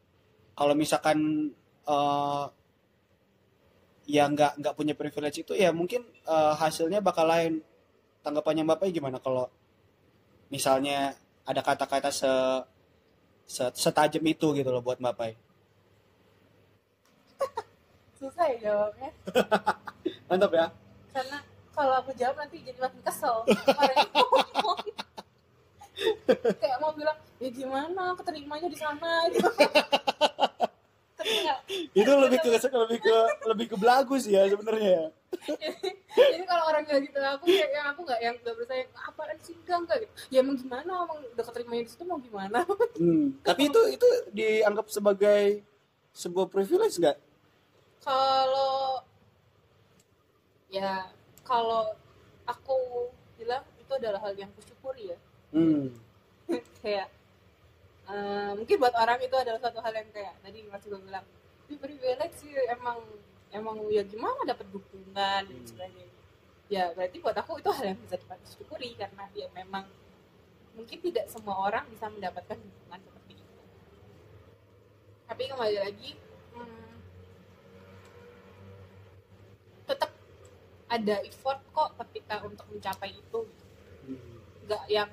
Kalau 0.58 0.74
misalkan 0.74 1.50
eh, 1.86 2.44
ya 4.06 4.30
nggak 4.30 4.62
nggak 4.62 4.74
punya 4.78 4.94
privilege 4.94 5.42
itu 5.42 5.52
ya 5.54 5.70
mungkin 5.70 6.02
eh, 6.26 6.54
hasilnya 6.58 6.98
bakal 7.00 7.26
lain. 7.30 7.62
Tanggapannya 8.26 8.66
bapak 8.66 8.90
gimana 8.90 9.22
kalau 9.22 9.46
misalnya 10.50 11.14
ada 11.46 11.62
kata-kata 11.62 12.10
se, 12.10 12.30
se 13.46 13.62
setajam 13.78 14.22
itu 14.26 14.50
gitu 14.50 14.66
loh 14.66 14.82
buat 14.82 14.98
bapak 14.98 15.38
susah 18.18 18.50
ya 18.50 18.56
jawabnya. 18.66 19.10
Mantap 20.28 20.50
ya. 20.58 20.66
Karena 21.14 21.38
kalau 21.70 21.94
aku 22.02 22.10
jawab 22.18 22.36
nanti 22.40 22.64
jadi 22.66 22.78
makin 22.82 23.00
kesel. 23.04 23.46
Kayak 26.60 26.78
mau 26.82 26.92
bilang 26.92 27.16
ya 27.42 27.48
gimana? 27.52 28.14
Keterimanya 28.18 28.68
di 28.68 28.78
sana. 28.78 29.10
Gitu. 29.26 29.50
Nggak 31.26 31.58
itu 31.90 32.12
lebih 32.22 32.38
ke 32.38 32.48
lebih 32.54 32.98
ke 33.02 33.16
lebih 33.50 33.66
ke 33.74 33.76
belagu 33.76 34.14
sih 34.14 34.38
ya 34.38 34.46
sebenarnya 34.46 35.10
jadi 36.16 36.44
kalau 36.48 36.64
orang 36.70 36.86
nggak 36.86 37.00
gitu 37.10 37.18
aku 37.18 37.44
kayak 37.50 37.70
yang 37.74 37.86
aku 37.92 38.00
nggak 38.06 38.20
yang 38.22 38.34
nggak 38.40 38.78
yang 38.78 38.90
apaan 39.04 39.36
sih? 39.42 39.52
Enggak 39.58 39.78
enggak 39.84 39.98
gitu 40.06 40.12
ya 40.32 40.38
emang 40.40 40.56
gimana? 40.56 40.92
Emang 41.02 41.18
udah 41.22 41.44
keterimanya 41.44 41.82
di 41.82 41.90
situ 41.92 42.02
mau 42.06 42.18
gimana? 42.22 42.58
Hmm, 43.00 43.36
tapi 43.44 43.68
itu 43.68 43.80
itu 43.92 44.08
dianggap 44.32 44.88
sebagai 44.88 45.60
sebuah 46.16 46.48
privilege 46.48 46.96
nggak? 46.96 47.18
kalau 48.06 49.02
ya 50.70 51.10
kalau 51.42 51.90
aku 52.46 53.10
bilang 53.34 53.66
itu 53.82 53.92
adalah 53.98 54.22
hal 54.22 54.32
yang 54.38 54.48
kusyukuri 54.54 55.12
ya. 55.12 55.18
Hmm. 55.52 55.90
kayak 56.80 57.10
eh, 58.10 58.50
mungkin 58.54 58.76
buat 58.78 58.94
orang 58.94 59.18
itu 59.22 59.34
adalah 59.34 59.60
satu 59.60 59.78
hal 59.82 59.92
yang 59.94 60.08
kayak 60.14 60.34
tadi 60.42 60.62
Mas 60.70 60.82
juga 60.86 60.98
bilang 61.02 61.26
ini 61.66 61.76
privilege 61.82 62.36
sih 62.38 62.52
emang 62.70 63.02
emang 63.50 63.76
ya 63.90 64.02
gimana 64.06 64.46
dapat 64.46 64.66
dukungan 64.70 65.42
dan 65.46 65.62
sebagainya. 65.66 66.06
Ya 66.66 66.90
berarti 66.94 67.16
buat 67.22 67.36
aku 67.38 67.62
itu 67.62 67.70
hal 67.70 67.94
yang 67.94 67.98
bisa 68.02 68.18
disyukuri 68.18 68.94
karena 68.98 69.26
ya 69.34 69.46
memang 69.54 69.86
mungkin 70.74 70.98
tidak 70.98 71.26
semua 71.30 71.56
orang 71.66 71.86
bisa 71.90 72.10
mendapatkan 72.10 72.58
dukungan 72.58 73.00
seperti 73.02 73.32
itu. 73.38 73.62
Tapi 75.26 75.42
kembali 75.50 75.78
lagi 75.78 76.10
hmm, 76.54 76.94
tetap 79.86 80.10
ada 80.86 81.16
effort 81.22 81.60
kok 81.70 81.90
ketika 82.04 82.42
untuk 82.46 82.66
mencapai 82.70 83.10
itu. 83.14 83.40
Hmm. 84.06 84.38
nggak 84.66 84.84
yang 84.86 85.10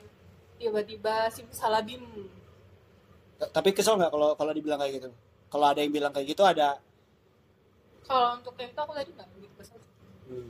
tiba-tiba 0.61 1.29
simsalabim 1.33 2.01
T- 2.01 2.42
Tapi 3.49 3.69
kesel 3.75 3.97
nggak 3.99 4.11
kalau 4.13 4.29
kalau 4.37 4.51
dibilang 4.53 4.79
kayak 4.79 4.93
gitu? 5.01 5.09
Kalau 5.51 5.65
ada 5.69 5.79
yang 5.83 5.93
bilang 5.93 6.11
kayak 6.13 6.27
gitu 6.31 6.43
ada. 6.45 6.79
kalau 8.03 8.35
untuk 8.35 8.51
yang 8.59 8.67
itu 8.67 8.81
aku 8.83 8.93
tadi 8.99 9.11
nggak 9.15 9.29
begitu 9.31 9.55
kesel 9.59 9.79
Hmm. 10.23 10.47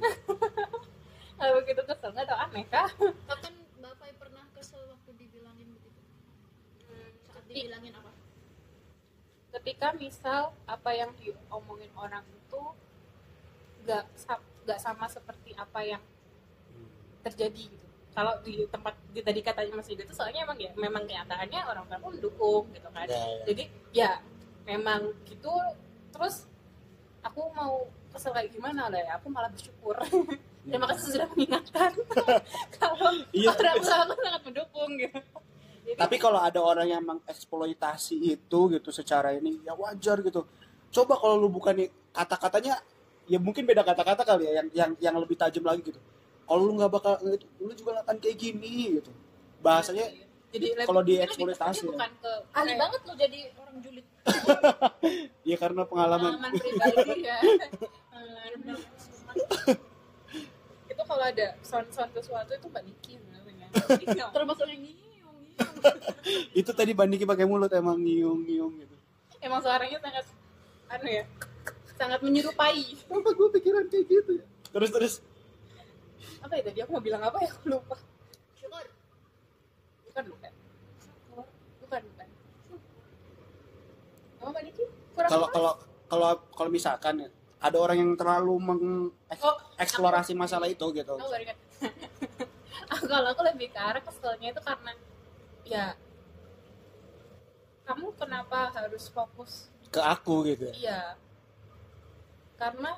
nggak 1.37 1.51
begitu 1.65 1.81
kesel 1.85 2.09
nggak 2.13 2.25
tau 2.29 2.39
aneh 2.45 2.65
kah 2.69 2.89
Kapan 3.29 3.53
Bapak 3.77 4.09
pernah 4.21 4.45
kesel 4.57 4.81
waktu 4.89 5.11
dibilangin 5.17 5.69
begitu? 5.69 6.01
Saat 7.29 7.45
dibilangin 7.45 7.93
apa? 7.93 8.09
ketika 9.53 9.93
misal 9.93 10.49
apa 10.65 10.89
yang 10.97 11.13
diomongin 11.21 11.93
orang 11.93 12.25
itu 12.25 12.61
nggak 13.85 14.03
nggak 14.65 14.79
sama 14.81 15.05
seperti 15.05 15.53
apa 15.53 15.79
yang 15.85 16.01
terjadi 17.21 17.69
gitu 17.69 17.82
kalau 18.13 18.33
di 18.45 18.63
tempat 18.69 18.93
di 19.09 19.21
tadi 19.25 19.41
katanya 19.41 19.73
Mas 19.77 19.89
Yuda 19.89 20.05
itu 20.05 20.13
soalnya 20.13 20.45
emang 20.45 20.57
ya 20.61 20.69
memang 20.77 21.03
kenyataannya 21.03 21.59
orang 21.65 21.83
orang 21.89 22.01
pun 22.01 22.11
mendukung 22.13 22.63
gitu 22.71 22.87
kan 22.93 23.05
Ya, 23.09 23.17
ya. 23.17 23.43
jadi 23.49 23.63
ya 23.91 24.11
memang 24.63 25.01
gitu 25.25 25.51
terus 26.13 26.45
aku 27.25 27.49
mau 27.57 27.89
kesel 28.13 28.31
kayak 28.31 28.53
gimana 28.53 28.87
lah 28.87 29.01
ya 29.01 29.11
aku 29.17 29.27
malah 29.33 29.49
bersyukur 29.49 29.97
terima 30.69 30.85
kasih 30.93 31.19
sudah 31.19 31.27
mengingatkan 31.33 31.91
kalau 32.79 33.09
Iya. 33.33 33.49
orang 33.51 33.73
aku 33.75 33.85
sangat 33.85 34.41
mendukung 34.45 34.91
gitu 35.01 35.19
jadi 35.83 35.99
Tapi 35.99 36.15
kalau 36.15 36.39
ada 36.39 36.63
orang 36.63 36.87
yang 36.87 37.03
mengeksploitasi 37.03 38.15
itu 38.23 38.59
gitu 38.71 38.89
secara 38.95 39.35
ini 39.35 39.59
ya 39.67 39.75
wajar 39.75 40.23
gitu. 40.23 40.47
Coba 40.95 41.19
kalau 41.19 41.35
lu 41.35 41.51
bukan 41.51 41.75
kata-katanya 42.15 42.79
ya 43.27 43.35
mungkin 43.35 43.67
beda 43.67 43.83
kata-kata 43.83 44.23
kali 44.23 44.47
ya 44.47 44.63
yang 44.63 44.67
yang 44.71 44.91
yang 45.03 45.15
lebih 45.19 45.35
tajam 45.35 45.59
lagi 45.67 45.83
gitu. 45.83 45.99
Kalau 46.43 46.61
lu 46.61 46.71
nggak 46.77 46.91
bakal 46.91 47.13
lu 47.23 47.71
juga 47.73 47.89
nggak 47.99 48.05
akan 48.07 48.17
kayak 48.19 48.37
gini 48.37 48.99
gitu. 48.99 49.11
Bahasanya 49.63 50.05
jadi 50.53 50.85
kalau 50.85 51.01
dieksploitasi 51.01 51.81
ya. 51.81 51.89
bukan 51.89 52.11
ke 52.21 52.31
Ahli 52.53 52.73
banget 52.77 53.01
lo 53.09 53.13
jadi 53.17 53.39
orang 53.57 53.75
julid. 53.81 54.05
ya 55.49 55.55
karena 55.57 55.81
pengalaman. 55.89 56.37
pengalaman 56.37 56.53
pribadi 56.61 57.25
ya 57.25 57.37
itu 60.93 61.01
kalau 61.09 61.25
ada 61.25 61.47
sound-sound 61.65 62.13
sesuatu 62.13 62.53
itu 62.53 62.67
mbak 62.69 62.83
Niki 62.85 63.17
namanya 63.33 63.65
Termasuk 64.29 64.69
yang 64.69 64.81
nyiung 64.85 65.09
nyiung. 65.09 65.37
itu 66.61 66.71
tadi 66.71 66.93
Bandiki 66.93 67.25
pakai 67.25 67.49
mulut 67.49 67.73
emang 67.73 67.97
nyiung-nyiung 67.97 68.77
gitu. 68.77 68.95
emang 69.41 69.59
suaranya 69.59 69.97
sangat 69.99 70.25
anu 70.93 71.09
ya 71.09 71.25
sangat 71.97 72.19
menyerupai 72.21 72.93
Kenapa 73.09 73.29
gue 73.33 73.47
pikiran 73.57 73.89
kayak 73.89 74.05
gitu 74.05 74.31
ya? 74.37 74.45
Terus 74.69 74.89
terus 74.93 75.13
apa 76.39 76.53
ya 76.55 76.63
tadi 76.63 76.79
aku 76.81 76.91
mau 76.91 77.03
bilang 77.03 77.21
apa 77.21 77.37
ya 77.39 77.49
aku 77.49 77.65
lupa 77.69 77.95
Syukur. 78.53 78.85
bukan 80.05 80.23
bukan 80.29 80.51
bukan 81.81 82.01
bukan 82.11 82.33
apa 84.43 84.59
kalau 85.29 85.47
kalau 85.49 85.73
kalau 86.09 86.29
kalau 86.51 86.69
misalkan 86.69 87.31
ada 87.57 87.77
orang 87.79 87.97
yang 87.97 88.11
terlalu 88.13 88.53
Oh, 88.53 88.59
mengeksplorasi 88.59 90.35
masalah 90.35 90.67
itu 90.67 90.83
gitu. 90.91 91.15
Ingat. 91.15 91.57
kalau 93.09 93.31
aku 93.31 93.41
lebih 93.47 93.71
ke 93.71 93.79
arah 93.79 94.03
keselnya 94.03 94.51
itu 94.51 94.61
karena 94.61 94.91
ya 95.63 95.95
kamu 97.83 98.11
kenapa 98.15 98.71
harus 98.75 99.07
fokus 99.07 99.71
Ke 99.87 99.99
aku 99.99 100.43
gitu 100.43 100.71
ya. 100.71 100.75
iya 100.75 101.01
karena 102.55 102.95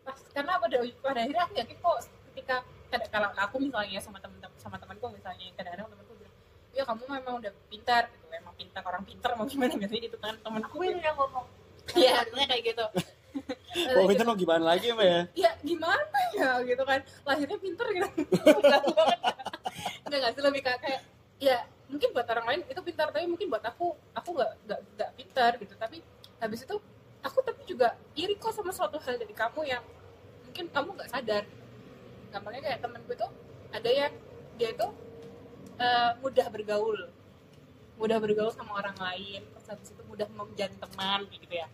pas 0.00 0.16
karena 0.30 0.52
pada 0.56 0.76
pada 1.00 1.18
akhirnya 1.20 1.42
aku 1.44 1.54
yakin 1.56 1.76
kok 1.76 1.96
ketika 2.30 2.56
kada- 2.88 3.08
kalau 3.08 3.28
aku 3.34 3.56
misalnya 3.58 4.00
sama 4.00 4.18
temen 4.18 4.38
sama 4.56 4.76
temanku 4.76 5.06
misalnya 5.10 5.46
kadang-kadang 5.54 5.86
temanku 5.88 6.12
bilang 6.16 6.34
ya 6.70 6.82
kamu 6.82 7.02
memang 7.10 7.34
udah 7.38 7.52
pintar 7.66 8.02
gitu 8.08 8.26
emang 8.30 8.54
pintar 8.54 8.82
orang 8.82 9.02
pintar 9.02 9.30
mau 9.34 9.44
gimana 9.44 9.72
biasanya 9.74 10.02
gitu 10.02 10.16
kan 10.16 10.34
temanku 10.38 10.72
Aku 10.72 10.82
yang 10.82 11.14
ngomong. 11.14 11.46
iya 11.92 12.12
artinya 12.20 12.46
kayak 12.46 12.64
gitu 12.66 12.86
Oh, 13.94 14.02
pintar 14.04 14.26
mau 14.26 14.34
gimana 14.34 14.64
lagi 14.66 14.90
Mbak 14.90 15.06
ya? 15.06 15.20
ya 15.38 15.50
gimana 15.62 16.02
ya 16.34 16.58
gitu 16.60 16.82
kan 16.82 16.98
lahirnya 17.22 17.54
pinter 17.56 17.86
gitu 17.88 18.08
Enggak 18.58 18.82
banget. 18.84 19.18
Enggak 20.02 20.18
nggak 20.18 20.32
sih 20.34 20.42
lebih 20.42 20.60
kayak 20.60 20.78
kayak, 20.80 21.00
ya 21.38 21.58
mungkin 21.86 22.08
buat 22.10 22.26
orang 22.26 22.46
lain 22.46 22.60
itu 22.66 22.80
pintar 22.80 23.06
tapi 23.08 23.26
mungkin 23.26 23.46
buat 23.46 23.62
aku 23.62 23.94
aku 24.12 24.28
nggak 24.34 24.50
nggak 24.66 24.80
nggak 24.94 25.10
pintar 25.14 25.50
gitu 25.56 25.74
tapi 25.76 26.02
habis 26.38 26.60
itu 26.60 26.76
aku 27.20 27.38
tapi 27.44 27.62
juga 27.68 27.96
iri 28.16 28.34
kok 28.36 28.52
sama 28.54 28.72
suatu 28.72 28.96
hal 29.00 29.16
dari 29.20 29.34
kamu 29.34 29.60
yang 29.68 29.84
mungkin 30.46 30.66
kamu 30.72 30.88
nggak 30.96 31.10
sadar. 31.10 31.44
Gampangnya 32.30 32.60
kayak 32.62 32.80
temenku 32.82 33.10
itu 33.12 33.28
ada 33.70 33.90
yang 33.90 34.12
dia 34.58 34.70
itu 34.72 34.88
eh, 35.80 36.10
mudah 36.20 36.46
bergaul. 36.48 36.98
Mudah 38.00 38.16
bergaul 38.16 38.52
sama 38.52 38.80
orang 38.80 38.96
lain. 38.96 39.44
Terus 39.52 39.66
habis 39.68 39.88
itu 39.92 40.02
mudah 40.08 40.28
menjadi 40.32 40.74
teman 40.80 41.28
gitu 41.28 41.54
ya. 41.54 41.68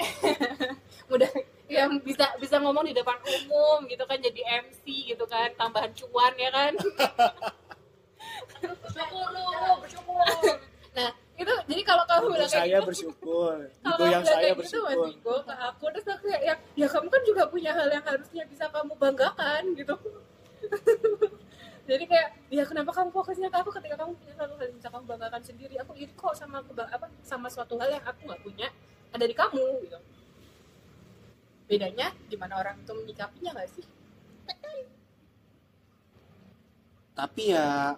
Mudah 1.10 1.30
yang 1.70 2.02
bisa 2.02 2.34
bisa 2.42 2.58
ngomong 2.58 2.82
di 2.82 2.94
depan 2.96 3.14
umum 3.22 3.86
gitu 3.86 4.02
kan 4.08 4.18
jadi 4.18 4.64
MC 4.66 5.14
gitu 5.14 5.24
kan 5.30 5.54
tambahan 5.54 5.92
cuan 5.94 6.34
ya 6.34 6.50
kan? 6.50 6.72
Bersyukur 8.60 9.26
lu, 9.32 9.44
bersyukur. 9.80 10.60
Itu 11.40 11.54
jadi 11.72 11.82
kalau 11.88 12.04
kamu 12.04 12.26
bilang 12.36 12.50
kayak 12.52 12.52
saya 12.52 12.76
gitu 12.76 12.88
bersyukur. 12.92 13.56
kalau 13.84 13.96
yang 14.04 14.20
bilang 14.20 14.24
saya 14.28 14.50
gitu 14.52 14.58
bersyukur. 14.60 15.06
Mas 15.08 15.16
Iko, 15.16 15.34
ke 15.40 15.54
aku 15.56 15.84
terus 15.96 16.06
aku 16.12 16.24
kayak 16.28 16.42
ya, 16.44 16.54
ya 16.76 16.86
kamu 16.92 17.06
kan 17.08 17.22
juga 17.24 17.42
punya 17.48 17.70
hal 17.72 17.88
yang 17.88 18.04
harusnya 18.04 18.42
bisa 18.44 18.64
kamu 18.68 18.92
banggakan 19.00 19.62
gitu 19.72 19.94
jadi 21.90 22.04
kayak 22.06 22.28
ya 22.52 22.62
kenapa 22.68 22.90
kamu 22.92 23.08
fokusnya 23.10 23.48
ke 23.48 23.56
aku 23.56 23.70
ketika 23.80 23.96
kamu 23.98 24.12
punya 24.20 24.34
satu 24.36 24.52
hal 24.54 24.66
yang 24.68 24.76
bisa 24.76 24.88
kamu 24.92 25.04
banggakan 25.08 25.42
sendiri 25.42 25.74
aku 25.80 25.92
iri 25.96 26.12
kok 26.12 26.34
sama 26.36 26.60
apa 26.60 27.06
sama 27.24 27.48
suatu 27.48 27.74
hal 27.80 27.88
yang 27.88 28.04
aku 28.04 28.20
nggak 28.28 28.42
punya 28.44 28.68
ada 29.10 29.24
di 29.24 29.34
kamu 29.34 29.64
gitu 29.88 29.98
bedanya 31.66 32.12
gimana 32.28 32.60
orang 32.60 32.76
itu 32.82 32.92
menyikapinya 32.92 33.50
nggak 33.56 33.70
sih 33.72 33.86
Tapi 37.14 37.52
ya 37.52 37.94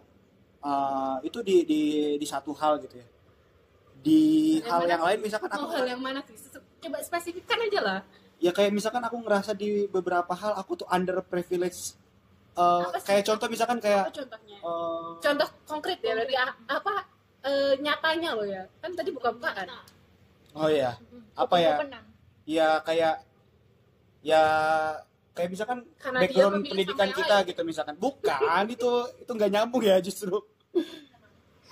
eh, 0.63 1.17
itu 1.23 1.39
di 1.47 1.57
di 1.63 1.83
di 2.19 2.27
satu 2.27 2.51
hal 2.59 2.83
gitu 2.83 2.99
ya. 2.99 3.07
Di 4.03 4.21
Yang 4.59 4.67
hal 4.67 4.81
mana? 4.81 4.91
yang 4.91 5.03
lain 5.03 5.19
misalkan 5.23 5.49
aku 5.49 5.67
hal 5.71 5.85
yang 5.87 6.03
mana 6.03 6.21
coba 6.83 6.99
spesifikkan 7.01 7.59
aja 7.63 7.81
lah. 7.81 7.99
Ya 8.43 8.51
kayak 8.51 8.75
misalkan 8.75 8.99
aku 9.01 9.17
ngerasa 9.17 9.55
di 9.55 9.87
beberapa 9.87 10.35
hal 10.35 10.59
aku 10.59 10.83
tuh 10.83 10.89
under 10.91 11.23
privilege 11.23 11.95
Eh, 12.53 12.61
Apa 12.85 13.01
sih? 13.01 13.07
kayak 13.09 13.25
contoh 13.25 13.49
misalkan 13.49 13.79
apa 13.79 13.85
kayak 13.89 14.05
contohnya? 14.13 14.57
eh, 14.61 15.09
contoh 15.25 15.49
konkret 15.65 15.99
ya 16.05 16.13
berarti 16.13 16.35
apa 16.69 16.93
eh, 17.43 17.73
nyatanya 17.81 18.31
loh 18.37 18.45
ya. 18.45 18.63
Kan 18.77 18.93
tadi 18.93 19.09
buka-bukaan 19.09 19.67
oh 20.53 20.69
ya 20.69 20.93
apa 21.33 21.57
ya? 21.57 21.81
Ya 22.45 22.69
kayak 22.85 23.25
ya 24.21 24.43
kayak 25.33 25.49
misalkan 25.49 25.89
Karena 25.97 26.21
background 26.21 26.61
pendidikan 26.69 27.09
yang 27.09 27.17
kita 27.17 27.37
gitu 27.49 27.61
misalkan. 27.65 27.97
Bukan 27.97 28.65
itu 28.69 28.91
itu 29.17 29.31
nggak 29.33 29.49
nyambung 29.49 29.81
ya 29.81 29.97
justru 30.05 30.37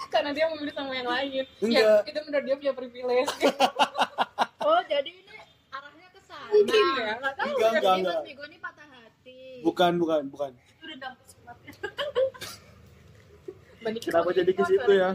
karena 0.14 0.30
dia 0.32 0.44
memilih 0.50 0.74
sama 0.74 0.92
yang 0.94 1.08
lain. 1.08 1.44
Enggak. 1.60 1.82
ya 1.82 2.08
itu 2.08 2.18
menurut 2.24 2.44
dia 2.44 2.56
punya 2.56 2.72
privilege. 2.74 3.32
Oh, 4.60 4.76
jadi 4.84 5.08
ini 5.08 5.36
arahnya 5.72 6.08
ke 6.12 6.20
sana. 6.20 6.52
mungkin 6.52 6.84
ya 7.00 7.16
nggak 7.16 7.32
tahu. 7.32 7.48
Enggak 7.48 7.70
enggak 7.72 7.80
Jadi 7.80 7.96
enggak. 7.96 8.12
Mas 8.12 8.26
Migo 8.28 8.42
ini 8.44 8.58
patah 8.60 8.88
hati. 8.92 9.38
bukan 9.64 9.92
bukan 9.96 10.22
bukan. 10.28 10.50
Mbak 13.80 13.90
Niki 13.96 14.06
kenapa 14.12 14.30
jadi 14.36 14.52
ke 14.52 14.62
situ 14.68 14.92
ya? 14.92 15.10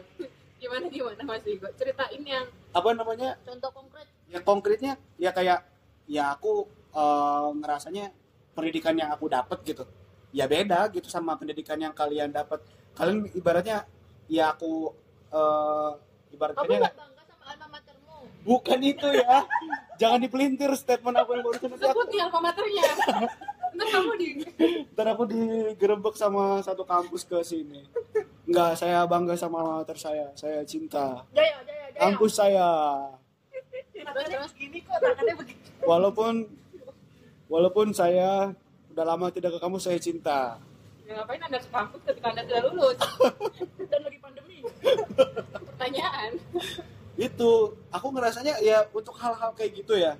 Gimana 0.58 0.86
gimana 0.90 1.22
Mas 1.22 1.46
Vigo 1.46 1.70
ceritain 1.78 2.24
yang 2.26 2.46
apa 2.74 2.90
namanya? 2.98 3.38
Contoh 3.46 3.70
konkret. 3.70 4.08
Ya 4.26 4.40
konkretnya 4.42 4.94
ya 5.22 5.30
kayak 5.30 5.62
ya 6.10 6.34
aku 6.34 6.66
eh, 6.90 7.48
ngerasanya 7.62 8.10
pendidikan 8.58 8.98
yang 8.98 9.14
aku 9.14 9.30
dapat 9.30 9.62
gitu. 9.62 9.86
Ya 10.34 10.50
beda 10.50 10.90
gitu 10.90 11.06
sama 11.06 11.38
pendidikan 11.38 11.78
yang 11.78 11.94
kalian 11.94 12.34
dapat 12.34 12.66
kalian 12.98 13.30
ibaratnya 13.38 13.86
ya 14.32 14.54
aku 14.54 14.92
eh 15.32 15.92
kamu 15.96 16.34
ibaratnya 16.36 16.78
nggak 16.80 16.96
bangga 16.96 17.24
sama 17.28 17.46
alma 17.52 17.68
matermu? 17.72 18.16
Bukan 18.46 18.80
itu 18.84 19.08
ya. 19.12 19.38
Jangan 19.96 20.20
dipelintir 20.20 20.72
statement 20.76 21.16
aku 21.16 21.30
yang 21.40 21.44
barusan 21.48 21.68
nanti 21.72 21.86
aku 21.88 21.92
sebut 21.96 22.10
ya 22.12 22.24
alma 22.28 22.40
maternya. 22.52 22.84
Ntar 23.76 23.88
kamu 23.92 24.12
di 24.20 24.28
ntar 24.96 25.08
aku 25.12 25.24
digerebek 25.28 26.16
sama 26.16 26.64
satu 26.64 26.84
kampus 26.88 27.24
ke 27.28 27.40
sini. 27.44 27.84
Enggak, 28.46 28.78
saya 28.78 29.04
bangga 29.08 29.36
sama 29.36 29.64
alma 29.64 29.74
mater 29.84 29.98
saya. 30.00 30.32
Saya 30.36 30.64
cinta. 30.68 31.24
Jaya 31.36 31.60
jaya 31.64 31.86
jaya. 31.92 32.00
Kampus 32.00 32.32
saya. 32.36 32.68
Begini 34.46 34.80
kok 34.84 35.00
tangannya 35.02 35.34
begini 35.36 35.66
walaupun 35.86 36.34
walaupun 37.48 37.94
saya 37.94 38.52
udah 38.92 39.06
lama 39.06 39.30
tidak 39.30 39.56
ke 39.56 39.60
kampus 39.62 39.88
saya 39.88 40.00
cinta. 40.02 40.58
Ya, 41.06 41.22
ngapain 41.22 41.38
anda 41.38 41.62
ke 41.62 41.70
kampus 41.70 42.02
ketika 42.02 42.28
anda 42.34 42.42
sudah 42.50 42.62
lulus? 42.66 42.98
dan 43.78 44.00
pertanyaan. 45.66 46.32
Itu 47.16 47.80
aku 47.94 48.08
ngerasanya 48.12 48.60
ya 48.60 48.86
untuk 48.92 49.16
hal-hal 49.20 49.52
kayak 49.56 49.72
gitu 49.84 49.96
ya. 49.96 50.20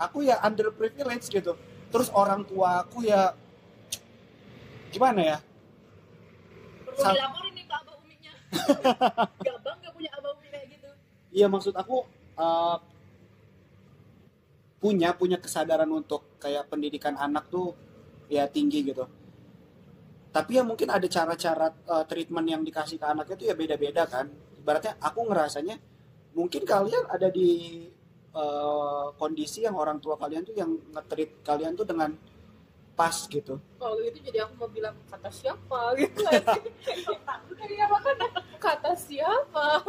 Aku 0.00 0.24
ya 0.24 0.40
underprivileged 0.40 1.28
gitu. 1.28 1.52
Terus 1.92 2.08
orang 2.14 2.42
tua 2.48 2.82
aku 2.86 3.04
ya 3.04 3.36
gimana 4.92 5.20
ya? 5.20 5.38
Perlu 6.88 7.00
Sa- 7.00 7.12
dilaporin 7.16 7.52
nih 7.56 7.64
ke 7.68 7.74
abah 7.76 7.94
uminya. 8.00 8.32
Gak 9.46 9.56
bangga 9.60 9.88
punya 9.92 10.10
abah 10.16 10.30
umi 10.36 10.46
kayak 10.48 10.66
gitu. 10.76 10.88
Iya 11.32 11.46
maksud 11.48 11.74
aku 11.76 12.04
eh, 12.36 12.76
punya 14.82 15.14
punya 15.14 15.38
kesadaran 15.38 15.88
untuk 15.92 16.26
kayak 16.42 16.66
pendidikan 16.66 17.14
anak 17.14 17.46
tuh 17.52 17.76
ya 18.26 18.48
tinggi 18.50 18.82
gitu. 18.82 19.06
Tapi 20.32 20.56
ya 20.56 20.64
mungkin 20.64 20.88
ada 20.88 21.04
cara-cara 21.06 21.68
eh, 21.70 22.04
treatment 22.08 22.46
yang 22.48 22.62
dikasih 22.62 22.96
ke 22.96 23.04
anak 23.04 23.28
itu 23.30 23.44
ya 23.46 23.54
beda-beda 23.54 24.08
kan. 24.08 24.26
Ibaratnya 24.58 24.96
aku 24.98 25.28
ngerasanya 25.28 25.76
mungkin 26.32 26.64
kalian 26.64 27.04
ada 27.06 27.28
di 27.28 27.84
eh, 28.32 29.06
kondisi 29.14 29.62
yang 29.62 29.76
orang 29.76 30.00
tua 30.00 30.16
kalian 30.16 30.40
tuh 30.42 30.56
yang 30.56 30.72
nge-treat 30.90 31.44
kalian 31.44 31.76
tuh 31.76 31.84
dengan 31.84 32.16
pas 32.92 33.24
gitu. 33.24 33.56
kalau 33.80 33.96
gitu 33.98 34.20
jadi 34.20 34.44
aku 34.44 34.52
mau 34.54 34.68
bilang 34.68 34.92
kata 35.08 35.32
siapa 35.32 35.80
gitu 35.98 36.28
kali 37.56 37.76
apa 37.80 37.96
kan 37.98 38.16
kata 38.60 38.92
siapa 38.92 39.80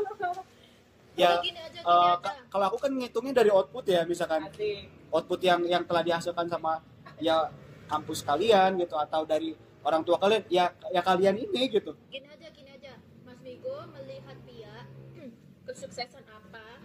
Ya 1.14 1.38
Udah 1.38 1.46
gini 1.46 1.60
aja 1.62 1.78
gini 1.78 1.94
aja 2.10 2.18
ka- 2.18 2.48
kalau 2.50 2.66
aku 2.74 2.78
kan 2.80 2.90
ngitungnya 2.90 3.34
dari 3.38 3.52
output 3.54 3.86
ya 3.86 4.02
misalkan 4.02 4.50
Asik. 4.50 4.90
output 5.14 5.40
yang 5.46 5.62
yang 5.68 5.84
telah 5.86 6.02
dihasilkan 6.02 6.50
sama 6.50 6.82
ya 7.22 7.52
kampus 7.86 8.26
kalian 8.26 8.82
gitu 8.82 8.98
atau 8.98 9.22
dari 9.22 9.54
orang 9.84 10.02
tua 10.04 10.18
kalian 10.20 10.44
ya 10.48 10.72
ya 10.90 11.02
kalian 11.04 11.36
ini 11.38 11.62
gitu. 11.70 11.92
Gini 12.08 12.28
aja 12.28 12.48
gini 12.50 12.72
aja. 12.72 12.94
Mas 13.24 13.40
Migo 13.40 13.76
melihat 13.92 14.38
Pia 14.44 14.88
kesuksesan 15.68 16.26
apa 16.28 16.82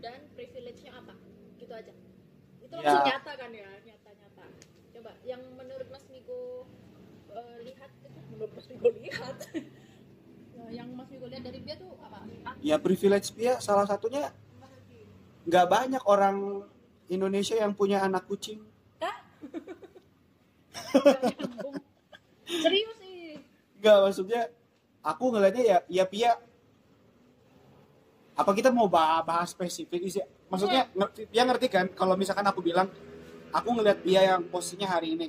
dan 0.00 0.20
privilege-nya 0.36 0.92
apa? 0.94 1.14
Gitu 1.56 1.72
aja. 1.72 1.92
Itu 2.60 2.72
Ya. 2.74 2.80
langsung 2.80 3.04
nyata 3.08 3.32
kan 3.36 3.50
ya 3.52 3.70
nyata 3.84 4.10
nyata. 4.12 4.44
Coba 4.94 5.12
yang 5.24 5.42
menurut 5.56 5.88
Mas 5.88 6.04
Migo 6.08 6.68
eh, 7.32 7.56
lihat 7.64 7.90
itu 8.00 8.20
menurut 8.30 8.52
Mas 8.54 8.66
Migo 8.68 8.88
lihat. 8.92 9.38
Nah, 10.54 10.70
yang 10.70 10.86
Mas 10.94 11.10
Migo 11.10 11.26
lihat 11.26 11.42
dari 11.42 11.58
Pia 11.60 11.74
tuh 11.74 11.98
apa? 11.98 12.22
Ya 12.62 12.78
privilege 12.78 13.34
ya 13.34 13.58
salah 13.58 13.90
satunya 13.90 14.30
nggak 15.44 15.66
banyak 15.66 16.02
orang 16.06 16.62
Indonesia 17.10 17.58
yang 17.58 17.74
punya 17.76 18.00
anak 18.00 18.24
kucing. 18.24 18.64
serius 22.46 22.96
sih. 23.00 23.40
Nggak 23.80 23.96
maksudnya 24.08 24.42
aku 25.04 25.24
ngelihatnya 25.32 25.64
ya 25.64 25.78
ya 25.88 26.04
Pia 26.08 26.32
apa 28.34 28.50
kita 28.50 28.74
mau 28.74 28.90
bah- 28.90 29.22
bahas 29.22 29.54
spesifik 29.54 30.00
sih? 30.10 30.24
Maksudnya 30.50 30.90
ngerti, 30.94 31.26
Pia 31.30 31.42
ngerti 31.46 31.66
kan? 31.70 31.86
Kalau 31.94 32.14
misalkan 32.18 32.46
aku 32.46 32.60
bilang 32.62 32.90
aku 33.54 33.68
ngelihat 33.78 33.98
Pia 34.02 34.20
yang 34.34 34.42
posisinya 34.50 34.90
hari 34.90 35.14
ini 35.14 35.26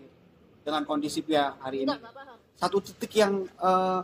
dengan 0.65 0.81
kondisi 0.83 1.21
Pia 1.21 1.53
hari 1.61 1.85
ini. 1.85 1.91
Enggak 1.93 2.13
nggak 2.13 2.37
satu 2.55 2.79
titik 2.81 3.11
yang 3.19 3.45
eh, 3.45 4.01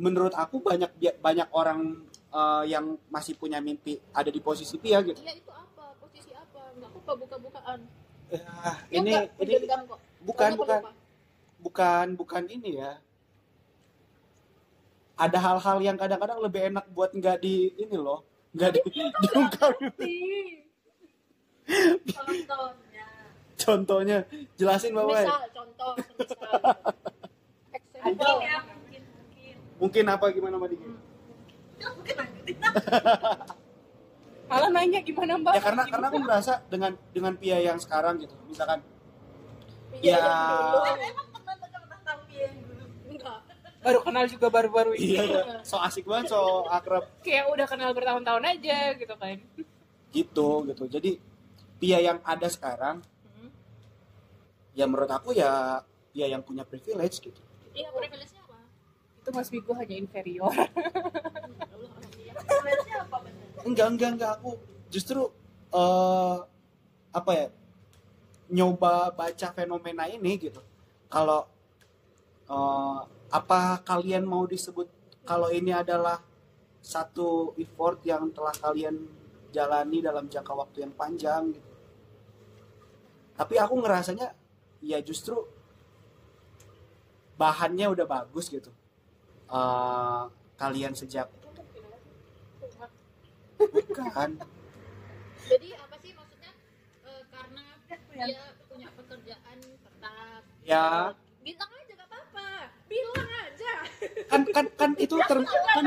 menurut 0.00 0.32
aku 0.32 0.64
banyak 0.64 0.90
banyak 1.20 1.48
orang 1.52 2.00
eh, 2.32 2.64
yang 2.72 2.96
masih 3.12 3.36
punya 3.36 3.60
mimpi 3.60 4.00
ada 4.16 4.32
di 4.32 4.40
posisi 4.40 4.80
Pia 4.80 5.04
gitu. 5.04 5.20
iya 5.20 5.36
itu 5.36 5.52
apa? 5.52 5.92
Posisi 6.00 6.32
apa? 6.32 6.72
Nggak 6.80 6.90
apa 6.94 7.12
buka-bukaan. 7.20 7.80
Ya 8.30 8.46
ini 8.94 9.12
enggak, 9.12 9.24
ini 9.42 9.54
kok. 9.66 9.98
bukan 10.22 10.50
bukan. 10.54 10.80
pelupa. 10.80 10.99
Bukan 11.60 12.16
bukan 12.16 12.48
ini 12.48 12.80
ya. 12.80 12.96
Ada 15.20 15.36
hal-hal 15.36 15.78
yang 15.84 15.96
kadang-kadang 16.00 16.40
lebih 16.40 16.72
enak 16.72 16.88
buat 16.96 17.12
nggak 17.12 17.44
di 17.44 17.76
ini 17.76 17.96
loh, 17.96 18.24
nggak 18.56 18.70
di, 18.72 18.80
diungkap. 19.28 19.76
contohnya 22.10 23.06
Contohnya 23.60 24.24
jelasin 24.56 24.96
bapak. 24.96 25.20
misal 25.20 25.44
contoh 25.52 25.92
misal 26.16 26.48
Mungkin 28.00 28.40
ya, 28.40 28.64
mungkin, 28.64 29.02
mungkin. 29.12 29.54
Mungkin 29.76 30.04
apa 30.08 30.32
gimana 30.32 30.56
Mbak 30.56 30.72
Diki? 30.72 30.88
Malah 34.50 34.66
nanya 34.74 34.98
gimana 35.06 35.38
mbak? 35.38 35.54
Ya 35.54 35.62
karena 35.62 35.86
karena 35.86 36.10
aku 36.10 36.18
merasa 36.18 36.58
dengan 36.66 36.98
dengan 37.14 37.38
Pia 37.38 37.62
yang 37.62 37.78
sekarang 37.78 38.18
gitu, 38.18 38.34
misalkan 38.50 38.82
Iya, 40.02 40.18
ya 40.18 40.20
enggak 40.26 41.29
baru 43.80 43.98
kenal 44.04 44.24
juga 44.28 44.46
baru-baru 44.52 44.92
ini. 44.96 45.16
iya 45.16 45.64
so 45.64 45.80
asik 45.80 46.04
banget 46.04 46.36
so 46.36 46.68
akrab. 46.68 47.08
Kayak 47.24 47.48
udah 47.48 47.66
kenal 47.66 47.90
bertahun-tahun 47.96 48.44
aja 48.44 48.78
gitu 48.96 49.14
kan. 49.16 49.40
gitu 50.12 50.48
gitu. 50.68 50.84
Jadi 50.86 51.10
Pia 51.80 51.96
yang 51.96 52.20
ada 52.20 52.44
sekarang 52.44 53.00
ya 54.76 54.84
menurut 54.84 55.08
aku 55.08 55.32
ya 55.32 55.80
Pia 56.12 56.28
yang 56.28 56.44
punya 56.44 56.62
privilege 56.68 57.24
gitu. 57.24 57.40
Iya 57.72 57.88
privilege-nya 57.94 58.42
apa? 58.44 58.58
Itu 59.24 59.30
Mas 59.32 59.48
Vigo 59.48 59.72
hanya 59.72 59.96
inferior. 59.96 60.52
privilege-nya 62.44 62.96
apa 63.08 63.16
bener 63.24 63.46
enggak 63.64 63.88
enggak 63.96 64.10
enggak. 64.16 64.30
Aku 64.40 64.60
justru 64.92 65.32
eh 65.72 66.38
apa 67.10 67.30
ya 67.32 67.46
nyoba 68.50 69.14
baca 69.14 69.48
fenomena 69.56 70.04
ini 70.10 70.36
gitu. 70.36 70.60
Kalau 71.08 71.48
eh, 72.50 73.00
apa 73.30 73.78
kalian 73.86 74.26
mau 74.26 74.42
disebut 74.42 74.90
kalau 75.22 75.46
ini 75.54 75.70
adalah 75.70 76.18
satu 76.82 77.54
effort 77.62 78.02
yang 78.02 78.34
telah 78.34 78.50
kalian 78.58 79.06
jalani 79.54 80.02
dalam 80.02 80.26
jangka 80.26 80.52
waktu 80.54 80.82
yang 80.82 80.92
panjang 80.98 81.54
gitu? 81.54 81.70
Tapi 83.38 83.54
aku 83.56 83.74
ngerasanya 83.78 84.34
ya 84.82 84.98
justru 85.00 85.38
bahannya 87.38 87.86
udah 87.88 88.04
bagus 88.04 88.50
gitu. 88.50 88.74
Eh, 89.50 90.22
kalian 90.58 90.92
sejak 90.98 91.30
bukan. 93.60 94.30
Jadi 95.50 95.68
apa 95.76 95.96
sih 96.00 96.12
maksudnya? 96.16 96.52
Eh, 97.06 97.22
karena 97.28 97.64
dia 98.10 98.42
punya 98.66 98.88
pekerjaan 98.96 99.56
tetap 99.60 100.42
ya. 100.64 101.12
gak 101.40 101.56
apa-apa 101.56 101.79
bilang 102.90 103.30
aja. 103.46 103.74
Kan 104.26 104.42
kan 104.50 104.66
kan 104.74 104.90
itu 104.98 105.14
ter, 105.14 105.38
kan, 105.38 105.84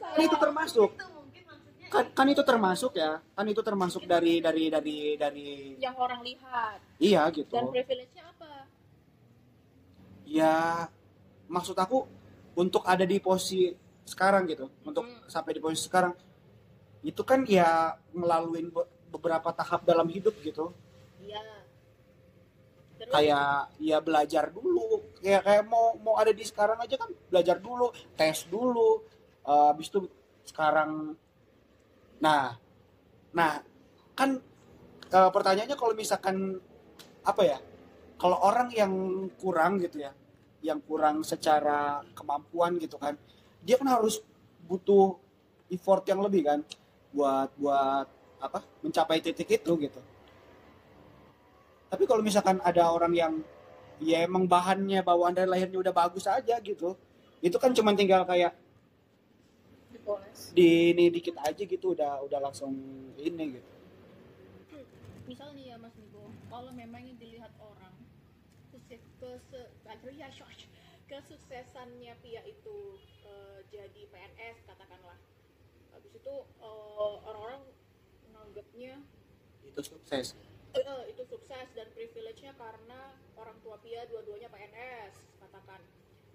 kan 0.00 0.20
itu 0.24 0.36
termasuk. 0.40 0.90
Kan 1.92 2.04
kan 2.16 2.26
itu 2.32 2.42
termasuk 2.42 2.92
ya. 2.96 3.20
Kan 3.36 3.46
itu 3.52 3.60
termasuk 3.60 4.02
dari 4.08 4.40
dari 4.40 4.72
dari 4.72 4.98
dari 5.20 5.48
yang 5.76 5.94
orang 6.00 6.24
lihat. 6.24 6.80
Iya 6.96 7.28
dan 7.28 7.36
gitu 7.36 7.52
privilege-nya 7.68 8.24
apa? 8.32 8.52
Ya 10.24 10.54
maksud 11.46 11.76
aku 11.76 12.08
untuk 12.56 12.82
ada 12.88 13.04
di 13.04 13.20
posisi 13.20 13.76
sekarang 14.08 14.48
gitu. 14.50 14.72
Untuk 14.82 15.04
sampai 15.28 15.54
di 15.54 15.60
posisi 15.60 15.86
sekarang 15.86 16.16
itu 17.06 17.22
kan 17.22 17.46
ya 17.46 17.94
melalui 18.10 18.66
be- 18.66 18.90
beberapa 19.14 19.54
tahap 19.54 19.86
dalam 19.86 20.10
hidup 20.10 20.34
gitu. 20.42 20.74
Iya. 21.22 21.62
Terus, 22.96 23.12
kayak 23.12 23.76
ya 23.78 23.98
belajar 24.02 24.50
dulu 24.50 25.05
kayak 25.26 25.42
kayak 25.42 25.64
mau 25.66 25.98
mau 25.98 26.14
ada 26.22 26.30
di 26.30 26.46
sekarang 26.46 26.78
aja 26.78 26.94
kan 26.94 27.10
belajar 27.26 27.58
dulu 27.58 27.90
tes 28.14 28.46
dulu. 28.46 29.02
Eh, 29.42 29.66
habis 29.74 29.90
itu 29.90 30.06
sekarang 30.46 31.18
nah 32.22 32.54
nah 33.34 33.58
kan 34.14 34.38
eh, 35.10 35.30
pertanyaannya 35.34 35.74
kalau 35.74 35.94
misalkan 35.98 36.62
apa 37.26 37.42
ya 37.42 37.58
kalau 38.22 38.38
orang 38.38 38.70
yang 38.70 38.94
kurang 39.34 39.82
gitu 39.82 40.06
ya 40.06 40.14
yang 40.62 40.78
kurang 40.86 41.26
secara 41.26 42.06
kemampuan 42.14 42.78
gitu 42.78 42.98
kan 42.98 43.18
dia 43.66 43.74
kan 43.78 43.90
harus 43.98 44.22
butuh 44.66 45.18
effort 45.74 46.06
yang 46.06 46.22
lebih 46.22 46.46
kan 46.46 46.62
buat 47.10 47.50
buat 47.58 48.06
apa 48.38 48.62
mencapai 48.82 49.22
titik 49.22 49.62
itu 49.62 49.72
gitu. 49.78 50.00
Tapi 51.86 52.04
kalau 52.04 52.22
misalkan 52.22 52.58
ada 52.62 52.90
orang 52.90 53.14
yang 53.14 53.32
ya 54.00 54.24
emang 54.24 54.44
bahannya 54.44 55.00
bawaan 55.00 55.32
dari 55.32 55.48
lahirnya 55.48 55.78
udah 55.80 55.94
bagus 55.94 56.28
aja 56.28 56.60
gitu. 56.60 56.96
Itu 57.40 57.56
kan 57.56 57.72
cuma 57.72 57.92
tinggal 57.96 58.24
kayak 58.28 58.52
dipoles. 59.92 60.52
di 60.52 60.92
ini 60.92 61.08
dikit 61.08 61.36
aja 61.40 61.62
gitu 61.62 61.96
udah 61.96 62.20
udah 62.24 62.38
langsung 62.40 62.72
ini 63.16 63.60
gitu. 63.60 63.70
Misal 65.26 65.52
nih 65.58 65.74
ya 65.74 65.76
Mas 65.80 65.94
Nigo 65.98 66.30
kalau 66.52 66.70
memang 66.70 67.02
yang 67.02 67.18
dilihat 67.18 67.50
orang 67.58 67.94
sukses 68.70 69.02
ke 69.20 69.30
ya 70.16 70.28
kesuksesannya 71.06 72.18
Pia 72.18 72.42
itu 72.46 72.76
eh, 73.22 73.58
jadi 73.70 74.00
PNS 74.10 74.56
katakanlah. 74.66 75.18
Habis 75.94 76.12
itu 76.18 76.34
eh, 76.62 77.16
orang-orang 77.26 77.62
menganggapnya 78.26 79.00
itu 79.66 79.80
sukses 79.82 80.34
itu 81.08 81.22
sukses 81.24 81.68
dan 81.72 81.88
privilege-nya 81.96 82.52
karena 82.56 83.16
orang 83.36 83.56
tua 83.64 83.76
Pia 83.80 84.04
dua-duanya 84.10 84.48
PNS 84.50 85.14
katakan. 85.40 85.80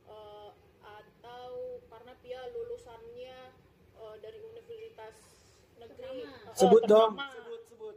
Eh, 0.09 0.49
atau 0.81 1.49
karena 1.87 2.13
Pia 2.23 2.41
lulusannya 2.49 3.37
eh, 4.01 4.15
dari 4.21 4.39
universitas 4.41 5.15
negeri. 5.77 6.25
Eh, 6.25 6.55
sebut 6.57 6.83
dong. 6.89 7.13
sebut 7.17 7.61
sebut. 7.69 7.95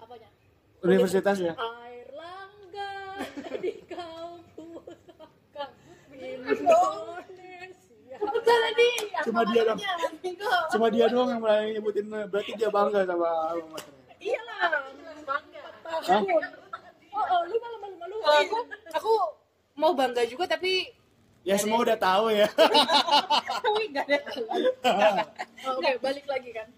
Apanya? 0.00 0.28
Universitas 0.84 1.36
ya? 1.40 1.52
Air 1.56 2.08
langga 2.12 2.92
di 3.64 3.72
kampus 3.88 5.00
Indonesia. 6.12 6.76
Tadi 8.44 8.90
Cuma 9.24 9.40
dia 9.48 9.62
dong. 9.64 9.80
cuma 10.74 10.86
dia 10.90 11.06
doang 11.08 11.30
yang 11.30 11.40
mulai 11.40 11.70
nyebutin 11.72 12.10
berarti 12.10 12.52
dia 12.58 12.66
bangga 12.68 13.06
sama 13.06 13.54
alma 13.54 13.78
mater 13.78 13.94
iyalah 14.18 14.82
bangga 15.22 15.53
oh, 15.84 17.24
oh 17.24 17.40
lu 17.46 17.56
malu 17.60 17.76
malu 17.80 17.96
malu. 18.00 18.16
Kalau 18.24 18.40
aku 18.40 18.58
aku 18.94 19.12
mau 19.76 19.92
bangga 19.92 20.24
juga 20.26 20.44
tapi 20.48 20.90
ya 21.44 21.60
semua 21.60 21.84
udah 21.84 21.98
tahu 21.98 22.32
ya. 22.32 22.48
Tapi 23.64 23.82
nggak 23.92 24.06
ada. 24.08 24.18
Oh, 25.68 25.76
Oke, 25.76 25.92
balik 26.00 26.24
lagi 26.24 26.50
kan. 26.56 26.68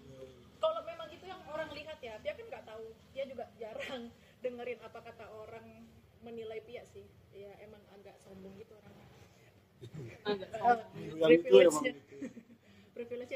Kalau 0.59 0.81
memang 0.83 1.07
itu 1.11 1.25
yang 1.27 1.41
orang 1.47 1.69
lihat 1.71 1.97
ya, 2.03 2.19
dia 2.19 2.33
kan 2.35 2.45
nggak 2.47 2.65
tahu. 2.67 2.85
Dia 3.15 3.23
juga 3.27 3.45
jarang 3.55 4.11
dengerin 4.43 4.79
apa 4.83 4.99
kata 5.03 5.25
orang 5.31 5.87
menilai 6.21 6.59
Pia 6.67 6.83
sih. 6.83 7.07
Ya 7.31 7.53
emang 7.63 7.81
agak 7.95 8.19
sombong 8.19 8.55
gitu 8.59 8.75
orangnya. 8.75 9.07
Agak 10.25 10.49
Eh, 10.57 10.77
yang 11.15 11.31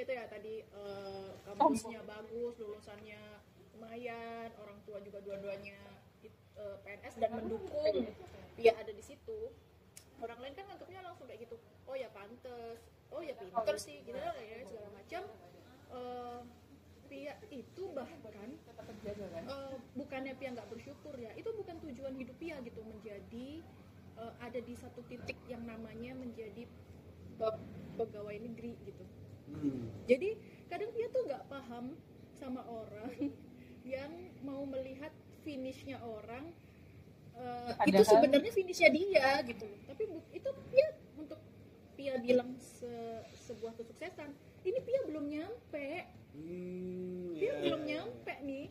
itu 0.01 0.11
ya 0.17 0.25
tadi 0.25 0.65
eh, 0.65 1.29
kampusnya 1.45 2.01
bagus, 2.01 2.57
lulusannya 2.57 3.40
lumayan, 3.81 4.53
orang 4.61 4.77
tua 4.85 5.01
juga 5.01 5.17
dua-duanya 5.25 5.73
eh, 6.21 6.77
PNS 6.85 7.17
dan 7.17 7.33
mendukung 7.33 8.05
Pia 8.53 8.77
ada 8.77 8.93
di 8.93 9.01
situ. 9.01 9.49
Orang 10.21 10.37
lain 10.37 10.53
kan 10.53 10.69
nganggapnya 10.69 11.01
langsung 11.01 11.25
kayak 11.25 11.49
gitu. 11.49 11.57
Oh 11.89 11.97
ya 11.97 12.13
pantes, 12.13 12.77
oh 13.09 13.25
ya 13.25 13.33
pinter 13.33 13.75
sih, 13.81 14.05
gitu 14.05 14.13
lah 14.13 14.37
ya 14.37 14.61
segala 14.69 14.89
macam. 14.93 15.23
Eh, 15.97 16.39
Pia 17.09 17.33
itu 17.49 17.83
bahkan 17.91 18.21
eh, 19.49 19.75
bukannya 19.97 20.33
Pia 20.37 20.49
nggak 20.53 20.69
bersyukur 20.69 21.17
ya, 21.17 21.33
itu 21.33 21.49
bukan 21.57 21.75
tujuan 21.81 22.13
hidup 22.13 22.37
Pia 22.37 22.61
gitu 22.61 22.85
menjadi 22.85 23.65
ada 24.37 24.61
di 24.61 24.77
satu 24.77 25.01
titik 25.09 25.33
yang 25.49 25.65
namanya 25.65 26.13
menjadi 26.13 26.69
pe- 27.41 27.63
pegawai 27.97 28.37
negeri 28.37 28.77
gitu. 28.85 29.01
Hmm. 29.49 29.89
Jadi 30.05 30.37
kadang 30.69 30.93
dia 30.93 31.09
tuh 31.09 31.25
nggak 31.25 31.49
paham 31.49 31.97
sama 32.37 32.61
orang 32.69 33.33
yang 33.83 34.11
mau 34.41 34.63
melihat 34.63 35.09
finishnya 35.39 35.97
orang 35.99 36.53
eh, 37.33 37.71
Padahal- 37.71 37.89
itu 37.89 38.03
sebenarnya 38.03 38.51
finishnya 38.51 38.89
dia 38.89 39.27
gitu. 39.43 39.65
Tapi 39.85 40.03
itu 40.31 40.49
Pia 40.67 40.87
untuk 41.15 41.39
Pia 41.93 42.13
bilang 42.17 42.53
se- 42.55 43.23
sebuah 43.41 43.73
kesuksesan, 43.73 44.29
ini 44.61 44.79
Pia 44.79 45.01
belum 45.03 45.25
nyampe. 45.25 45.89
Hmm, 46.31 47.33
Pia 47.33 47.41
iya, 47.41 47.53
belum 47.61 47.81
iya, 47.81 47.89
nyampe 47.97 48.33
nih. 48.41 48.65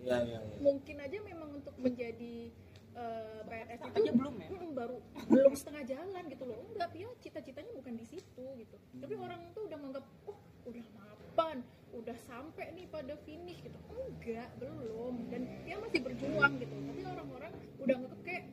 iya 0.00 0.16
iya 0.20 0.38
iya. 0.38 0.58
Mungkin 0.60 0.96
aja 0.98 1.18
memang 1.18 1.50
untuk 1.54 1.74
menjadi 1.76 2.52
eh, 2.94 3.40
PNS 3.42 3.80
itu 3.80 3.94
aja 3.96 4.12
belum 4.12 4.34
ya 4.36 4.48
Mm, 4.54 4.70
baru 4.72 4.96
belum 5.26 5.52
setengah 5.52 5.82
jalan 5.84 6.22
gitu 6.28 6.44
loh 6.44 6.58
enggak 6.68 6.88
Pia 6.90 7.08
cita-citanya 7.18 7.72
bukan 7.72 7.94
di 7.94 8.04
situ 8.04 8.44
gitu 8.54 8.76
tapi 8.94 9.14
orang 9.14 9.50
tuh 9.50 9.64
udah 9.64 9.74
menganggap 9.76 10.04
oh 10.24 10.38
udah 10.64 10.84
mapan 10.94 11.56
udah 11.94 12.16
sampai 12.26 12.74
nih 12.74 12.86
pada 12.88 13.14
finish 13.22 13.58
gitu. 13.62 13.78
Enggak 13.90 14.50
belum. 14.58 15.14
Dan 15.30 15.42
dia 15.62 15.76
masih 15.78 16.00
berjuang 16.02 16.52
gitu. 16.58 16.74
Tapi 16.74 17.02
orang-orang 17.06 17.52
udah 17.78 17.94
nganggap 17.94 18.20
kayak 18.22 18.44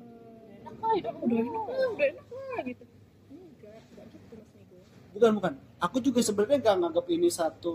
eh, 0.00 0.60
enak 0.64 0.76
lah 0.78 0.92
hidup 0.96 1.14
udah 1.20 1.38
enak 1.38 1.64
lah 1.68 1.86
udah 1.92 2.06
enak 2.08 2.28
lah 2.30 2.58
gitu. 2.64 2.84
Enggak 3.30 3.78
enggak 3.92 4.06
gitu 4.08 4.34
mas 4.34 4.50
Nego 4.54 4.78
bukan 5.14 5.32
bukan. 5.38 5.52
Aku 5.78 5.96
juga 6.00 6.20
sebenarnya 6.20 6.58
nggak 6.58 6.76
nganggap 6.80 7.06
ini 7.12 7.28
satu 7.30 7.74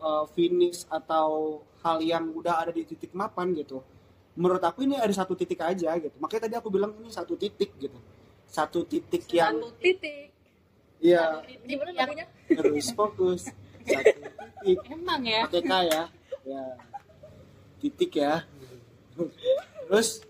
uh, 0.00 0.24
finish 0.32 0.88
atau 0.88 1.60
hal 1.84 2.00
yang 2.00 2.32
udah 2.32 2.64
ada 2.64 2.72
di 2.72 2.82
titik 2.82 3.12
mapan 3.12 3.52
gitu. 3.54 3.84
Menurut 4.34 4.62
aku 4.62 4.82
ini 4.82 4.96
ada 4.96 5.12
satu 5.12 5.36
titik 5.36 5.60
aja 5.60 5.94
gitu. 6.00 6.16
Makanya 6.18 6.48
tadi 6.48 6.54
aku 6.56 6.72
bilang 6.72 6.96
ini 6.96 7.12
satu 7.12 7.36
titik 7.36 7.76
gitu. 7.76 7.98
Satu 8.48 8.82
titik 8.82 9.28
yang 9.30 9.60
Satu 9.60 9.70
titik. 9.78 10.32
Ya 11.00 11.40
gimana 11.64 11.96
yang- 11.96 12.12
lagunya? 12.12 12.26
terus 12.50 12.92
fokus 12.92 13.48
satu 13.90 14.12
titik. 14.62 14.78
Emang 14.90 15.22
ya? 15.26 15.42
Pakai 15.50 15.62
K 15.66 15.72
ya. 15.90 16.02
Ya. 16.46 16.64
Titik 17.82 18.12
ya. 18.14 18.34
Terus 19.90 20.22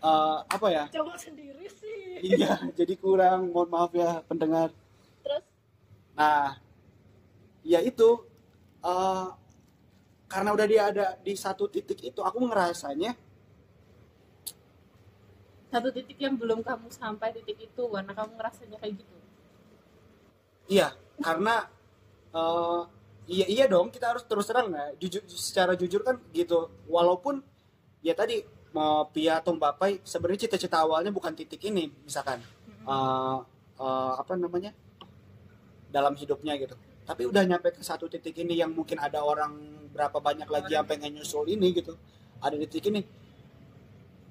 uh, 0.00 0.46
apa 0.46 0.66
ya? 0.70 0.84
Coba 0.94 1.18
sendiri 1.18 1.66
sih. 1.70 2.22
Iya 2.38 2.70
jadi 2.78 2.94
kurang. 2.94 3.50
Mohon 3.50 3.68
maaf 3.68 3.92
ya 3.96 4.22
pendengar. 4.24 4.70
Terus? 5.26 5.44
Nah, 6.16 6.60
ya 7.60 7.80
itu 7.84 8.24
eh, 8.80 9.26
karena 10.30 10.50
udah 10.54 10.66
dia 10.68 10.82
ada 10.88 11.06
di 11.20 11.34
satu 11.36 11.68
titik 11.68 12.00
itu, 12.00 12.20
aku 12.22 12.38
ngerasanya 12.44 13.12
satu 15.70 15.88
titik 15.94 16.18
yang 16.18 16.34
belum 16.34 16.66
kamu 16.66 16.90
sampai 16.90 17.30
titik 17.34 17.70
itu 17.70 17.82
karena 17.88 18.12
kamu 18.14 18.32
ngerasanya 18.38 18.76
kayak 18.80 18.94
gitu? 19.00 19.16
Iya, 20.70 20.88
karena 21.20 21.68
eh, 22.32 22.80
iya 23.30 23.46
iya 23.46 23.64
dong 23.70 23.94
kita 23.94 24.10
harus 24.10 24.26
terus 24.26 24.50
terang 24.50 24.74
ya, 24.74 24.90
jujur 24.98 25.22
secara 25.30 25.78
jujur 25.78 26.02
kan 26.02 26.18
gitu. 26.34 26.66
Walaupun 26.90 27.38
ya 28.02 28.12
tadi 28.18 28.42
mau 28.74 29.06
Pia 29.14 29.38
atau 29.38 29.54
Mbak 29.54 29.74
Pai 29.78 29.92
sebenarnya 30.02 30.50
cita-cita 30.50 30.82
awalnya 30.82 31.14
bukan 31.14 31.30
titik 31.38 31.62
ini, 31.62 31.86
misalkan 32.02 32.42
eh, 32.66 33.38
eh, 33.78 34.12
apa 34.18 34.32
namanya 34.34 34.74
dalam 35.94 36.18
hidupnya 36.18 36.58
gitu. 36.58 36.74
Tapi 37.06 37.26
udah 37.26 37.42
nyampe 37.42 37.74
ke 37.74 37.82
satu 37.82 38.06
titik 38.06 38.38
ini 38.38 38.58
yang 38.58 38.70
mungkin 38.70 38.98
ada 38.98 39.22
orang 39.22 39.58
berapa 39.90 40.22
banyak 40.22 40.46
lagi 40.46 40.78
yang 40.78 40.86
pengen 40.86 41.18
nyusul 41.18 41.46
ini 41.50 41.74
gitu. 41.74 41.98
Ada 42.38 42.54
di 42.54 42.66
titik 42.70 42.94
ini. 42.94 43.02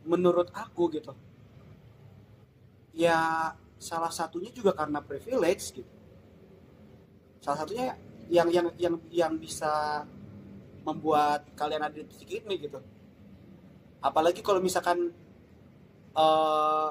Menurut 0.08 0.48
aku 0.56 0.88
gitu. 0.96 1.12
Ya 2.96 3.52
salah 3.80 4.12
satunya 4.12 4.52
juga 4.56 4.72
karena 4.72 5.04
privilege 5.04 5.76
gitu. 5.76 5.92
Salah 7.44 7.64
satunya 7.64 8.00
yang 8.30 8.48
yang 8.54 8.68
yang 8.78 8.96
yang 9.10 9.34
bisa 9.42 10.06
membuat 10.86 11.50
kalian 11.58 11.82
ada 11.90 11.98
di 11.98 12.06
titik 12.06 12.46
ini 12.46 12.56
gitu. 12.62 12.80
Apalagi 14.00 14.40
kalau 14.46 14.62
misalkan 14.62 15.12
eh 16.14 16.90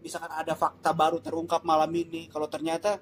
misalkan 0.00 0.32
ada 0.32 0.56
fakta 0.56 0.96
baru 0.96 1.20
terungkap 1.20 1.60
malam 1.60 1.92
ini 1.92 2.30
kalau 2.32 2.48
ternyata 2.48 2.96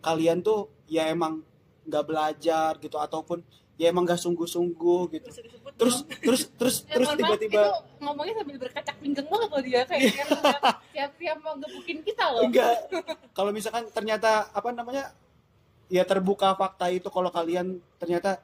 kalian 0.00 0.40
tuh 0.40 0.72
ya 0.88 1.10
emang 1.12 1.44
nggak 1.84 2.04
belajar 2.08 2.70
gitu 2.80 2.96
ataupun 2.96 3.44
ya 3.76 3.90
emang 3.92 4.06
nggak 4.06 4.22
sungguh-sungguh 4.22 5.02
gitu. 5.18 5.28
Terus 5.76 6.06
terus 6.22 6.42
terus 6.54 6.76
Ya, 6.86 6.94
terus 6.96 7.08
tiba-tiba 7.18 7.62
ngomongnya 7.98 8.34
sambil 8.40 8.56
berkacak 8.62 8.96
pinggang 9.02 9.26
banget 9.26 9.48
loh 9.50 9.62
dia 9.62 9.80
kayak 9.84 10.14
siap-siap 10.94 11.36
mau 11.42 11.54
gebukin 11.58 11.98
kita 12.06 12.24
loh. 12.30 12.46
Enggak 12.46 12.72
kalau 13.34 13.50
misalkan 13.50 13.90
ternyata 13.90 14.48
apa 14.54 14.70
namanya 14.70 15.12
ya 15.92 16.08
terbuka 16.08 16.56
fakta 16.56 16.88
itu 16.88 17.12
kalau 17.12 17.28
kalian 17.28 17.76
ternyata 18.00 18.40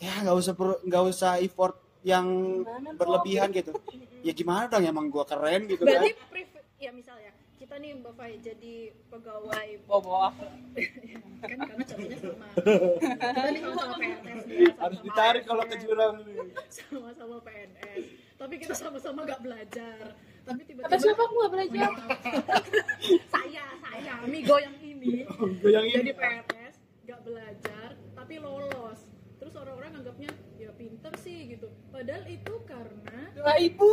ya 0.00 0.24
nggak 0.24 0.32
usah 0.32 0.54
nggak 0.56 1.04
usah 1.12 1.36
effort 1.44 1.76
yang 2.00 2.24
Gimana 2.64 2.96
berlebihan 2.96 3.52
gitu. 3.52 3.76
Ya 4.24 4.32
gimana 4.32 4.64
dong? 4.64 4.88
Emang 4.88 5.12
gua 5.12 5.28
keren 5.28 5.68
gitu 5.68 5.84
kan. 5.84 6.00
berarti 6.00 6.16
priv- 6.32 6.56
ya 6.80 6.88
misalnya 6.96 7.36
kita 7.60 7.76
nih 7.76 7.92
Mbak 8.00 8.12
Fai 8.16 8.40
jadi 8.40 8.74
pegawai 9.12 9.68
bawa 9.84 10.32
kan 11.44 11.60
karena 11.60 11.84
contohnya 11.84 12.16
sama. 12.16 12.48
Kita 12.56 13.48
nih 13.52 13.60
sama-sama 13.60 13.94
PNS 14.00 14.40
nih, 14.48 14.56
sama-sama 14.64 14.80
harus 14.80 14.98
ditarik 15.04 15.42
kalau 15.44 15.64
ke 15.68 15.76
jurang 15.76 16.14
ini. 16.24 16.36
Sama-sama 16.72 17.36
PNS 17.44 18.04
tapi 18.40 18.54
kita 18.56 18.72
sama-sama 18.72 19.28
gak 19.28 19.44
belajar. 19.44 20.16
Tapi 20.40 20.60
kata 20.64 20.64
tiba-tiba 20.64 20.96
siapa 20.96 21.20
aku 21.20 21.34
gak 21.36 21.52
belajar? 21.52 21.90
Saya 23.36 23.64
saya 23.76 24.12
amigo 24.24 24.56
yang 24.56 24.76
ini. 24.80 25.28
Ini 25.28 25.60
Goyang 25.60 25.84
ini. 25.84 25.96
jadi 26.00 26.12
PNS 26.16 26.48
nggak 26.48 26.59
belajar 27.30 27.88
tapi 28.18 28.34
lolos. 28.42 29.00
Terus 29.40 29.54
orang-orang 29.56 30.02
anggapnya 30.02 30.30
ya 30.60 30.68
pinter 30.76 31.12
sih 31.22 31.56
gitu. 31.56 31.70
Padahal 31.88 32.26
itu 32.28 32.54
karena 32.66 33.20
Doa 33.32 33.54
ibu. 33.56 33.92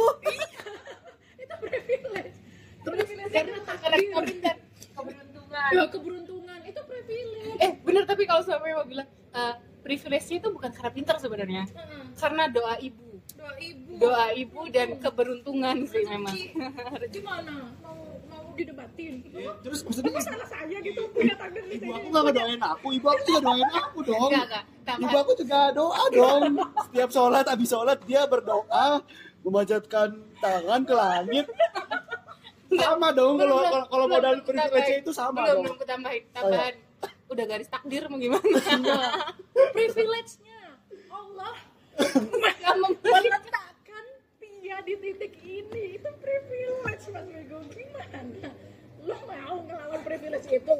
itu 1.43 1.55
privilege. 1.61 2.37
Privilege 2.83 3.31
Karena 3.31 3.59
takdir. 3.63 3.91
keberuntungan. 4.11 4.57
Keberuntungan. 4.97 5.69
ya 5.71 5.83
keberuntungan. 5.87 6.59
Itu 6.65 6.81
privilege. 6.83 7.57
Eh 7.63 7.71
bener 7.85 8.03
tapi 8.03 8.23
kalau 8.27 8.43
sampai 8.43 8.75
mau 8.75 8.83
bilang 8.83 9.07
eh, 9.31 9.53
privilege-nya 9.87 10.43
itu 10.43 10.49
bukan 10.51 10.71
karena 10.75 10.91
pintar 10.91 11.15
sebenarnya, 11.15 11.63
Heeh. 11.63 12.03
karena 12.19 12.51
doa 12.51 12.75
ibu, 12.83 13.23
doa 13.39 13.55
ibu. 13.55 13.91
Doa 13.95 14.25
ibu 14.35 14.61
dan 14.67 14.99
keberuntungan 14.99 15.87
sih 15.87 16.03
memang. 16.03 16.35
gimana 17.15 17.71
didebatin 18.57 19.13
Terus 19.61 19.79
maksudnya 19.85 20.11
Apa 20.11 20.21
salah 20.25 20.47
saya 20.47 20.77
gitu 20.79 21.01
punya 21.13 21.33
takdir 21.37 21.63
di 21.63 21.77
ibu 21.77 21.91
aku 21.93 22.07
gak 22.09 22.23
ngedoain 22.25 22.61
aku, 22.61 22.87
ibu 22.91 23.05
aku 23.05 23.21
juga 23.23 23.39
doain 23.43 23.69
aku 23.69 23.97
dong. 24.01 24.31
Enggak 24.33 24.45
enggak. 24.49 24.97
Ibu 24.97 25.15
aku 25.15 25.31
juga 25.37 25.59
doa 25.71 26.03
dong. 26.09 26.41
Setiap 26.89 27.09
sholat, 27.09 27.45
habis 27.45 27.69
sholat 27.69 27.97
dia 28.03 28.21
berdoa, 28.25 28.85
memanjatkan 29.41 30.09
tangan 30.37 30.81
ke 30.81 30.93
langit. 30.93 31.45
Sama 32.67 33.09
dong 33.11 33.39
kalau 33.39 33.63
kalau 33.87 34.05
modal 34.05 34.35
privilege 34.43 34.91
itu 34.99 35.11
sama 35.11 35.39
belum 35.39 35.47
dong. 35.47 35.63
belum 35.63 35.77
ketambahin 35.79 36.23
tambahan. 36.31 36.73
Udah 37.27 37.45
garis 37.45 37.67
takdir 37.67 38.03
mau 38.07 38.17
gimana? 38.17 38.43
privilege-nya 39.75 40.59
Allah 41.07 41.55
Nggak 41.97 42.75
mem- 42.77 42.99
meletakkan 42.99 43.45
Pia 43.47 43.66
di 44.87 44.95
titik 44.95 45.35
ini 45.37 45.99
itu 45.99 46.09
privilege 46.17 46.79
Mas 47.11 47.25
Bego 47.25 47.59
gimana 47.67 48.19
lo 49.03 49.15
mau 49.23 49.55
ngelawan 49.61 49.99
privilege 50.01 50.47
itu 50.49 50.75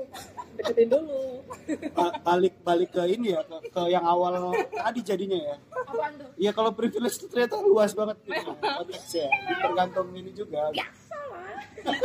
deketin 0.56 0.88
dulu 0.88 1.44
Ba- 1.92 2.16
balik 2.22 2.56
balik 2.62 2.90
ke 2.90 3.04
ini 3.06 3.32
ya 3.32 3.44
ke, 3.44 3.68
ke 3.68 3.82
yang 3.88 4.04
awal 4.04 4.52
tadi 4.70 5.00
jadinya 5.02 5.36
ya. 5.38 5.56
apaan 5.74 6.12
tuh 6.16 6.32
Iya 6.36 6.52
kalau 6.52 6.72
privilege 6.72 7.16
itu 7.18 7.28
ternyata 7.28 7.60
luas 7.60 7.92
banget 7.92 8.16
gitu, 8.22 8.52
konteksnya. 8.54 9.28
Tergantung 9.60 10.08
ini 10.14 10.32
juga. 10.32 10.72
biasa 10.72 11.18
lah 11.26 11.60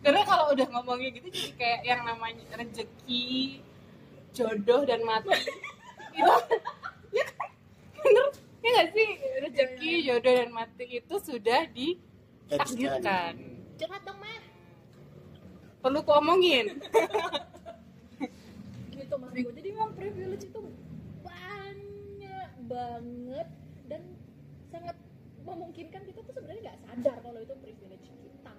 Karena 0.00 0.22
kalau 0.24 0.44
udah 0.50 0.66
ngomongnya 0.70 1.08
gitu 1.12 1.28
jadi 1.28 1.50
kayak 1.54 1.80
yang 1.84 2.00
namanya 2.02 2.44
rezeki, 2.54 3.60
jodoh 4.32 4.82
dan 4.82 5.00
mati. 5.02 5.28
itu 6.10 6.34
ya 7.12 7.24
kan? 7.28 7.50
Bener 8.00 8.26
ya 8.60 8.68
nggak 8.70 8.88
sih 8.90 9.08
rezeki, 9.40 9.92
jodoh 10.04 10.32
dan 10.34 10.50
mati 10.50 10.84
itu 10.94 11.14
sudah 11.18 11.60
ditakdirkan. 11.68 13.32
curhat 13.74 14.02
dong 14.02 14.18
mah 14.18 14.40
Perlu 15.80 16.00
kuomongin. 16.02 16.76
gitu 18.90 19.14
Mas 19.16 19.32
Bego 19.32 19.50
jadi 19.50 19.68
memang 19.70 19.92
privilege 19.92 20.44
itu 20.44 20.60
banyak 21.20 22.50
banget 22.66 23.48
dan 23.86 24.02
sangat 24.68 24.96
memungkinkan 25.40 26.04
kita 26.04 26.20
tuh 26.20 26.32
sebenarnya 26.32 26.60
nggak 26.66 26.78
sadar 26.84 27.16
kalau 27.18 27.40
itu 27.40 27.54
privilege 27.56 28.06
kita 28.06 28.52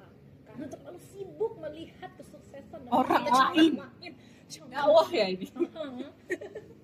karena 0.44 0.66
terlalu 0.68 1.00
sibuk 1.08 1.54
melihat 1.58 2.10
kesuksesan 2.18 2.82
Orang 2.90 3.24
lain. 3.24 3.30
orang 3.30 3.94
lain. 4.02 4.14
Contoh- 4.50 4.68
Dakwah 4.68 5.08
ya 5.08 5.26
ini. 5.30 5.48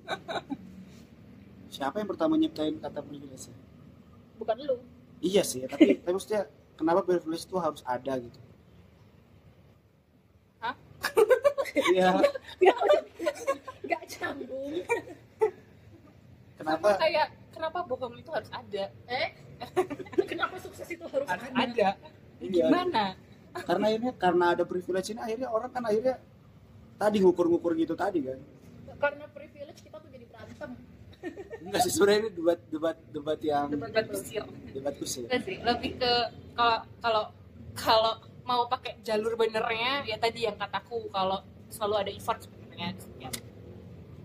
Siapa 1.77 2.01
yang 2.01 2.09
pertama 2.09 2.33
nyiptain 2.41 2.81
kata 2.81 3.05
privilege? 3.05 3.53
bukan 4.37 4.57
lu 4.65 4.77
Iya 5.21 5.41
sih, 5.45 5.65
tapi 5.69 5.93
tapi 6.01 6.13
maksudnya 6.13 6.49
kenapa 6.73 7.05
privilege 7.05 7.45
itu 7.45 7.57
harus 7.61 7.85
ada 7.85 8.13
gitu? 8.17 8.39
Hah? 10.61 10.73
Iya, 11.77 12.09
nggak 13.85 14.03
canggung 14.09 14.81
kenapa? 16.57 16.97
Kayak 16.97 17.27
kenapa 17.53 17.85
bohong 17.85 18.17
itu 18.17 18.31
harus 18.33 18.49
ada? 18.49 18.89
eh 19.05 19.29
kenapa 20.31 20.57
sukses 20.57 20.89
itu 20.89 21.05
harus 21.05 21.29
ada 21.29 21.45
ada. 21.53 21.89
Iya. 22.41 22.65
Gimana? 22.65 23.13
Karena 23.53 23.85
akhirnya 23.93 24.13
karena 24.17 24.45
ada 24.57 24.63
privilege 24.65 25.13
ini 25.13 25.21
akhirnya 25.21 25.53
orang 25.53 25.69
kan 25.69 25.85
akhirnya 25.85 26.17
tadi 26.97 27.17
ngukur-ngukur 27.21 27.77
gitu 27.77 27.93
tadi 27.93 28.25
kan. 28.25 28.41
karena 28.97 29.29
privilege 29.29 29.85
kita 29.85 30.01
tuh 30.01 30.09
jadi 30.09 30.25
berantem 30.25 30.73
Enggak 31.67 31.81
sih 31.83 31.91
sebenarnya 31.91 32.19
ini 32.23 32.31
debat 32.31 32.59
debat 32.71 32.97
debat 33.11 33.39
yang 33.43 33.67
Debat 33.67 34.07
kusir. 34.07 34.43
debat 34.71 34.93
kusir. 34.95 35.23
Enggak 35.27 35.41
sih, 35.43 35.55
lebih 35.59 35.91
ke 35.99 36.11
kalau 36.55 36.79
kalau 37.03 37.23
kalau 37.75 38.13
mau 38.47 38.63
pakai 38.71 38.95
jalur 39.03 39.35
benernya 39.35 40.07
ya 40.07 40.15
tadi 40.15 40.47
yang 40.47 40.55
kataku 40.55 41.11
kalau 41.11 41.43
selalu 41.67 42.07
ada 42.07 42.11
effort 42.15 42.39
sebenarnya 42.39 42.95
setiap 42.95 43.33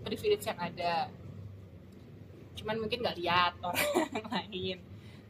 privilege 0.01 0.45
yang 0.47 0.55
ada. 0.55 1.11
Cuman 2.55 2.79
mungkin 2.79 3.03
nggak 3.03 3.17
lihat 3.19 3.53
orang 3.59 3.83
lain. 4.39 4.79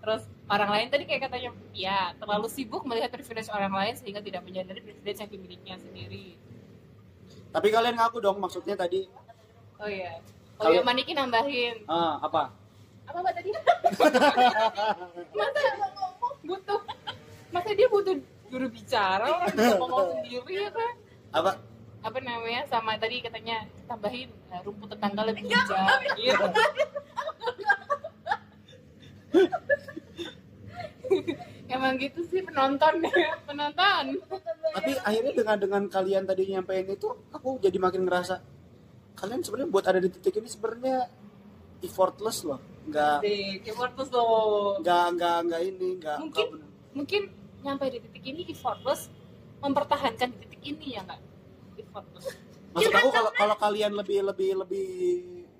Terus 0.04 0.22
orang 0.46 0.70
lain 0.70 0.88
tadi 0.94 1.04
kayak 1.10 1.22
katanya 1.26 1.50
ya 1.74 2.14
terlalu 2.22 2.46
sibuk 2.46 2.86
melihat 2.86 3.10
privilege 3.10 3.50
orang 3.50 3.74
lain 3.74 3.94
sehingga 3.98 4.22
tidak 4.22 4.46
menyadari 4.46 4.86
privilege 4.86 5.18
yang 5.18 5.32
dimilikinya 5.34 5.78
sendiri. 5.82 6.38
Tapi 7.50 7.68
kalian 7.74 7.98
ngaku 7.98 8.22
dong 8.22 8.38
maksudnya 8.38 8.78
tadi. 8.78 9.10
Oh 9.82 9.90
iya 9.90 10.22
oh 10.64 10.72
Kalau- 10.72 10.80
ya 10.80 10.84
Maniki 10.84 11.12
nambahin. 11.12 11.76
Ah, 11.86 12.24
apa? 12.24 12.56
apa 13.04 13.18
mbak 13.20 13.34
tadi? 13.36 13.52
Masa 15.36 15.70
ngomong 15.76 16.14
butuh 16.48 16.80
masa 17.52 17.70
dia 17.76 17.88
butuh 17.92 18.16
juru 18.48 18.68
bicara 18.72 19.28
orang 19.28 19.52
bisa 19.52 19.76
ngomong 19.76 20.08
sendiri 20.16 20.54
ya 20.56 20.70
kan? 20.72 20.94
Apa? 21.36 21.52
apa 22.04 22.18
namanya? 22.20 22.64
Sama 22.68 22.96
tadi 22.96 23.20
katanya 23.20 23.68
tambahin 23.86 24.32
eh, 24.50 24.60
rumput 24.64 24.88
tetangga 24.88 25.28
lebih 25.28 25.52
hijau. 25.52 25.84
iya. 26.16 26.36
Emang 31.68 31.98
gitu 31.98 32.22
sih 32.24 32.42
penonton 32.46 33.02
penonton. 33.48 34.04
Tapi 34.74 34.92
akhirnya 35.02 35.34
dengan 35.34 35.58
dengan 35.58 35.84
kalian 35.90 36.24
tadi 36.24 36.44
nyampein 36.50 36.88
itu 36.88 37.08
aku 37.34 37.58
jadi 37.60 37.78
makin 37.82 38.06
ngerasa 38.06 38.40
kalian 39.14 39.40
sebenarnya 39.40 39.70
buat 39.70 39.86
ada 39.86 40.00
di 40.00 40.10
titik 40.10 40.38
ini 40.38 40.48
sebenarnya 40.48 41.08
effortless 41.80 42.44
loh. 42.44 42.60
Enggak 42.84 43.20
Asik, 43.20 43.64
effortless 43.66 44.10
loh. 44.10 44.76
enggak 44.78 45.06
enggak 45.10 45.36
enggak 45.42 45.62
ini 45.64 45.88
enggak 45.96 46.18
mungkin 46.20 46.48
mungkin 46.94 47.22
nyampe 47.60 47.86
di 47.88 48.00
titik 48.02 48.24
ini 48.26 48.42
effortless 48.46 49.08
mempertahankan 49.60 50.28
di 50.30 50.38
titik 50.44 50.62
ini 50.66 50.88
ya 50.94 51.02
nggak? 51.02 51.22
Effortless. 51.78 52.26
Maksud 52.74 52.92
aku 52.92 53.10
kalau 53.10 53.32
kalau 53.32 53.56
kalian 53.56 53.94
lebih 53.94 54.26
lebih 54.26 54.60
lebih 54.60 54.88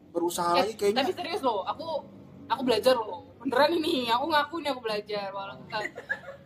berusaha 0.10 0.52
Eh, 0.54 0.60
lagi 0.62 0.74
kayaknya. 0.76 1.00
tapi 1.02 1.14
serius 1.14 1.42
loh 1.42 1.64
aku 1.64 1.88
aku 2.46 2.62
belajar 2.62 2.94
loh. 2.94 3.24
Beneran 3.40 3.72
ini 3.74 4.08
aku 4.08 4.26
ngaku 4.26 4.56
nih 4.60 4.70
aku 4.70 4.82
belajar 4.82 5.28
walaupun 5.30 5.66
nggak- 5.66 5.94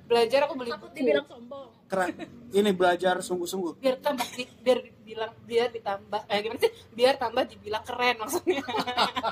belajar 0.06 0.40
aku 0.42 0.54
beli 0.56 0.72
takut 0.72 0.88
buku. 0.88 0.98
dibilang 0.98 1.28
sombong 1.28 1.70
keren. 1.88 2.12
Ini 2.48 2.70
belajar 2.72 3.20
sungguh-sungguh. 3.20 3.80
biar 3.80 3.96
tambah 3.98 4.24
di, 4.30 4.44
biar 4.60 4.78
dibilang 4.84 5.32
biar 5.42 5.68
ditambah 5.72 6.20
eh 6.26 6.38
gimana 6.40 6.60
sih 6.60 6.72
biar 6.92 7.14
tambah 7.16 7.44
dibilang 7.44 7.82
keren 7.82 8.16
maksudnya 8.18 8.62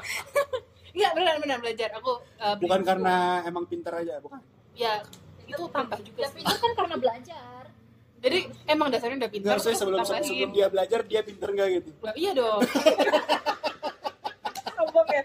Enggak 0.95 1.11
beneran 1.11 1.35
beneran 1.39 1.59
belajar 1.59 1.87
aku 1.93 2.11
beli 2.55 2.63
Bukan 2.63 2.79
buku. 2.79 2.87
karena 2.87 3.15
emang 3.43 3.63
pinter 3.67 3.91
aja, 3.93 4.13
bukan. 4.17 4.39
ya 4.73 5.03
itu 5.43 5.63
tambah 5.69 5.99
juga 5.99 6.19
tapi 6.25 6.39
itu 6.41 6.55
kan 6.55 6.71
karena 6.73 6.95
belajar 6.95 7.61
jadi 8.17 8.37
emang 8.65 8.87
dasarnya 8.89 9.21
udah 9.21 9.29
saya 9.29 9.61
terus 9.61 9.77
sebelum 9.77 9.99
ditambahin. 10.01 10.25
sebelum 10.25 10.51
dia 10.51 10.65
belajar 10.65 10.99
dia 11.03 11.19
pinter 11.21 11.47
enggak 11.51 11.67
gitu. 11.75 11.89
Lah, 11.99 12.13
iya 12.15 12.31
dong 12.31 12.59
sombong 14.75 15.07
ya 15.09 15.23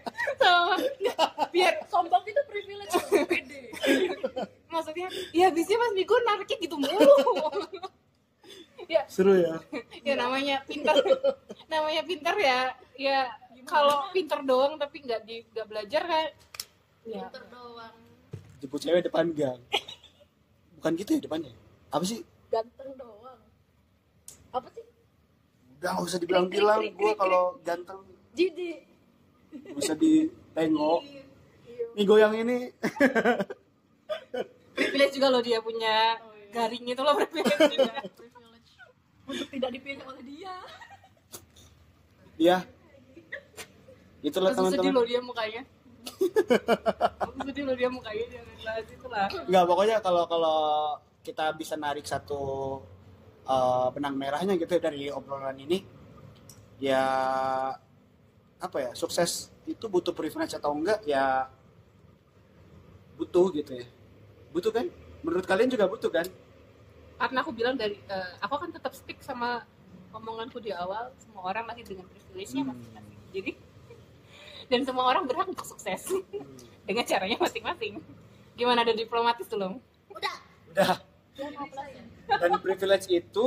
biar 1.55 1.75
sombong 1.91 2.25
itu 2.27 2.43
privilege 2.47 2.95
pede. 3.29 3.61
Maksudnya 4.71 5.09
ya 5.35 5.49
bisa 5.51 5.75
mas 5.77 5.93
Miko 5.95 6.15
nariknya 6.23 6.57
gitu 6.63 6.77
mulu. 6.79 7.15
Ya. 8.91 9.07
Seru 9.07 9.39
ya. 9.39 9.63
ya 10.03 10.15
namanya 10.19 10.67
pinter 10.67 10.99
namanya 11.71 12.03
pinter 12.03 12.35
ya 12.43 12.75
ya 12.99 13.31
kalau 13.63 14.11
pinter 14.11 14.43
doang 14.43 14.75
tapi 14.83 15.07
nggak 15.07 15.23
di 15.23 15.47
nggak 15.55 15.67
belajar 15.69 16.03
kan 16.07 16.29
ya. 17.07 17.23
Pinter 17.29 17.45
doang. 17.51 17.95
Jemput 18.59 18.81
cewek 18.83 19.07
depan 19.07 19.31
gang. 19.33 19.61
Bukan 20.81 20.93
gitu 20.99 21.11
ya 21.17 21.21
depannya. 21.23 21.53
Apa 21.91 22.05
sih? 22.07 22.21
ganteng 22.51 22.91
doang. 22.99 23.41
Apa 24.51 24.69
sih? 24.75 24.85
Udah 25.79 25.91
nggak 25.97 26.07
usah 26.11 26.19
dibilang-bilang. 26.19 26.81
Gue 26.99 27.13
kalau 27.15 27.57
ganteng. 27.63 28.03
Jidi 28.35 28.91
bisa 29.51 29.95
ditengok. 30.55 31.01
Nih 31.91 32.05
goyang 32.07 32.35
ini 32.39 32.71
privilege 34.77 35.15
juga 35.19 35.29
loh 35.31 35.43
dia 35.43 35.59
punya 35.59 36.19
garing 36.51 36.85
itu 36.87 37.03
loh 37.03 37.15
privilege 37.21 37.55
juga. 37.75 37.95
untuk 39.31 39.47
tidak 39.51 39.71
dipilih 39.79 40.03
oleh 40.07 40.23
dia 40.27 40.55
ya. 42.41 42.59
Itulah 44.21 44.53
Langsung 44.53 44.69
sedih 44.75 44.91
teman-teman. 44.91 45.01
loh 45.01 45.07
dia 45.07 45.21
mukanya 45.23 45.63
Langsung 47.25 47.47
sedih 47.49 47.65
loh 47.65 47.77
dia 47.79 47.89
mukanya 47.89 48.25
jangan 48.29 48.57
bahas 48.61 48.87
itu 48.91 49.07
lah 49.09 49.29
Enggak, 49.49 49.65
pokoknya 49.65 49.97
kalau 50.05 50.25
kalau 50.29 50.59
kita 51.21 51.53
bisa 51.57 51.75
narik 51.79 52.05
satu 52.05 52.43
eh, 53.47 53.87
benang 53.95 54.15
merahnya 54.19 54.55
gitu 54.59 54.77
dari 54.79 55.09
obrolan 55.09 55.57
ini 55.57 55.85
ya 56.81 57.05
apa 58.61 58.77
ya 58.77 58.91
sukses 58.97 59.53
itu 59.71 59.87
butuh 59.87 60.11
privilege 60.11 60.59
atau 60.59 60.75
enggak 60.75 60.99
ya 61.07 61.47
butuh 63.15 63.53
gitu 63.55 63.79
ya. 63.79 63.87
Butuh 64.51 64.73
kan? 64.75 64.87
Menurut 65.23 65.47
kalian 65.47 65.71
juga 65.71 65.87
butuh 65.87 66.11
kan? 66.11 66.27
Karena 67.21 67.39
aku 67.45 67.53
bilang 67.55 67.77
dari 67.77 68.01
eh, 68.01 68.31
aku 68.41 68.53
akan 68.59 68.71
tetap 68.75 68.93
stick 68.97 69.21
sama 69.23 69.63
omonganku 70.11 70.59
di 70.59 70.75
awal 70.75 71.15
semua 71.23 71.55
orang 71.55 71.71
lahir 71.71 71.87
dengan 71.87 72.09
privilege-nya 72.11 72.67
Hmm. 72.67 72.75
masing-masing. 72.75 73.19
Jadi 73.31 73.53
dan 74.73 74.81
semua 74.83 75.05
orang 75.07 75.29
berhak 75.29 75.47
untuk 75.47 75.69
sukses. 75.69 76.11
Dengan 76.89 77.07
caranya 77.07 77.39
masing-masing. 77.39 78.03
Gimana 78.59 78.83
ada 78.83 78.91
diplomatis 78.91 79.47
tuh 79.47 79.63
Long? 79.63 79.79
Udah. 80.11 80.37
udah. 80.75 80.97
Dan 82.27 82.59
privilege 82.59 83.07
itu 83.07 83.45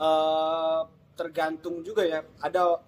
eh, 0.00 0.80
tergantung 1.14 1.84
juga 1.86 2.02
ya. 2.02 2.26
Ada 2.42 2.82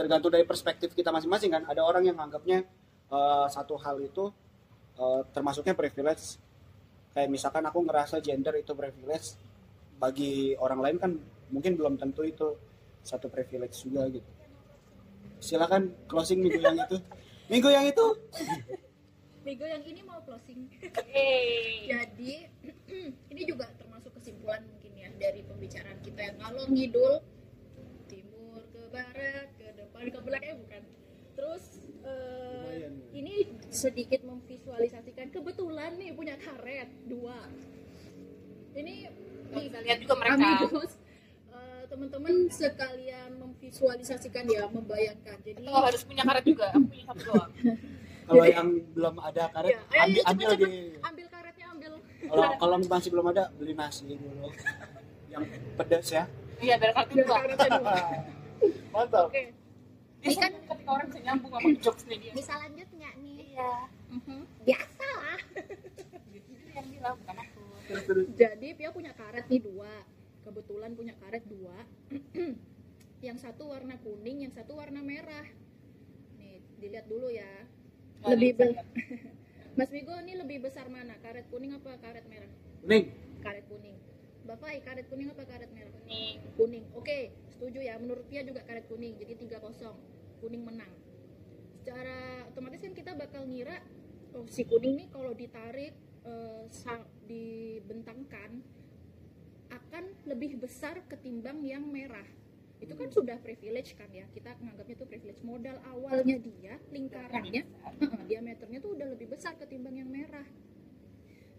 tergantung 0.00 0.32
dari 0.32 0.48
perspektif 0.48 0.96
kita 0.96 1.12
masing-masing 1.12 1.52
kan. 1.52 1.62
Ada 1.68 1.84
orang 1.84 2.08
yang 2.08 2.16
anggapnya 2.16 2.64
eh, 3.12 3.46
satu 3.52 3.76
hal 3.76 4.00
itu 4.00 4.32
eh, 4.96 5.20
termasuknya 5.36 5.76
privilege. 5.76 6.40
Kayak 7.12 7.28
misalkan 7.28 7.68
aku 7.68 7.84
ngerasa 7.84 8.24
gender 8.24 8.56
itu 8.56 8.72
privilege 8.72 9.36
bagi 10.00 10.56
orang 10.56 10.80
lain 10.80 10.96
kan 10.96 11.12
mungkin 11.52 11.76
belum 11.76 12.00
tentu 12.00 12.24
itu 12.24 12.56
satu 13.04 13.28
privilege 13.28 13.76
juga 13.84 14.08
gitu. 14.08 14.30
Silakan 15.40 15.92
closing 16.08 16.40
minggu 16.40 16.60
yang 16.64 16.80
itu. 16.80 16.96
Minggu 17.52 17.68
yang 17.68 17.84
itu. 17.84 18.06
Minggu 19.44 19.64
yang 19.64 19.82
ini 19.84 20.00
mau 20.04 20.20
closing. 20.24 20.68
Yeay. 21.12 21.88
Jadi 21.92 22.32
ini 23.32 23.42
juga 23.44 23.68
termasuk 23.76 24.16
kesimpulan 24.16 24.64
mungkin 24.64 24.92
ya 24.96 25.08
dari 25.16 25.44
pembicaraan 25.44 26.00
kita 26.00 26.20
yang 26.20 26.36
ngalor 26.40 26.68
ngidul 26.68 27.14
timur 28.08 28.60
ke 28.68 28.80
barat 28.92 29.48
ke 30.00 30.08
depan 30.08 30.16
ke 30.16 30.26
belakang 30.26 30.48
eh 30.48 30.56
bukan. 30.58 30.82
Terus 31.30 31.64
Lumayan. 32.00 32.92
ini 33.12 33.34
sedikit 33.68 34.20
memvisualisasikan 34.22 35.26
kebetulan 35.28 35.96
nih 35.96 36.10
punya 36.10 36.34
karet 36.36 36.88
dua. 37.04 37.38
Ini 38.72 38.94
bisa 39.50 39.78
lihat 39.78 39.98
juga 40.00 40.14
mereka. 40.16 40.46
amigos, 40.56 40.92
eh, 41.50 41.82
teman-teman 41.86 42.34
sekalian 42.48 43.30
memvisualisasikan 43.36 44.44
ya 44.46 44.64
membayangkan. 44.66 45.36
Jadi 45.40 45.62
Atau 45.62 45.82
harus 45.82 46.02
punya 46.02 46.22
karet 46.22 46.44
juga 46.44 46.64
aku 46.70 46.86
punya 46.86 47.04
satu 47.06 47.22
doang 47.26 47.52
kalau 48.30 48.46
yang 48.46 48.68
belum 48.94 49.14
ada 49.18 49.42
karet 49.50 49.74
Ya, 49.74 49.80
ayo, 49.98 49.98
ambil 49.98 50.14
cepet, 50.14 50.30
ambil 50.30 50.46
cepet. 50.46 50.50
lagi 50.54 50.70
ambil 51.02 51.26
karetnya 51.26 51.66
ambil. 51.68 51.92
kalau 52.22 52.46
kalau 52.56 52.74
masih 52.80 53.10
belum 53.10 53.26
ada 53.28 53.44
beli 53.52 53.74
nasi 53.74 54.02
dulu 54.06 54.46
yang 55.34 55.42
pedas 55.74 56.06
ya 56.08 56.24
iya 56.56 56.74
biar 56.78 56.92
kartu 56.94 57.12
Biar 57.12 57.26
dua 57.26 57.36
karetnya 57.42 57.68
dua. 57.76 57.94
mantap 58.94 59.26
Oke. 59.26 59.42
Ini 60.20 60.34
kan 60.36 60.52
ketika 60.52 60.90
orang 60.90 61.06
bisa 61.08 61.20
nyambung 61.22 61.50
sama 61.50 61.68
jokesnya 61.84 62.16
dia 62.18 62.32
Bisa 62.36 62.52
lanjut 62.56 62.88
nggak 62.90 63.14
nih? 63.18 63.36
iya 63.50 63.72
Biasa 64.60 65.06
lah. 65.16 65.40
gitu 66.30 66.50
dia 66.52 66.72
yang 66.76 66.86
bilang 66.88 67.14
bukan 67.18 67.36
aku 67.38 67.62
terus 67.86 68.02
terus 68.06 68.24
Jadi 68.36 68.68
Pia 68.74 68.90
punya 68.90 69.12
karet 69.12 69.46
nih 69.46 69.60
dua. 69.60 69.92
Kebetulan 70.40 70.90
punya 70.94 71.14
karet 71.18 71.44
dua. 71.46 71.76
yang 73.26 73.36
satu 73.36 73.68
warna 73.68 73.98
kuning, 74.00 74.44
yang 74.44 74.52
satu 74.52 74.76
warna 74.76 75.00
merah. 75.00 75.46
Nih 76.36 76.62
dilihat 76.78 77.06
dulu 77.06 77.28
ya. 77.28 77.50
Lebih 78.24 78.50
be-. 78.56 78.76
Mas 79.78 79.90
Migo 79.90 80.12
ini 80.18 80.36
lebih 80.36 80.60
besar 80.60 80.86
mana? 80.86 81.16
Karet 81.18 81.48
kuning 81.48 81.72
apa 81.72 81.96
karet 81.98 82.24
merah? 82.28 82.50
kuning 82.80 83.04
Karet 83.40 83.64
kuning. 83.66 83.96
Bapak, 84.44 84.72
karet 84.82 85.06
kuning 85.08 85.28
apa 85.30 85.42
karet 85.46 85.70
merah? 85.72 85.90
Kuning. 85.94 86.36
Kuning. 86.56 86.84
Oke, 86.92 87.30
setuju 87.60 87.84
ya. 87.84 88.00
Menurut 88.00 88.24
Pia 88.24 88.40
juga 88.40 88.64
karet 88.64 88.88
kuning. 88.88 89.20
Jadi 89.20 89.36
3-0. 89.44 89.92
Kuning 90.40 90.64
menang. 90.64 90.88
Secara 91.76 92.48
otomatis 92.48 92.80
kan 92.80 92.96
kita 92.96 93.12
bakal 93.12 93.44
ngira 93.44 93.76
oh 94.32 94.48
si 94.48 94.64
kuning 94.64 94.96
nih 94.96 95.08
kalau 95.12 95.36
ditarik 95.36 95.92
eh, 96.24 96.64
sa- 96.72 97.04
dibentangkan 97.28 98.64
akan 99.70 100.04
lebih 100.24 100.56
besar 100.56 101.04
ketimbang 101.04 101.60
yang 101.60 101.84
merah. 101.84 102.24
Itu 102.80 102.96
kan 102.96 103.12
sudah 103.12 103.36
privilege 103.36 103.92
kan 103.92 104.08
ya. 104.08 104.24
Kita 104.32 104.56
menganggapnya 104.56 104.96
itu 104.96 105.04
privilege. 105.04 105.40
Modal 105.44 105.76
awalnya 105.84 106.40
dia 106.40 106.80
lingkarannya 106.88 107.62
diameternya 108.28 108.80
tuh 108.80 108.96
udah 108.96 109.12
lebih 109.12 109.28
besar 109.28 109.60
ketimbang 109.60 110.00
yang 110.00 110.08
merah. 110.08 110.48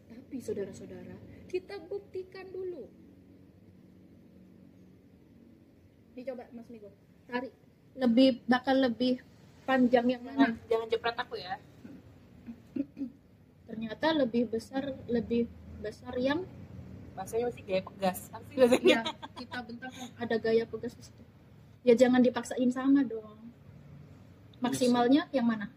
Tapi 0.09 0.41
saudara-saudara, 0.41 1.15
kita 1.47 1.77
buktikan 1.85 2.49
dulu. 2.49 2.89
Dicoba 6.11 6.43
Mas 6.51 6.67
Migo, 6.67 6.89
tarik. 7.27 7.53
Lebih 7.95 8.43
bakal 8.47 8.79
lebih 8.87 9.19
panjang 9.67 10.07
yang 10.07 10.23
jangan 10.23 10.55
mana? 10.55 10.67
jangan 10.71 10.87
jepret 10.87 11.17
aku 11.19 11.35
ya 11.35 11.59
Ternyata 13.67 14.07
lebih 14.15 14.47
besar, 14.47 14.95
lebih 15.11 15.47
besar 15.83 16.15
yang 16.15 16.43
bahasanya 17.11 17.51
masih 17.51 17.63
gaya 17.67 17.81
pegas 17.83 18.19
bahasanya 18.31 18.79
ya 18.87 19.01
kita 19.35 19.57
bentangkan 19.67 20.07
ada 20.15 20.35
gaya 20.39 20.63
pegas 20.63 20.95
di 20.95 21.03
situ. 21.03 21.23
Ya 21.83 21.93
jangan 21.99 22.23
dipaksain 22.23 22.71
sama 22.71 23.03
dong. 23.03 23.51
Maksimalnya 24.63 25.27
yang 25.35 25.47
mana? 25.47 25.67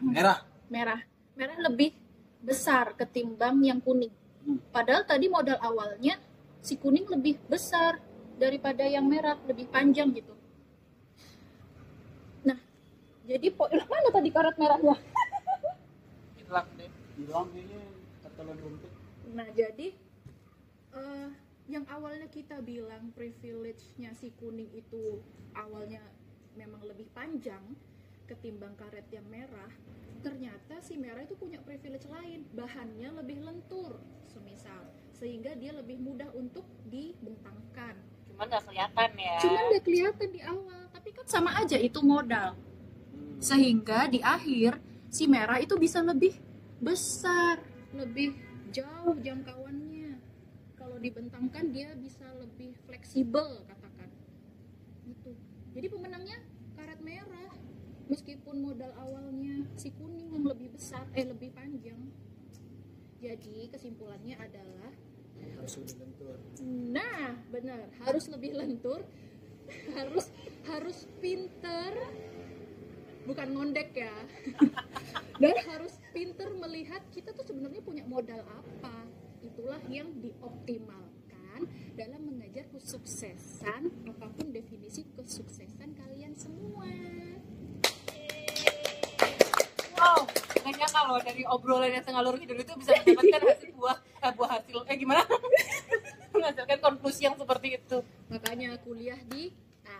merah 0.00 0.40
merah 0.72 1.00
merah 1.36 1.60
lebih 1.60 1.92
besar 2.40 2.96
ketimbang 2.96 3.60
yang 3.60 3.78
kuning 3.84 4.10
Hmm. 4.40 4.56
padahal 4.72 5.04
tadi 5.04 5.28
modal 5.28 5.60
awalnya 5.60 6.16
si 6.64 6.80
kuning 6.80 7.04
lebih 7.12 7.36
besar 7.44 8.00
daripada 8.40 8.88
yang 8.88 9.04
merah 9.04 9.36
lebih 9.44 9.68
panjang 9.68 10.16
gitu. 10.16 10.32
Nah 12.48 12.56
jadi 13.28 13.52
poin 13.52 13.76
mana 13.92 14.08
tadi 14.08 14.32
karet 14.32 14.56
merahnya? 14.56 14.96
Hilang 16.40 16.68
deh. 16.80 16.90
Hilang 17.20 17.46
kayaknya 17.52 17.80
tertelan 18.24 18.56
rumput 18.64 18.92
nah 19.30 19.46
jadi 19.54 19.94
eh, 20.90 21.28
yang 21.70 21.86
awalnya 21.86 22.26
kita 22.26 22.58
bilang 22.66 23.14
privilege-nya 23.14 24.10
si 24.18 24.34
kuning 24.34 24.66
itu 24.74 25.22
awalnya 25.54 26.02
memang 26.58 26.82
lebih 26.82 27.06
panjang 27.14 27.62
ketimbang 28.26 28.74
karet 28.74 29.06
yang 29.14 29.26
merah 29.30 29.70
ternyata 30.20 30.82
si 30.84 31.00
merah 31.00 31.24
itu 31.24 31.32
punya 31.32 31.56
privilege 31.64 32.04
lain. 32.04 32.44
Bahannya 32.52 33.08
lebih 33.24 33.40
lentur 33.40 33.96
semisal. 34.28 34.84
Sehingga 35.16 35.56
dia 35.56 35.72
lebih 35.72 35.96
mudah 35.96 36.28
untuk 36.36 36.68
dibentangkan 36.92 37.96
cuman 38.40 38.56
nggak 38.56 38.66
kelihatan 38.72 39.10
ya. 39.20 39.36
Cuman 39.44 39.62
nggak 39.68 39.84
kelihatan 39.84 40.28
di 40.32 40.40
awal 40.40 40.80
tapi 40.96 41.08
kan 41.12 41.26
sama 41.28 41.50
aja 41.60 41.76
itu 41.76 42.00
modal. 42.00 42.56
Sehingga 43.36 44.08
di 44.08 44.24
akhir 44.24 44.80
si 45.12 45.28
merah 45.28 45.60
itu 45.60 45.76
bisa 45.76 46.00
lebih 46.00 46.40
besar 46.80 47.60
lebih 47.92 48.40
jauh 48.72 49.12
jangkauannya. 49.20 50.16
Kalau 50.72 50.96
dibentangkan 50.96 51.68
dia 51.68 51.92
bisa 52.00 52.24
lebih 52.40 52.72
fleksibel 52.88 53.60
katakan. 53.68 54.08
Itu 55.04 55.36
jadi 55.76 55.92
pemenangnya 55.92 56.40
karet 56.80 57.04
merah. 57.04 57.52
Meskipun 58.08 58.56
modal 58.64 58.96
awalnya 58.96 59.68
si 59.76 59.92
kuning 59.92 60.32
yang 60.32 60.48
lebih 60.48 60.72
besar 60.72 61.04
eh 61.12 61.28
lebih 61.28 61.52
panjang. 61.52 62.08
Jadi 63.20 63.68
kesimpulannya 63.68 64.40
adalah 64.40 64.96
harus 65.56 65.74
lebih 65.78 65.96
lentur. 66.00 66.36
Nah, 66.66 67.28
benar, 67.52 67.80
harus 68.04 68.24
lebih 68.28 68.52
lentur, 68.56 69.00
harus 69.96 70.26
harus 70.66 70.98
pinter, 71.22 71.92
bukan 73.24 73.48
ngondek 73.54 73.90
ya, 73.96 74.16
dan 75.42 75.56
harus 75.68 75.96
pinter 76.10 76.48
melihat 76.56 77.00
kita 77.14 77.32
tuh 77.32 77.44
sebenarnya 77.46 77.82
punya 77.84 78.04
modal 78.04 78.40
apa. 78.44 79.06
Itulah 79.40 79.80
yang 79.88 80.12
dioptimalkan 80.20 81.64
dalam 81.96 82.20
mengejar 82.28 82.68
kesuksesan, 82.72 83.88
apa 84.08 84.26
pun 84.36 84.52
definisi 84.52 85.08
kesuksesan 85.16 85.96
kalian 85.96 86.36
semua. 86.36 86.88
wow 90.00 90.24
nggak 90.60 90.76
nyangka 90.76 91.00
loh 91.08 91.18
dari 91.24 91.42
obrolan 91.48 91.90
yang 91.90 92.04
sengalur 92.04 92.36
hidup 92.36 92.56
itu 92.60 92.72
bisa 92.76 92.92
mendapatkan 93.00 93.42
hasil 93.48 93.70
buah 93.74 93.96
eh, 94.00 94.32
buah 94.36 94.50
hasil 94.60 94.78
eh 94.86 94.96
gimana? 94.96 95.22
Menghasilkan 96.36 96.78
konklusi 96.78 97.26
yang 97.26 97.34
seperti 97.34 97.80
itu. 97.80 97.98
Makanya 98.28 98.76
kuliah 98.84 99.18
di 99.26 99.50
A. 99.88 99.96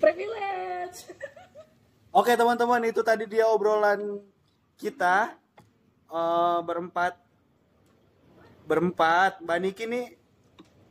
Privilege. 0.00 0.98
Oke 2.16 2.32
teman-teman 2.32 2.80
itu 2.88 3.04
tadi 3.04 3.28
dia 3.28 3.44
obrolan 3.46 4.24
kita 4.80 5.36
eh, 6.08 6.58
berempat. 6.64 7.14
Berempat. 8.66 9.44
Mbak 9.44 9.58
Niki 9.62 9.84
nih 9.86 10.06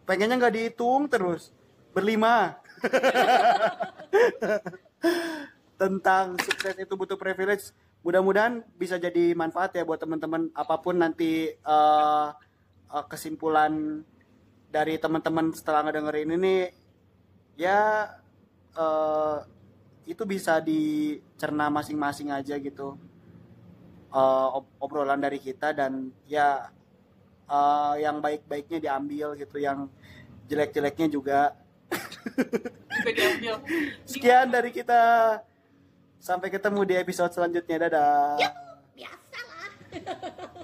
pengennya 0.05 0.37
nggak 0.37 0.55
dihitung 0.55 1.09
terus. 1.09 1.49
Berlima 1.95 2.59
tentang 5.75 6.39
sukses 6.39 6.75
itu 6.79 6.93
butuh 6.95 7.19
privilege. 7.19 7.71
Mudah-mudahan 8.05 8.61
bisa 8.77 8.95
jadi 9.01 9.33
manfaat 9.33 9.73
ya 9.75 9.83
buat 9.83 9.97
teman-teman. 9.97 10.53
Apa 10.55 10.77
pun 10.79 10.95
nanti 10.99 11.51
eh, 11.51 12.27
eh, 12.91 13.05
kesimpulan 13.09 14.03
dari 14.71 14.99
teman-teman 14.99 15.55
setelah 15.55 15.87
ngedengerin 15.87 16.35
ini 16.35 16.69
ya 17.57 18.11
eh, 18.77 19.37
itu 20.05 20.23
bisa 20.23 20.61
dicerna 20.61 21.67
masing-masing 21.73 22.29
aja 22.29 22.55
gitu. 22.61 22.97
Ob- 24.15 24.71
obrolan 24.79 25.19
dari 25.19 25.43
kita 25.43 25.75
dan 25.75 26.07
ya 26.23 26.71
eh, 27.49 27.93
yang 27.99 28.23
baik-baiknya 28.23 28.79
diambil 28.79 29.35
gitu 29.35 29.59
yang 29.59 29.91
jelek-jeleknya 30.45 31.07
juga. 31.09 31.57
Juga 32.95 33.11
diambil. 33.11 33.53
Sekian 34.05 34.53
dari 34.53 34.69
kita 34.69 35.01
sampai 36.25 36.49
ketemu 36.49 36.81
di 36.89 36.93
episode 36.97 37.29
selanjutnya. 37.29 37.85
Dadah. 37.85 38.41
Biasa 38.97 39.39
lah 39.45 39.69